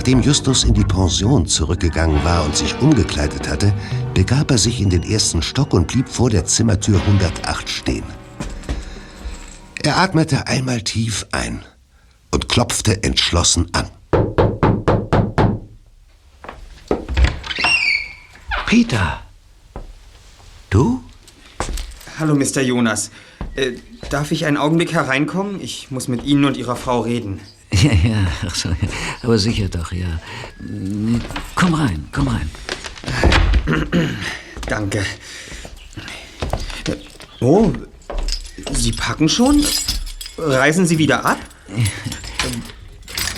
Nachdem 0.08 0.22
Justus 0.22 0.64
in 0.64 0.72
die 0.72 0.84
Pension 0.84 1.44
zurückgegangen 1.44 2.24
war 2.24 2.42
und 2.46 2.56
sich 2.56 2.74
umgekleidet 2.80 3.46
hatte, 3.46 3.74
begab 4.14 4.50
er 4.50 4.56
sich 4.56 4.80
in 4.80 4.88
den 4.88 5.02
ersten 5.02 5.42
Stock 5.42 5.74
und 5.74 5.86
blieb 5.86 6.08
vor 6.08 6.30
der 6.30 6.46
Zimmertür 6.46 6.98
108 6.98 7.68
stehen. 7.68 8.04
Er 9.82 9.98
atmete 9.98 10.46
einmal 10.46 10.80
tief 10.80 11.26
ein 11.32 11.62
und 12.30 12.48
klopfte 12.48 13.02
entschlossen 13.02 13.66
an. 13.74 13.90
Peter. 18.64 19.20
Du? 20.70 21.04
Hallo, 22.18 22.34
Mr. 22.34 22.62
Jonas. 22.62 23.10
Äh, 23.56 23.72
darf 24.08 24.32
ich 24.32 24.46
einen 24.46 24.56
Augenblick 24.56 24.94
hereinkommen? 24.94 25.60
Ich 25.60 25.90
muss 25.90 26.08
mit 26.08 26.24
Ihnen 26.24 26.46
und 26.46 26.56
Ihrer 26.56 26.76
Frau 26.76 27.00
reden. 27.00 27.42
Ja, 27.82 27.92
ja, 27.92 28.26
ach 28.44 28.54
so, 28.54 28.70
ja. 28.70 28.88
aber 29.22 29.38
sicher 29.38 29.68
doch, 29.68 29.92
ja. 29.92 30.18
Komm 31.54 31.74
rein, 31.74 32.08
komm 32.12 32.28
rein. 32.28 32.50
Danke. 34.66 35.04
Oh, 37.40 37.72
Sie 38.72 38.92
packen 38.92 39.28
schon? 39.28 39.64
Reisen 40.36 40.86
Sie 40.86 40.98
wieder 40.98 41.24
ab? 41.24 41.38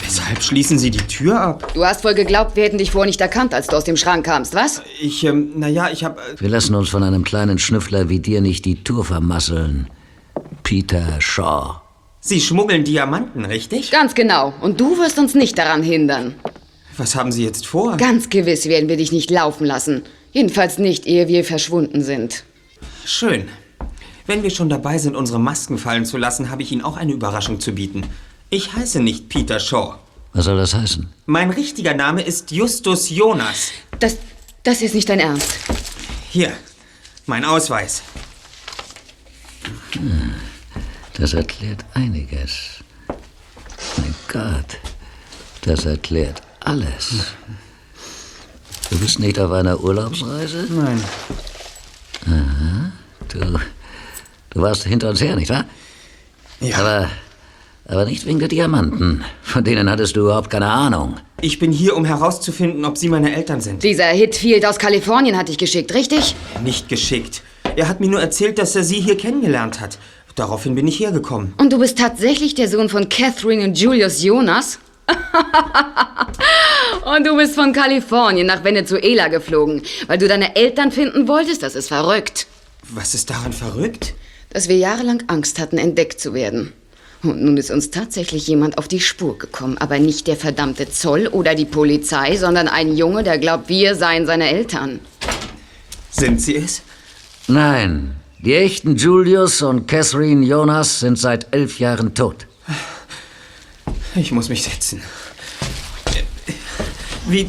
Weshalb 0.02 0.42
schließen 0.42 0.78
Sie 0.78 0.90
die 0.90 1.06
Tür 1.06 1.40
ab? 1.40 1.72
Du 1.74 1.84
hast 1.84 2.02
wohl 2.04 2.14
geglaubt, 2.14 2.56
wir 2.56 2.64
hätten 2.64 2.78
dich 2.78 2.90
vorher 2.90 3.06
nicht 3.06 3.20
erkannt, 3.20 3.52
als 3.52 3.66
du 3.66 3.76
aus 3.76 3.84
dem 3.84 3.96
Schrank 3.96 4.24
kamst, 4.24 4.54
was? 4.54 4.82
Ich, 5.00 5.22
ähm, 5.24 5.58
naja, 5.58 5.90
ich 5.92 6.02
hab... 6.02 6.18
Wir 6.40 6.48
lassen 6.48 6.74
uns 6.74 6.88
von 6.88 7.02
einem 7.02 7.24
kleinen 7.24 7.58
Schnüffler 7.58 8.08
wie 8.08 8.20
dir 8.20 8.40
nicht 8.40 8.64
die 8.64 8.82
Tour 8.82 9.04
vermasseln. 9.04 9.88
Peter 10.62 11.20
Shaw. 11.20 11.82
Sie 12.20 12.40
schmuggeln 12.40 12.84
Diamanten, 12.84 13.44
richtig? 13.46 13.90
Ganz 13.90 14.14
genau. 14.14 14.52
Und 14.60 14.80
du 14.80 14.98
wirst 14.98 15.18
uns 15.18 15.34
nicht 15.34 15.56
daran 15.56 15.82
hindern. 15.82 16.34
Was 16.98 17.14
haben 17.14 17.32
Sie 17.32 17.44
jetzt 17.44 17.66
vor? 17.66 17.96
Ganz 17.96 18.28
gewiss 18.28 18.66
werden 18.66 18.88
wir 18.88 18.98
dich 18.98 19.10
nicht 19.10 19.30
laufen 19.30 19.64
lassen. 19.64 20.02
Jedenfalls 20.32 20.78
nicht, 20.78 21.06
ehe 21.06 21.28
wir 21.28 21.44
verschwunden 21.44 22.02
sind. 22.02 22.44
Schön. 23.06 23.48
Wenn 24.26 24.42
wir 24.42 24.50
schon 24.50 24.68
dabei 24.68 24.98
sind, 24.98 25.16
unsere 25.16 25.40
Masken 25.40 25.78
fallen 25.78 26.04
zu 26.04 26.18
lassen, 26.18 26.50
habe 26.50 26.62
ich 26.62 26.70
Ihnen 26.70 26.82
auch 26.82 26.96
eine 26.98 27.12
Überraschung 27.12 27.58
zu 27.58 27.72
bieten. 27.72 28.04
Ich 28.50 28.74
heiße 28.74 29.00
nicht 29.00 29.28
Peter 29.28 29.58
Shaw. 29.58 29.94
Was 30.34 30.44
soll 30.44 30.58
das 30.58 30.74
heißen? 30.74 31.08
Mein 31.26 31.50
richtiger 31.50 31.94
Name 31.94 32.22
ist 32.22 32.50
Justus 32.50 33.08
Jonas. 33.08 33.70
Das, 33.98 34.18
das 34.62 34.82
ist 34.82 34.94
nicht 34.94 35.08
dein 35.08 35.20
Ernst. 35.20 35.50
Hier, 36.30 36.52
mein 37.26 37.44
Ausweis. 37.44 38.02
Hm, 39.92 40.34
das 41.14 41.34
erklärt 41.34 41.84
einiges. 41.94 42.78
Mein 43.96 44.14
Gott, 44.28 44.78
das 45.62 45.84
erklärt 45.84 46.42
alles. 46.60 47.34
Du 48.90 48.98
bist 48.98 49.18
nicht 49.20 49.38
auf 49.38 49.52
einer 49.52 49.80
Urlaubsreise? 49.80 50.66
Nein. 50.70 51.02
Aha. 52.26 52.92
Du, 53.28 53.58
du 54.50 54.60
warst 54.60 54.84
hinter 54.84 55.10
uns 55.10 55.20
her, 55.20 55.36
nicht 55.36 55.50
wahr? 55.50 55.64
Ja. 56.60 56.78
Aber, 56.78 57.10
aber 57.86 58.04
nicht 58.04 58.26
wegen 58.26 58.38
der 58.38 58.48
Diamanten. 58.48 59.24
Von 59.42 59.64
denen 59.64 59.88
hattest 59.88 60.16
du 60.16 60.20
überhaupt 60.20 60.50
keine 60.50 60.68
Ahnung. 60.68 61.16
Ich 61.40 61.58
bin 61.58 61.72
hier, 61.72 61.96
um 61.96 62.04
herauszufinden, 62.04 62.84
ob 62.84 62.98
Sie 62.98 63.08
meine 63.08 63.34
Eltern 63.34 63.60
sind. 63.60 63.82
Dieser 63.82 64.06
Hitfield 64.06 64.66
aus 64.66 64.78
Kalifornien 64.78 65.36
hat 65.36 65.48
dich 65.48 65.58
geschickt, 65.58 65.94
richtig? 65.94 66.34
Nicht 66.62 66.88
geschickt. 66.88 67.42
Er 67.76 67.88
hat 67.88 68.00
mir 68.00 68.08
nur 68.08 68.20
erzählt, 68.20 68.58
dass 68.58 68.74
er 68.76 68.84
Sie 68.84 69.00
hier 69.00 69.16
kennengelernt 69.16 69.80
hat. 69.80 69.98
Daraufhin 70.40 70.74
bin 70.74 70.88
ich 70.88 70.98
hergekommen. 70.98 71.52
Und 71.58 71.70
du 71.70 71.78
bist 71.78 71.98
tatsächlich 71.98 72.54
der 72.54 72.66
Sohn 72.66 72.88
von 72.88 73.10
Catherine 73.10 73.62
und 73.62 73.78
Julius 73.78 74.22
Jonas? 74.22 74.78
und 77.04 77.26
du 77.26 77.36
bist 77.36 77.54
von 77.54 77.74
Kalifornien 77.74 78.46
nach 78.46 78.64
Venezuela 78.64 79.28
geflogen, 79.28 79.82
weil 80.06 80.16
du 80.16 80.28
deine 80.28 80.56
Eltern 80.56 80.92
finden 80.92 81.28
wolltest? 81.28 81.62
Das 81.62 81.74
ist 81.74 81.88
verrückt. 81.88 82.46
Was 82.88 83.14
ist 83.14 83.28
daran 83.28 83.52
verrückt? 83.52 84.14
Dass 84.48 84.70
wir 84.70 84.78
jahrelang 84.78 85.24
Angst 85.26 85.58
hatten, 85.58 85.76
entdeckt 85.76 86.18
zu 86.18 86.32
werden. 86.32 86.72
Und 87.22 87.42
nun 87.42 87.58
ist 87.58 87.70
uns 87.70 87.90
tatsächlich 87.90 88.46
jemand 88.46 88.78
auf 88.78 88.88
die 88.88 89.00
Spur 89.00 89.36
gekommen. 89.36 89.76
Aber 89.76 89.98
nicht 89.98 90.26
der 90.26 90.36
verdammte 90.36 90.90
Zoll 90.90 91.26
oder 91.26 91.54
die 91.54 91.66
Polizei, 91.66 92.38
sondern 92.38 92.66
ein 92.66 92.96
Junge, 92.96 93.24
der 93.24 93.36
glaubt, 93.36 93.68
wir 93.68 93.94
seien 93.94 94.24
seine 94.24 94.48
Eltern. 94.48 95.00
Sind 96.10 96.40
Sie 96.40 96.56
es? 96.56 96.80
Nein, 97.46 98.19
die 98.42 98.54
echten 98.54 98.96
Julius 98.96 99.62
und 99.62 99.86
Catherine 99.86 100.44
Jonas 100.44 101.00
sind 101.00 101.18
seit 101.18 101.54
elf 101.54 101.78
Jahren 101.78 102.14
tot. 102.14 102.46
Ich 104.14 104.32
muss 104.32 104.48
mich 104.48 104.62
setzen. 104.62 105.02
Wie, 107.28 107.48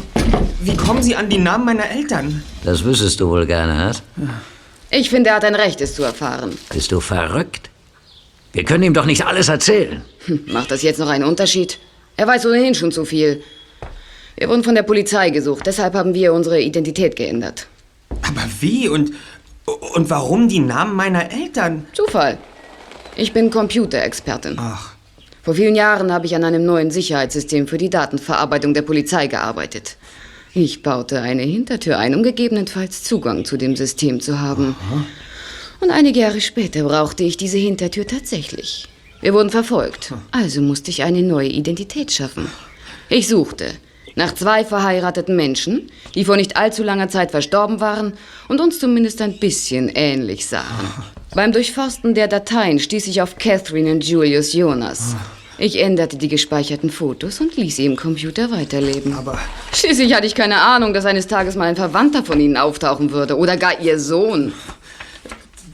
wie 0.62 0.76
kommen 0.76 1.02
Sie 1.02 1.16
an 1.16 1.30
die 1.30 1.40
Namen 1.40 1.66
meiner 1.66 1.90
Eltern? 1.90 2.44
Das 2.64 2.84
wüsstest 2.84 3.20
du 3.20 3.30
wohl 3.30 3.46
gerne, 3.46 3.78
Hart. 3.78 4.04
Ich 4.92 5.10
finde, 5.10 5.30
er 5.32 5.38
hat 5.38 5.46
ein 5.46 5.56
Recht, 5.56 5.82
es 5.82 5.96
zu 5.96 6.04
erfahren. 6.04 6.58
Bist 6.72 6.92
du 6.92 7.00
verrückt? 7.00 7.70
Wir 8.54 8.66
können 8.66 8.84
ihm 8.84 8.94
doch 8.94 9.06
nicht 9.06 9.26
alles 9.26 9.48
erzählen. 9.48 10.02
Hm, 10.26 10.42
Macht 10.48 10.72
das 10.72 10.82
jetzt 10.82 11.00
noch 11.00 11.08
einen 11.08 11.24
Unterschied? 11.24 11.80
Er 12.18 12.28
weiß 12.28 12.46
ohnehin 12.46 12.76
schon 12.76 12.92
zu 12.92 13.06
viel. 13.06 13.42
Wir 14.38 14.50
wurden 14.50 14.64
von 14.64 14.76
der 14.76 14.84
Polizei 14.84 15.30
gesucht, 15.30 15.66
deshalb 15.66 15.94
haben 15.94 16.14
wir 16.14 16.34
unsere 16.34 16.60
Identität 16.62 17.16
geändert. 17.16 17.68
Aber 18.10 18.44
wie 18.60 18.90
und, 18.90 19.12
und 19.94 20.10
warum 20.10 20.48
die 20.48 20.60
Namen 20.60 20.96
meiner 20.96 21.32
Eltern? 21.32 21.86
Zufall. 21.94 22.38
Ich 23.16 23.34
bin 23.34 23.50
Computerexpertin. 23.50 24.56
Ach. 24.58 24.94
Vor 25.44 25.56
vielen 25.56 25.76
Jahren 25.76 26.12
habe 26.12 26.28
ich 26.28 26.36
an 26.36 26.44
einem 26.44 26.66
neuen 26.66 26.92
Sicherheitssystem 26.92 27.68
für 27.68 27.78
die 27.78 27.90
Datenverarbeitung 27.90 28.74
der 28.74 28.84
Polizei 28.84 29.28
gearbeitet. 29.28 29.98
Ich 30.54 30.84
baute 30.84 31.22
eine 31.22 31.44
Hintertür 31.44 31.98
ein, 31.98 32.14
um 32.14 32.24
gegebenenfalls 32.24 33.04
Zugang 33.04 33.46
zu 33.46 33.58
dem 33.58 33.76
System 33.76 34.20
zu 34.20 34.40
haben. 34.40 34.76
Und 35.80 35.90
einige 35.90 36.20
Jahre 36.20 36.42
später 36.42 36.84
brauchte 36.84 37.24
ich 37.24 37.38
diese 37.38 37.58
Hintertür 37.58 38.06
tatsächlich. 38.06 38.88
Wir 39.22 39.34
wurden 39.34 39.50
verfolgt, 39.50 40.14
also 40.32 40.62
musste 40.62 40.92
ich 40.92 41.04
eine 41.04 41.24
neue 41.24 41.50
Identität 41.50 42.12
schaffen. 42.12 42.48
Ich 43.10 43.28
suchte 43.28 43.72
nach 44.16 44.34
zwei 44.36 44.66
verheirateten 44.66 45.36
Menschen, 45.36 45.92
die 46.16 46.26
vor 46.26 46.38
nicht 46.38 46.58
allzu 46.58 46.84
langer 46.84 47.10
Zeit 47.10 47.32
verstorben 47.32 47.80
waren 47.80 48.14
und 48.48 48.60
uns 48.60 48.80
zumindest 48.80 49.22
ein 49.22 49.40
bisschen 49.40 49.90
ähnlich 49.90 50.46
sahen. 50.46 50.66
Beim 51.34 51.52
Durchforsten 51.52 52.14
der 52.14 52.28
Dateien 52.28 52.80
stieß 52.80 53.08
ich 53.08 53.22
auf 53.22 53.38
Catherine 53.38 53.92
und 53.92 54.04
Julius 54.04 54.54
Jonas. 54.54 55.16
Ich 55.58 55.80
änderte 55.80 56.18
die 56.18 56.28
gespeicherten 56.28 56.90
Fotos 56.90 57.40
und 57.40 57.56
ließ 57.56 57.76
sie 57.76 57.86
im 57.86 57.96
Computer 57.96 58.52
weiterleben. 58.52 59.14
Aber 59.14 59.38
Schließlich 59.74 60.14
hatte 60.16 60.26
ich 60.26 60.34
keine 60.34 60.60
Ahnung, 60.60 60.94
dass 60.94 61.06
eines 61.06 61.28
Tages 61.28 61.56
mal 61.56 61.66
ein 61.66 61.76
Verwandter 61.76 62.24
von 62.24 62.40
ihnen 62.40 62.58
auftauchen 62.58 63.12
würde 63.12 63.38
oder 63.38 63.58
gar 63.58 63.80
ihr 63.80 64.00
Sohn. 64.00 64.54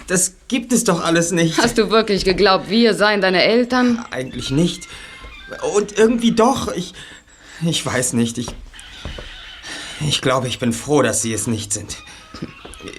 Das 0.08 0.36
gibt 0.48 0.74
es 0.74 0.84
doch 0.84 1.04
alles 1.04 1.32
nicht. 1.32 1.58
Hast 1.58 1.78
du 1.78 1.90
wirklich 1.90 2.26
geglaubt, 2.26 2.70
wir 2.70 2.94
seien 2.94 3.22
deine 3.22 3.44
Eltern? 3.44 4.06
Eigentlich 4.12 4.52
nicht. 4.52 4.88
Und 5.76 5.98
irgendwie 5.98 6.32
doch. 6.32 6.74
Ich, 6.76 6.94
ich 7.66 7.86
weiß 7.86 8.14
nicht. 8.14 8.38
Ich, 8.38 8.48
ich 10.02 10.22
glaube, 10.22 10.48
ich 10.48 10.60
bin 10.60 10.74
froh, 10.74 11.02
dass 11.02 11.22
Sie 11.22 11.34
es 11.34 11.48
nicht 11.48 11.74
sind. 11.74 11.98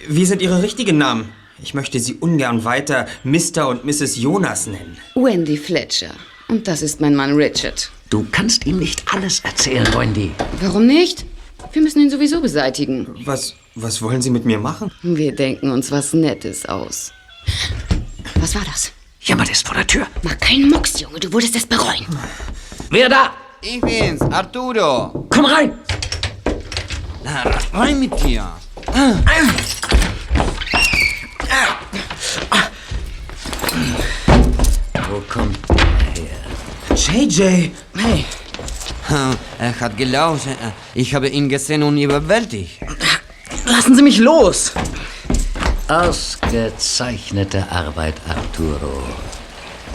Wie 0.09 0.27
sind 0.27 0.43
Ihre 0.43 0.63
richtigen 0.63 0.99
Namen? 0.99 1.33
Ich 1.63 1.75
möchte 1.75 1.99
Sie 1.99 2.15
ungern 2.15 2.65
weiter 2.65 3.07
Mr. 3.25 3.69
und 3.69 3.85
Mrs. 3.85 4.17
Jonas 4.17 4.67
nennen. 4.67 4.97
Wendy 5.15 5.57
Fletcher. 5.57 6.11
Und 6.49 6.69
das 6.69 6.83
ist 6.83 7.01
mein 7.01 7.15
Mann 7.15 7.35
Richard. 7.35 7.91
Du 8.11 8.27
kannst 8.31 8.67
ihm 8.67 8.79
nicht 8.79 9.03
alles 9.13 9.41
erzählen, 9.41 9.87
Wendy. 9.95 10.31
Warum 10.61 10.87
nicht? 10.87 11.27
Wir 11.73 11.83
müssen 11.83 12.01
ihn 12.01 12.11
sowieso 12.11 12.41
beseitigen. 12.41 13.09
Was, 13.25 13.55
was 13.75 14.01
wollen 14.01 14.23
Sie 14.23 14.31
mit 14.31 14.45
mir 14.45 14.59
machen? 14.59 14.91
Wir 15.03 15.35
denken 15.35 15.71
uns 15.71 15.91
was 15.91 16.15
Nettes 16.15 16.65
aus. 16.67 17.13
Was 18.37 18.55
war 18.55 18.63
das? 18.65 18.93
Jemand 19.21 19.51
ist 19.51 19.67
vor 19.67 19.75
der 19.75 19.87
Tür. 19.87 20.07
Mach 20.23 20.39
keinen 20.39 20.71
Mucks, 20.71 21.01
Junge, 21.01 21.21
du 21.21 21.33
würdest 21.33 21.57
es 21.57 21.67
bereuen. 21.67 22.07
Wer 22.91 23.09
da? 23.09 23.33
Ich 23.61 23.81
bin's, 23.81 24.21
Arturo. 24.23 25.27
Komm 25.31 25.45
rein! 25.45 25.73
Na, 27.25 27.43
rein 27.73 27.99
mit 27.99 28.13
dir. 28.23 28.47
Wo 35.11 35.21
kommt 35.29 35.59
er 35.71 35.77
her? 36.15 36.39
JJ! 36.95 37.73
Hey. 37.97 38.25
Er 39.59 39.81
hat 39.81 39.97
gelauscht. 39.97 40.47
Ich 40.95 41.15
habe 41.15 41.29
ihn 41.29 41.49
gesehen 41.49 41.83
und 41.83 41.99
überwältigt. 41.99 42.79
Lassen 43.65 43.97
Sie 43.97 44.03
mich 44.03 44.19
los! 44.19 44.73
Ausgezeichnete 45.89 47.67
Arbeit, 47.73 48.15
Arturo. 48.29 49.03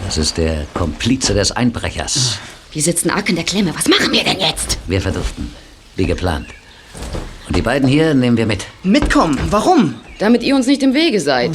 Das 0.03 0.18
ist 0.18 0.36
der 0.38 0.66
Komplize 0.74 1.34
des 1.34 1.51
Einbrechers. 1.51 2.39
Wir 2.74 2.82
sitzen 2.82 3.11
arg 3.11 3.30
in 3.30 3.36
der 3.36 3.45
Klemme. 3.45 3.76
Was 3.76 3.88
machen 3.88 4.11
wir 4.11 4.24
denn 4.24 4.39
jetzt? 4.39 4.80
Wir 4.88 4.99
verduften. 4.99 5.53
Wie 5.95 6.07
geplant. 6.07 6.47
Und 7.47 7.55
die 7.55 7.61
beiden 7.61 7.88
hier 7.88 8.15
nehmen 8.15 8.36
wir 8.36 8.47
mit. 8.47 8.65
Mitkommen? 8.82 9.38
Warum? 9.51 9.93
Damit 10.17 10.41
ihr 10.41 10.55
uns 10.55 10.65
nicht 10.65 10.82
im 10.82 10.95
Wege 10.95 11.19
seid. 11.19 11.51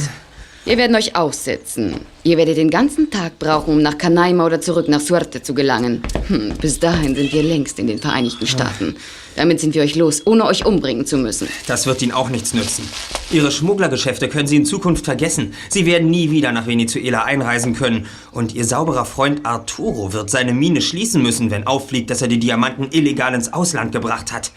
Wir 0.65 0.77
werden 0.77 0.95
euch 0.95 1.15
aussetzen. 1.15 2.01
Ihr 2.23 2.37
werdet 2.37 2.57
den 2.57 2.69
ganzen 2.69 3.09
Tag 3.09 3.39
brauchen, 3.39 3.75
um 3.75 3.81
nach 3.81 3.97
Canaima 3.97 4.45
oder 4.45 4.59
zurück 4.59 4.89
nach 4.89 4.99
Suerte 4.99 5.41
zu 5.41 5.53
gelangen. 5.53 6.03
Hm, 6.27 6.53
bis 6.59 6.79
dahin 6.79 7.15
sind 7.15 7.31
wir 7.31 7.43
längst 7.43 7.79
in 7.79 7.87
den 7.87 7.97
Vereinigten 7.97 8.45
Staaten. 8.45 8.97
Damit 9.37 9.61
sind 9.61 9.73
wir 9.73 9.83
euch 9.83 9.95
los, 9.95 10.21
ohne 10.25 10.45
euch 10.45 10.65
umbringen 10.65 11.05
zu 11.05 11.17
müssen. 11.17 11.47
Das 11.65 11.87
wird 11.87 12.01
Ihnen 12.01 12.11
auch 12.11 12.29
nichts 12.29 12.53
nützen. 12.53 12.87
Ihre 13.31 13.51
Schmugglergeschäfte 13.51 14.27
können 14.27 14.47
Sie 14.47 14.57
in 14.57 14.65
Zukunft 14.65 15.05
vergessen. 15.05 15.53
Sie 15.69 15.85
werden 15.85 16.09
nie 16.09 16.29
wieder 16.29 16.51
nach 16.51 16.67
Venezuela 16.67 17.23
einreisen 17.23 17.73
können. 17.73 18.07
Und 18.31 18.53
Ihr 18.53 18.65
sauberer 18.65 19.05
Freund 19.05 19.45
Arturo 19.45 20.11
wird 20.11 20.29
seine 20.29 20.53
Mine 20.53 20.81
schließen 20.81 21.23
müssen, 21.23 21.51
wenn 21.51 21.67
auffliegt, 21.67 22.09
dass 22.09 22.21
er 22.21 22.27
die 22.27 22.39
Diamanten 22.39 22.89
illegal 22.91 23.33
ins 23.33 23.53
Ausland 23.53 23.93
gebracht 23.93 24.33
hat. 24.33 24.51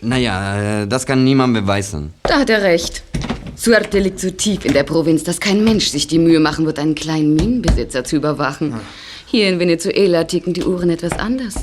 Naja, 0.00 0.82
äh, 0.82 0.86
das 0.88 1.04
kann 1.04 1.24
niemand 1.24 1.52
beweisen. 1.52 2.14
Da 2.22 2.40
hat 2.40 2.48
er 2.48 2.62
recht. 2.62 3.02
Suerte 3.54 3.98
liegt 3.98 4.18
so 4.18 4.30
tief 4.30 4.64
in 4.64 4.72
der 4.72 4.82
Provinz, 4.82 5.24
dass 5.24 5.38
kein 5.38 5.62
Mensch 5.62 5.88
sich 5.88 6.06
die 6.06 6.18
Mühe 6.18 6.40
machen 6.40 6.66
wird, 6.66 6.78
einen 6.78 6.94
kleinen 6.94 7.34
Minenbesitzer 7.34 8.02
zu 8.02 8.16
überwachen. 8.16 8.74
Hier 9.26 9.48
in 9.48 9.58
Venezuela 9.58 10.24
ticken 10.24 10.52
die 10.52 10.64
Uhren 10.64 10.90
etwas 10.90 11.12
anders. 11.12 11.54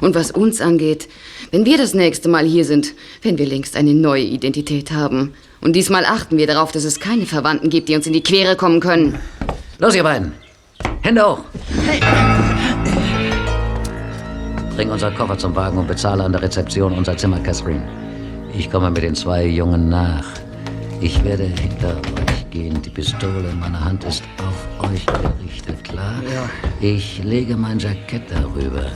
Und 0.00 0.14
was 0.14 0.30
uns 0.30 0.60
angeht, 0.60 1.08
wenn 1.50 1.64
wir 1.64 1.78
das 1.78 1.94
nächste 1.94 2.28
Mal 2.28 2.44
hier 2.44 2.64
sind, 2.64 2.94
werden 3.22 3.38
wir 3.38 3.46
längst 3.46 3.76
eine 3.76 3.94
neue 3.94 4.22
Identität 4.22 4.92
haben. 4.92 5.34
Und 5.60 5.74
diesmal 5.74 6.04
achten 6.04 6.36
wir 6.36 6.46
darauf, 6.46 6.72
dass 6.72 6.84
es 6.84 7.00
keine 7.00 7.26
Verwandten 7.26 7.70
gibt, 7.70 7.88
die 7.88 7.96
uns 7.96 8.06
in 8.06 8.12
die 8.12 8.22
Quere 8.22 8.54
kommen 8.54 8.80
können. 8.80 9.18
Los, 9.78 9.94
ihr 9.94 10.02
beiden. 10.02 10.32
Hände 11.02 11.26
hoch. 11.26 11.40
Bring 14.76 14.90
unser 14.90 15.10
Koffer 15.10 15.36
zum 15.36 15.56
Wagen 15.56 15.78
und 15.78 15.88
bezahle 15.88 16.22
an 16.22 16.32
der 16.32 16.42
Rezeption 16.42 16.92
unser 16.92 17.16
Zimmer, 17.16 17.40
Catherine. 17.40 17.82
Ich 18.56 18.70
komme 18.70 18.90
mit 18.90 19.02
den 19.02 19.14
zwei 19.14 19.46
Jungen 19.46 19.88
nach. 19.88 20.24
Ich 21.00 21.22
werde 21.22 21.44
hinter 21.44 21.96
euch 21.96 22.50
gehen. 22.50 22.82
Die 22.82 22.90
Pistole 22.90 23.50
in 23.50 23.60
meiner 23.60 23.84
Hand 23.84 24.04
ist 24.04 24.24
auf 24.38 24.90
euch 24.90 25.06
gerichtet, 25.06 25.84
klar? 25.84 26.20
Ja. 26.34 26.50
Ich 26.80 27.22
lege 27.22 27.56
mein 27.56 27.78
Jackett 27.78 28.22
darüber. 28.30 28.90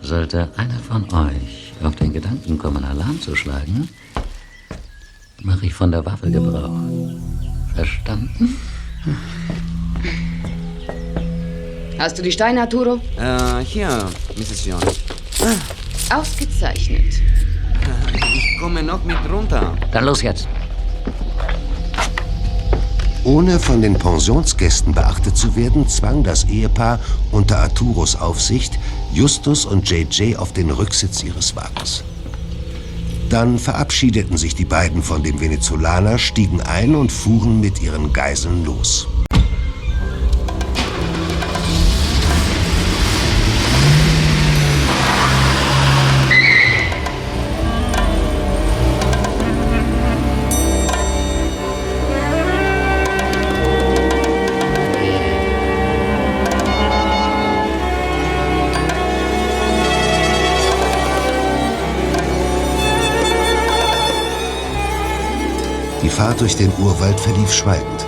Sollte 0.00 0.48
einer 0.56 0.78
von 0.78 1.02
euch 1.12 1.72
auf 1.82 1.96
den 1.96 2.12
Gedanken 2.12 2.56
kommen, 2.56 2.84
Alarm 2.84 3.20
zu 3.20 3.34
schlagen, 3.34 3.88
mache 5.42 5.66
ich 5.66 5.74
von 5.74 5.90
der 5.90 6.06
Waffe 6.06 6.30
Gebrauch. 6.30 6.70
Verstanden? 7.74 8.56
Hast 11.98 12.18
du 12.18 12.22
die 12.22 12.32
Steine, 12.32 12.60
Arturo? 12.60 13.00
Äh, 13.18 13.64
hier, 13.64 14.08
Mrs. 14.36 14.66
Jones. 14.66 15.00
Ausgezeichnet. 16.10 17.20
Ich 18.34 18.58
komme 18.60 18.82
noch 18.82 19.04
mit 19.04 19.18
runter. 19.30 19.76
Dann 19.92 20.04
los 20.04 20.22
jetzt. 20.22 20.48
Ohne 23.24 23.58
von 23.58 23.82
den 23.82 23.94
Pensionsgästen 23.94 24.94
beachtet 24.94 25.36
zu 25.36 25.56
werden, 25.56 25.88
zwang 25.88 26.22
das 26.22 26.44
Ehepaar 26.44 27.00
unter 27.32 27.58
Arturos 27.58 28.14
Aufsicht 28.14 28.78
Justus 29.12 29.64
und 29.64 29.90
JJ 29.90 30.36
auf 30.36 30.52
den 30.52 30.70
Rücksitz 30.70 31.24
ihres 31.24 31.56
Wagens. 31.56 32.04
Dann 33.28 33.58
verabschiedeten 33.58 34.36
sich 34.36 34.54
die 34.54 34.64
beiden 34.64 35.02
von 35.02 35.24
dem 35.24 35.40
Venezolaner, 35.40 36.18
stiegen 36.18 36.60
ein 36.60 36.94
und 36.94 37.10
fuhren 37.10 37.60
mit 37.60 37.82
ihren 37.82 38.12
Geiseln 38.12 38.64
los. 38.64 39.08
Die 66.06 66.12
Fahrt 66.12 66.40
durch 66.40 66.54
den 66.54 66.70
Urwald 66.78 67.18
verlief 67.18 67.52
schweigend. 67.52 68.06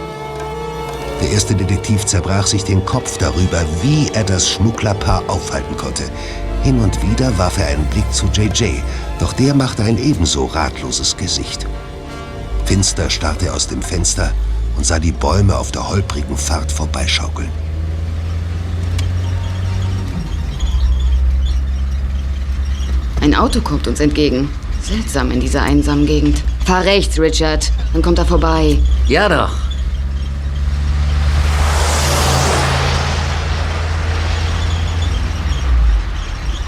Der 1.20 1.32
erste 1.32 1.52
Detektiv 1.52 2.06
zerbrach 2.06 2.46
sich 2.46 2.62
den 2.62 2.84
Kopf 2.84 3.18
darüber, 3.18 3.64
wie 3.82 4.06
er 4.12 4.22
das 4.22 4.48
Schmugglerpaar 4.48 5.24
aufhalten 5.26 5.76
konnte. 5.76 6.04
Hin 6.62 6.78
und 6.78 7.02
wieder 7.02 7.36
warf 7.38 7.58
er 7.58 7.66
einen 7.66 7.84
Blick 7.86 8.04
zu 8.12 8.26
JJ, 8.26 8.78
doch 9.18 9.32
der 9.32 9.52
machte 9.52 9.82
ein 9.82 9.98
ebenso 9.98 10.44
ratloses 10.44 11.16
Gesicht. 11.16 11.66
Finster 12.66 13.10
starrte 13.10 13.46
er 13.46 13.56
aus 13.56 13.66
dem 13.66 13.82
Fenster 13.82 14.32
und 14.76 14.86
sah 14.86 15.00
die 15.00 15.10
Bäume 15.10 15.58
auf 15.58 15.72
der 15.72 15.88
holprigen 15.88 16.36
Fahrt 16.36 16.70
vorbeischaukeln. 16.70 17.50
Ein 23.20 23.34
Auto 23.34 23.60
kommt 23.60 23.88
uns 23.88 23.98
entgegen. 23.98 24.48
Seltsam 24.82 25.32
in 25.32 25.40
dieser 25.40 25.62
einsamen 25.62 26.06
Gegend. 26.06 26.44
Fahr 26.68 26.84
rechts, 26.84 27.18
Richard. 27.18 27.72
Dann 27.94 28.02
kommt 28.02 28.18
er 28.18 28.26
vorbei. 28.26 28.76
Ja 29.06 29.26
doch. 29.26 29.50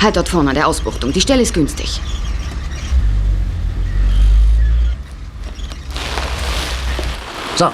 Halt 0.01 0.17
dort 0.17 0.31
vorne 0.31 0.49
an 0.49 0.55
der 0.55 0.69
Ausbuchtung. 0.69 1.13
Die 1.13 1.21
Stelle 1.21 1.43
ist 1.43 1.53
günstig. 1.53 2.01
So, 7.57 7.71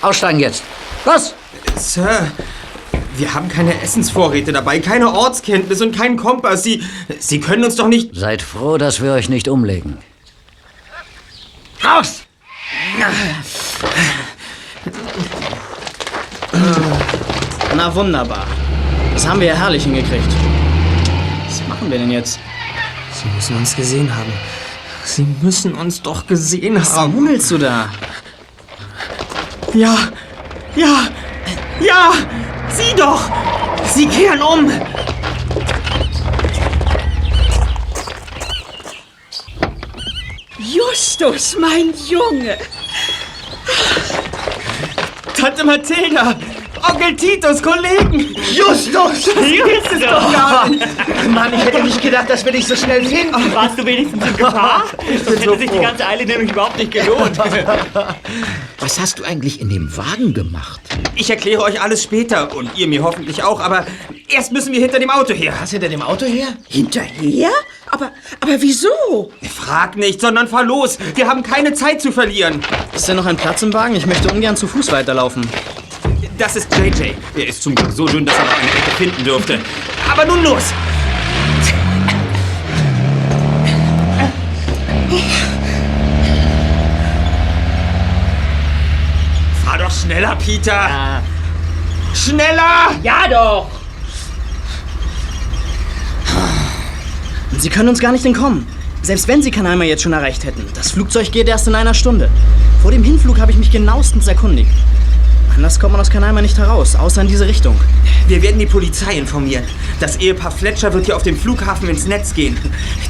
aussteigen 0.00 0.38
jetzt. 0.38 0.62
Los! 1.04 1.34
Sir, 1.74 2.30
wir 3.16 3.34
haben 3.34 3.48
keine 3.48 3.82
Essensvorräte 3.82 4.52
dabei, 4.52 4.78
keine 4.78 5.12
Ortskenntnis 5.12 5.80
und 5.80 5.90
keinen 5.90 6.18
Kompass. 6.18 6.62
Sie, 6.62 6.84
Sie 7.18 7.40
können 7.40 7.64
uns 7.64 7.74
doch 7.74 7.88
nicht... 7.88 8.14
Seid 8.14 8.42
froh, 8.42 8.78
dass 8.78 9.02
wir 9.02 9.10
euch 9.10 9.28
nicht 9.28 9.48
umlegen. 9.48 9.98
Raus! 11.84 12.22
Na 17.76 17.94
wunderbar. 17.94 18.46
Das 19.14 19.26
haben 19.26 19.40
wir 19.40 19.48
ja 19.48 19.54
herrlich 19.54 19.84
hingekriegt. 19.84 20.28
Was 21.46 21.66
machen 21.68 21.90
wir 21.90 21.98
denn 21.98 22.10
jetzt? 22.10 22.38
Sie 23.12 23.28
müssen 23.34 23.56
uns 23.56 23.74
gesehen 23.76 24.14
haben. 24.14 24.32
Sie 25.04 25.26
müssen 25.42 25.74
uns 25.74 26.02
doch 26.02 26.26
gesehen 26.26 26.76
Was 26.76 26.94
haben. 26.96 27.14
mummelst 27.14 27.50
du 27.50 27.58
da? 27.58 27.88
Ja, 29.74 29.96
ja, 30.76 31.08
ja! 31.80 32.12
Sie 32.70 32.94
doch! 32.96 33.20
Sie 33.94 34.06
kehren 34.06 34.42
um! 34.42 34.70
Justus, 40.58 41.56
mein 41.58 41.92
Junge. 42.08 42.58
Tante 45.36 45.64
Mathilda! 45.64 46.36
Onkel 46.90 47.14
Titus, 47.16 47.62
Kollegen! 47.62 48.34
Justus! 48.52 49.28
Hier 49.44 49.66
ist 49.66 49.92
es 49.92 50.00
doch 50.00 50.32
gar 50.32 50.68
nicht! 50.68 50.84
Mann, 51.30 51.52
ich 51.54 51.64
hätte 51.64 51.82
nicht 51.82 52.00
gedacht, 52.02 52.28
dass 52.30 52.44
wir 52.44 52.52
dich 52.52 52.66
so 52.66 52.74
schnell 52.74 53.04
finden. 53.04 53.54
Warst 53.54 53.78
du 53.78 53.84
wenigstens 53.84 54.24
in 54.24 54.36
Gefahr? 54.36 54.84
Ich 55.00 55.06
bin 55.06 55.24
Sonst 55.24 55.40
hätte 55.42 55.58
sich 55.58 55.70
die 55.70 55.76
froh. 55.76 55.82
ganze 55.82 56.06
Eile 56.06 56.26
nämlich 56.26 56.50
überhaupt 56.50 56.78
nicht 56.78 56.92
gelohnt. 56.92 57.38
Was 58.80 58.98
hast 58.98 59.18
du 59.18 59.24
eigentlich 59.24 59.60
in 59.60 59.68
dem 59.70 59.96
Wagen 59.96 60.34
gemacht? 60.34 60.80
Ich 61.14 61.30
erkläre 61.30 61.62
euch 61.62 61.80
alles 61.80 62.02
später 62.02 62.54
und 62.56 62.70
ihr 62.76 62.86
mir 62.88 63.02
hoffentlich 63.02 63.42
auch, 63.44 63.60
aber 63.60 63.86
erst 64.28 64.52
müssen 64.52 64.72
wir 64.72 64.80
hinter 64.80 64.98
dem 64.98 65.10
Auto 65.10 65.34
her. 65.34 65.52
Was 65.60 65.70
hinter 65.70 65.88
dem 65.88 66.02
Auto 66.02 66.26
her? 66.26 66.48
Hinterher? 66.68 67.50
Aber, 67.90 68.12
aber 68.40 68.60
wieso? 68.60 69.32
Frag 69.48 69.96
nicht, 69.96 70.20
sondern 70.20 70.48
fahr 70.48 70.64
los. 70.64 70.98
Wir 71.14 71.28
haben 71.28 71.42
keine 71.42 71.72
Zeit 71.74 72.02
zu 72.02 72.12
verlieren. 72.12 72.62
Ist 72.94 73.08
denn 73.08 73.16
noch 73.16 73.26
ein 73.26 73.36
Platz 73.36 73.62
im 73.62 73.72
Wagen? 73.72 73.96
Ich 73.96 74.06
möchte 74.06 74.32
ungern 74.32 74.56
zu 74.56 74.66
Fuß 74.66 74.92
weiterlaufen. 74.92 75.48
Das 76.36 76.56
ist 76.56 76.68
JJ. 76.76 77.14
Er 77.36 77.46
ist 77.48 77.62
zum 77.62 77.74
Glück 77.74 77.90
so 77.92 78.06
dünn, 78.06 78.24
dass 78.24 78.36
er 78.36 78.44
noch 78.44 78.58
eine 78.58 78.70
Ecke 78.70 78.90
finden 78.92 79.24
dürfte. 79.24 79.58
Aber 80.10 80.24
nun 80.24 80.42
los! 80.44 80.62
Fahr 89.64 89.78
doch 89.78 89.90
schneller, 89.90 90.36
Peter! 90.36 91.22
Schneller! 92.14 92.94
Ja 93.02 93.28
doch! 93.28 93.77
Sie 97.58 97.70
können 97.70 97.88
uns 97.88 97.98
gar 97.98 98.12
nicht 98.12 98.24
entkommen. 98.24 98.66
Selbst 99.02 99.26
wenn 99.26 99.42
Sie 99.42 99.50
Kanalma 99.50 99.82
jetzt 99.82 100.02
schon 100.02 100.12
erreicht 100.12 100.44
hätten. 100.44 100.64
Das 100.74 100.92
Flugzeug 100.92 101.32
geht 101.32 101.48
erst 101.48 101.66
in 101.66 101.74
einer 101.74 101.94
Stunde. 101.94 102.30
Vor 102.82 102.92
dem 102.92 103.02
Hinflug 103.02 103.40
habe 103.40 103.50
ich 103.50 103.58
mich 103.58 103.72
genauestens 103.72 104.28
erkundigt. 104.28 104.70
Anders 105.56 105.80
kommt 105.80 105.90
man 105.90 106.00
aus 106.00 106.08
Kanalma 106.08 106.40
nicht 106.40 106.56
heraus, 106.56 106.94
außer 106.94 107.20
in 107.22 107.26
diese 107.26 107.48
Richtung. 107.48 107.76
Wir 108.28 108.42
werden 108.42 108.60
die 108.60 108.66
Polizei 108.66 109.18
informieren. 109.18 109.64
Das 109.98 110.16
Ehepaar 110.18 110.52
Fletcher 110.52 110.92
wird 110.92 111.06
hier 111.06 111.16
auf 111.16 111.24
dem 111.24 111.36
Flughafen 111.36 111.88
ins 111.88 112.06
Netz 112.06 112.32
gehen. 112.32 112.56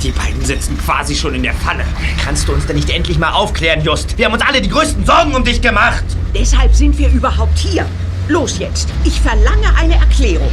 Die 0.03 0.13
beiden 0.13 0.43
sitzen 0.43 0.79
quasi 0.79 1.15
schon 1.15 1.35
in 1.35 1.43
der 1.43 1.53
Falle. 1.53 1.85
Kannst 2.25 2.49
du 2.49 2.55
uns 2.55 2.65
denn 2.65 2.77
nicht 2.77 2.89
endlich 2.89 3.19
mal 3.19 3.33
aufklären, 3.33 3.83
Just? 3.85 4.17
Wir 4.17 4.25
haben 4.25 4.33
uns 4.33 4.43
alle 4.43 4.63
die 4.63 4.71
größten 4.71 5.05
Sorgen 5.05 5.35
um 5.35 5.45
dich 5.45 5.61
gemacht. 5.61 6.05
Deshalb 6.35 6.75
sind 6.75 6.97
wir 6.97 7.11
überhaupt 7.11 7.59
hier. 7.59 7.85
Los 8.29 8.59
jetzt. 8.59 8.89
Ich 9.05 9.21
verlange 9.21 9.75
eine 9.77 9.97
Erklärung. 9.97 10.51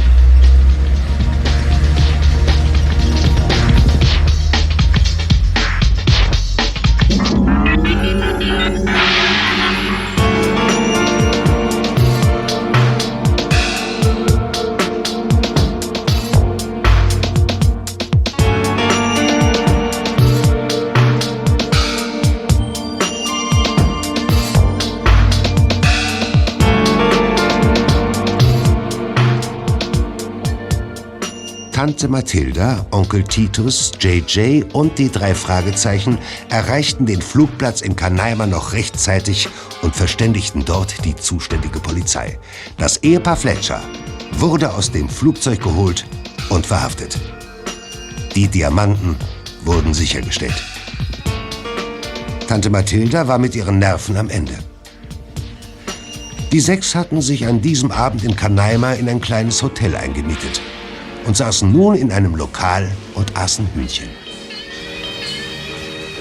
Tante 31.86 32.08
Mathilda, 32.08 32.84
Onkel 32.90 33.22
Titus, 33.22 33.92
JJ 34.00 34.64
und 34.72 34.98
die 34.98 35.08
drei 35.08 35.36
Fragezeichen 35.36 36.18
erreichten 36.48 37.06
den 37.06 37.22
Flugplatz 37.22 37.80
in 37.80 37.94
Kanaima 37.94 38.44
noch 38.48 38.72
rechtzeitig 38.72 39.48
und 39.82 39.94
verständigten 39.94 40.64
dort 40.64 41.04
die 41.04 41.14
zuständige 41.14 41.78
Polizei. 41.78 42.40
Das 42.76 42.96
Ehepaar 43.04 43.36
Fletcher 43.36 43.80
wurde 44.32 44.74
aus 44.74 44.90
dem 44.90 45.08
Flugzeug 45.08 45.62
geholt 45.62 46.04
und 46.48 46.66
verhaftet. 46.66 47.20
Die 48.34 48.48
Diamanten 48.48 49.14
wurden 49.64 49.94
sichergestellt. 49.94 50.60
Tante 52.48 52.68
Mathilda 52.68 53.28
war 53.28 53.38
mit 53.38 53.54
ihren 53.54 53.78
Nerven 53.78 54.16
am 54.16 54.28
Ende. 54.28 54.58
Die 56.50 56.60
sechs 56.60 56.96
hatten 56.96 57.22
sich 57.22 57.46
an 57.46 57.60
diesem 57.60 57.92
Abend 57.92 58.24
in 58.24 58.34
Kanaima 58.34 58.94
in 58.94 59.08
ein 59.08 59.20
kleines 59.20 59.62
Hotel 59.62 59.94
eingemietet 59.94 60.60
und 61.26 61.36
saßen 61.36 61.70
nun 61.70 61.96
in 61.96 62.12
einem 62.12 62.34
Lokal 62.36 62.90
und 63.14 63.36
aßen 63.36 63.68
Hühnchen. 63.74 64.08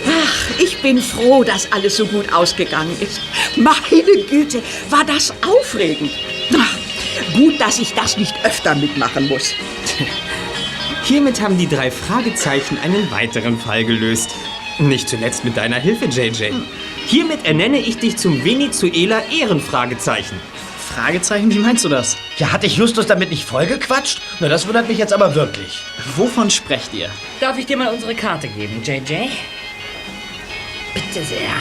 Ach, 0.08 0.60
ich 0.60 0.82
bin 0.82 0.97
froh, 0.99 1.43
dass 1.43 1.72
alles 1.72 1.97
so 1.97 2.06
gut 2.06 2.32
ausgegangen 2.34 2.95
ist. 2.99 3.22
Meine 3.56 4.24
Güte, 4.30 4.62
war 4.89 5.06
das 5.06 5.34
aufregend. 5.43 6.12
Ach, 6.58 7.34
gut, 7.34 7.60
dass 7.62 7.80
ich 7.80 7.93
das 7.93 8.18
nicht 8.18 8.34
öfter 8.43 8.76
mitmachen 8.76 9.28
muss. 9.28 9.51
Hiermit 11.03 11.39
haben 11.39 11.58
die 11.58 11.68
drei 11.68 11.91
Fragezeichen 11.91 12.78
einen 12.80 13.12
weiteren 13.12 13.60
Fall 13.60 13.86
gelöst. 13.86 14.32
Nicht 14.80 15.08
zuletzt 15.08 15.45
mit 15.45 15.56
deiner 15.56 15.80
Hilfe, 15.80 16.06
JJ. 16.06 16.51
Hiermit 17.06 17.45
ernenne 17.45 17.78
ich 17.78 17.97
dich 17.97 18.18
zum 18.18 18.43
Venezuela 18.43 19.22
Ehrenfragezeichen. 19.32 20.38
Fragezeichen, 20.96 21.52
wie 21.54 21.60
meinst 21.60 21.84
du 21.84 21.89
das? 21.89 22.16
Ja, 22.38 22.54
hatte 22.54 22.68
ich 22.68 22.78
Justus 22.78 23.06
damit 23.06 23.30
nicht 23.30 23.43
vollgequatscht? 23.43 24.22
Na, 24.39 24.48
das 24.48 24.66
wundert 24.66 24.88
mich 24.88 24.98
jetzt 24.98 25.12
aber 25.12 25.36
wirklich. 25.36 25.82
Wovon 26.16 26.50
sprecht 26.50 26.93
ihr? 26.93 27.10
Darf 27.41 27.58
ich 27.58 27.66
dir 27.66 27.76
mal 27.76 27.93
unsere 27.93 28.16
Karte 28.16 28.48
geben, 28.48 28.82
JJ? 28.82 29.28
Bitte 30.93 31.26
sehr. 31.26 31.52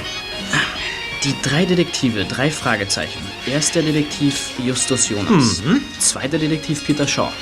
Die 1.24 1.34
drei 1.42 1.64
Detektive, 1.64 2.24
drei 2.26 2.48
Fragezeichen. 2.48 3.18
Erster 3.46 3.82
Detektiv 3.82 4.50
Justus 4.64 5.08
Jonas. 5.08 5.62
Mhm. 5.64 5.80
Zweiter 5.98 6.38
Detektiv 6.38 6.84
Peter 6.86 7.08
Shaw. 7.08 7.32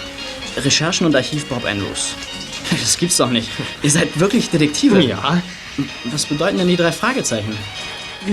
Recherchen 0.57 1.07
und 1.07 1.15
Archiv 1.15 1.45
Bob 1.47 1.65
Andrews. 1.67 2.15
Das 2.71 2.97
gibt's 2.97 3.19
doch 3.19 3.29
nicht. 3.29 3.51
Ihr 3.83 3.91
seid 3.91 4.19
wirklich 4.19 4.49
Detektive? 4.49 4.99
Ja. 5.03 5.43
Was 6.05 6.25
bedeuten 6.25 6.57
denn 6.57 6.69
die 6.69 6.77
drei 6.77 6.93
Fragezeichen? 6.93 7.55
Die 8.25 8.33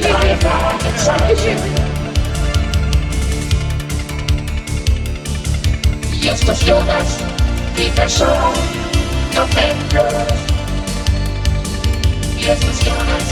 drei 0.00 0.36
Fragezeichen. 0.36 1.58
Justus 6.20 6.64
Jonas, 6.64 7.18
Peter 7.74 8.08
Shaw, 8.08 8.52
Bob 9.34 9.48
Andrews. 9.56 10.32
Justus 12.38 12.84
Jonas, 12.84 13.26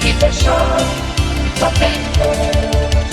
Peter 0.00 0.32
Shaw, 0.32 0.82
Bob 1.60 1.74
Andrews. 1.80 3.05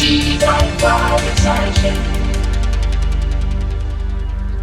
Die 0.00 0.38
drei 0.38 0.66
Fragezeichen. 0.78 1.98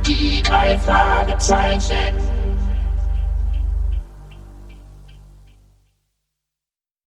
Die 0.04 0.42
drei 0.42 0.78
Fragezeichen. 0.80 2.27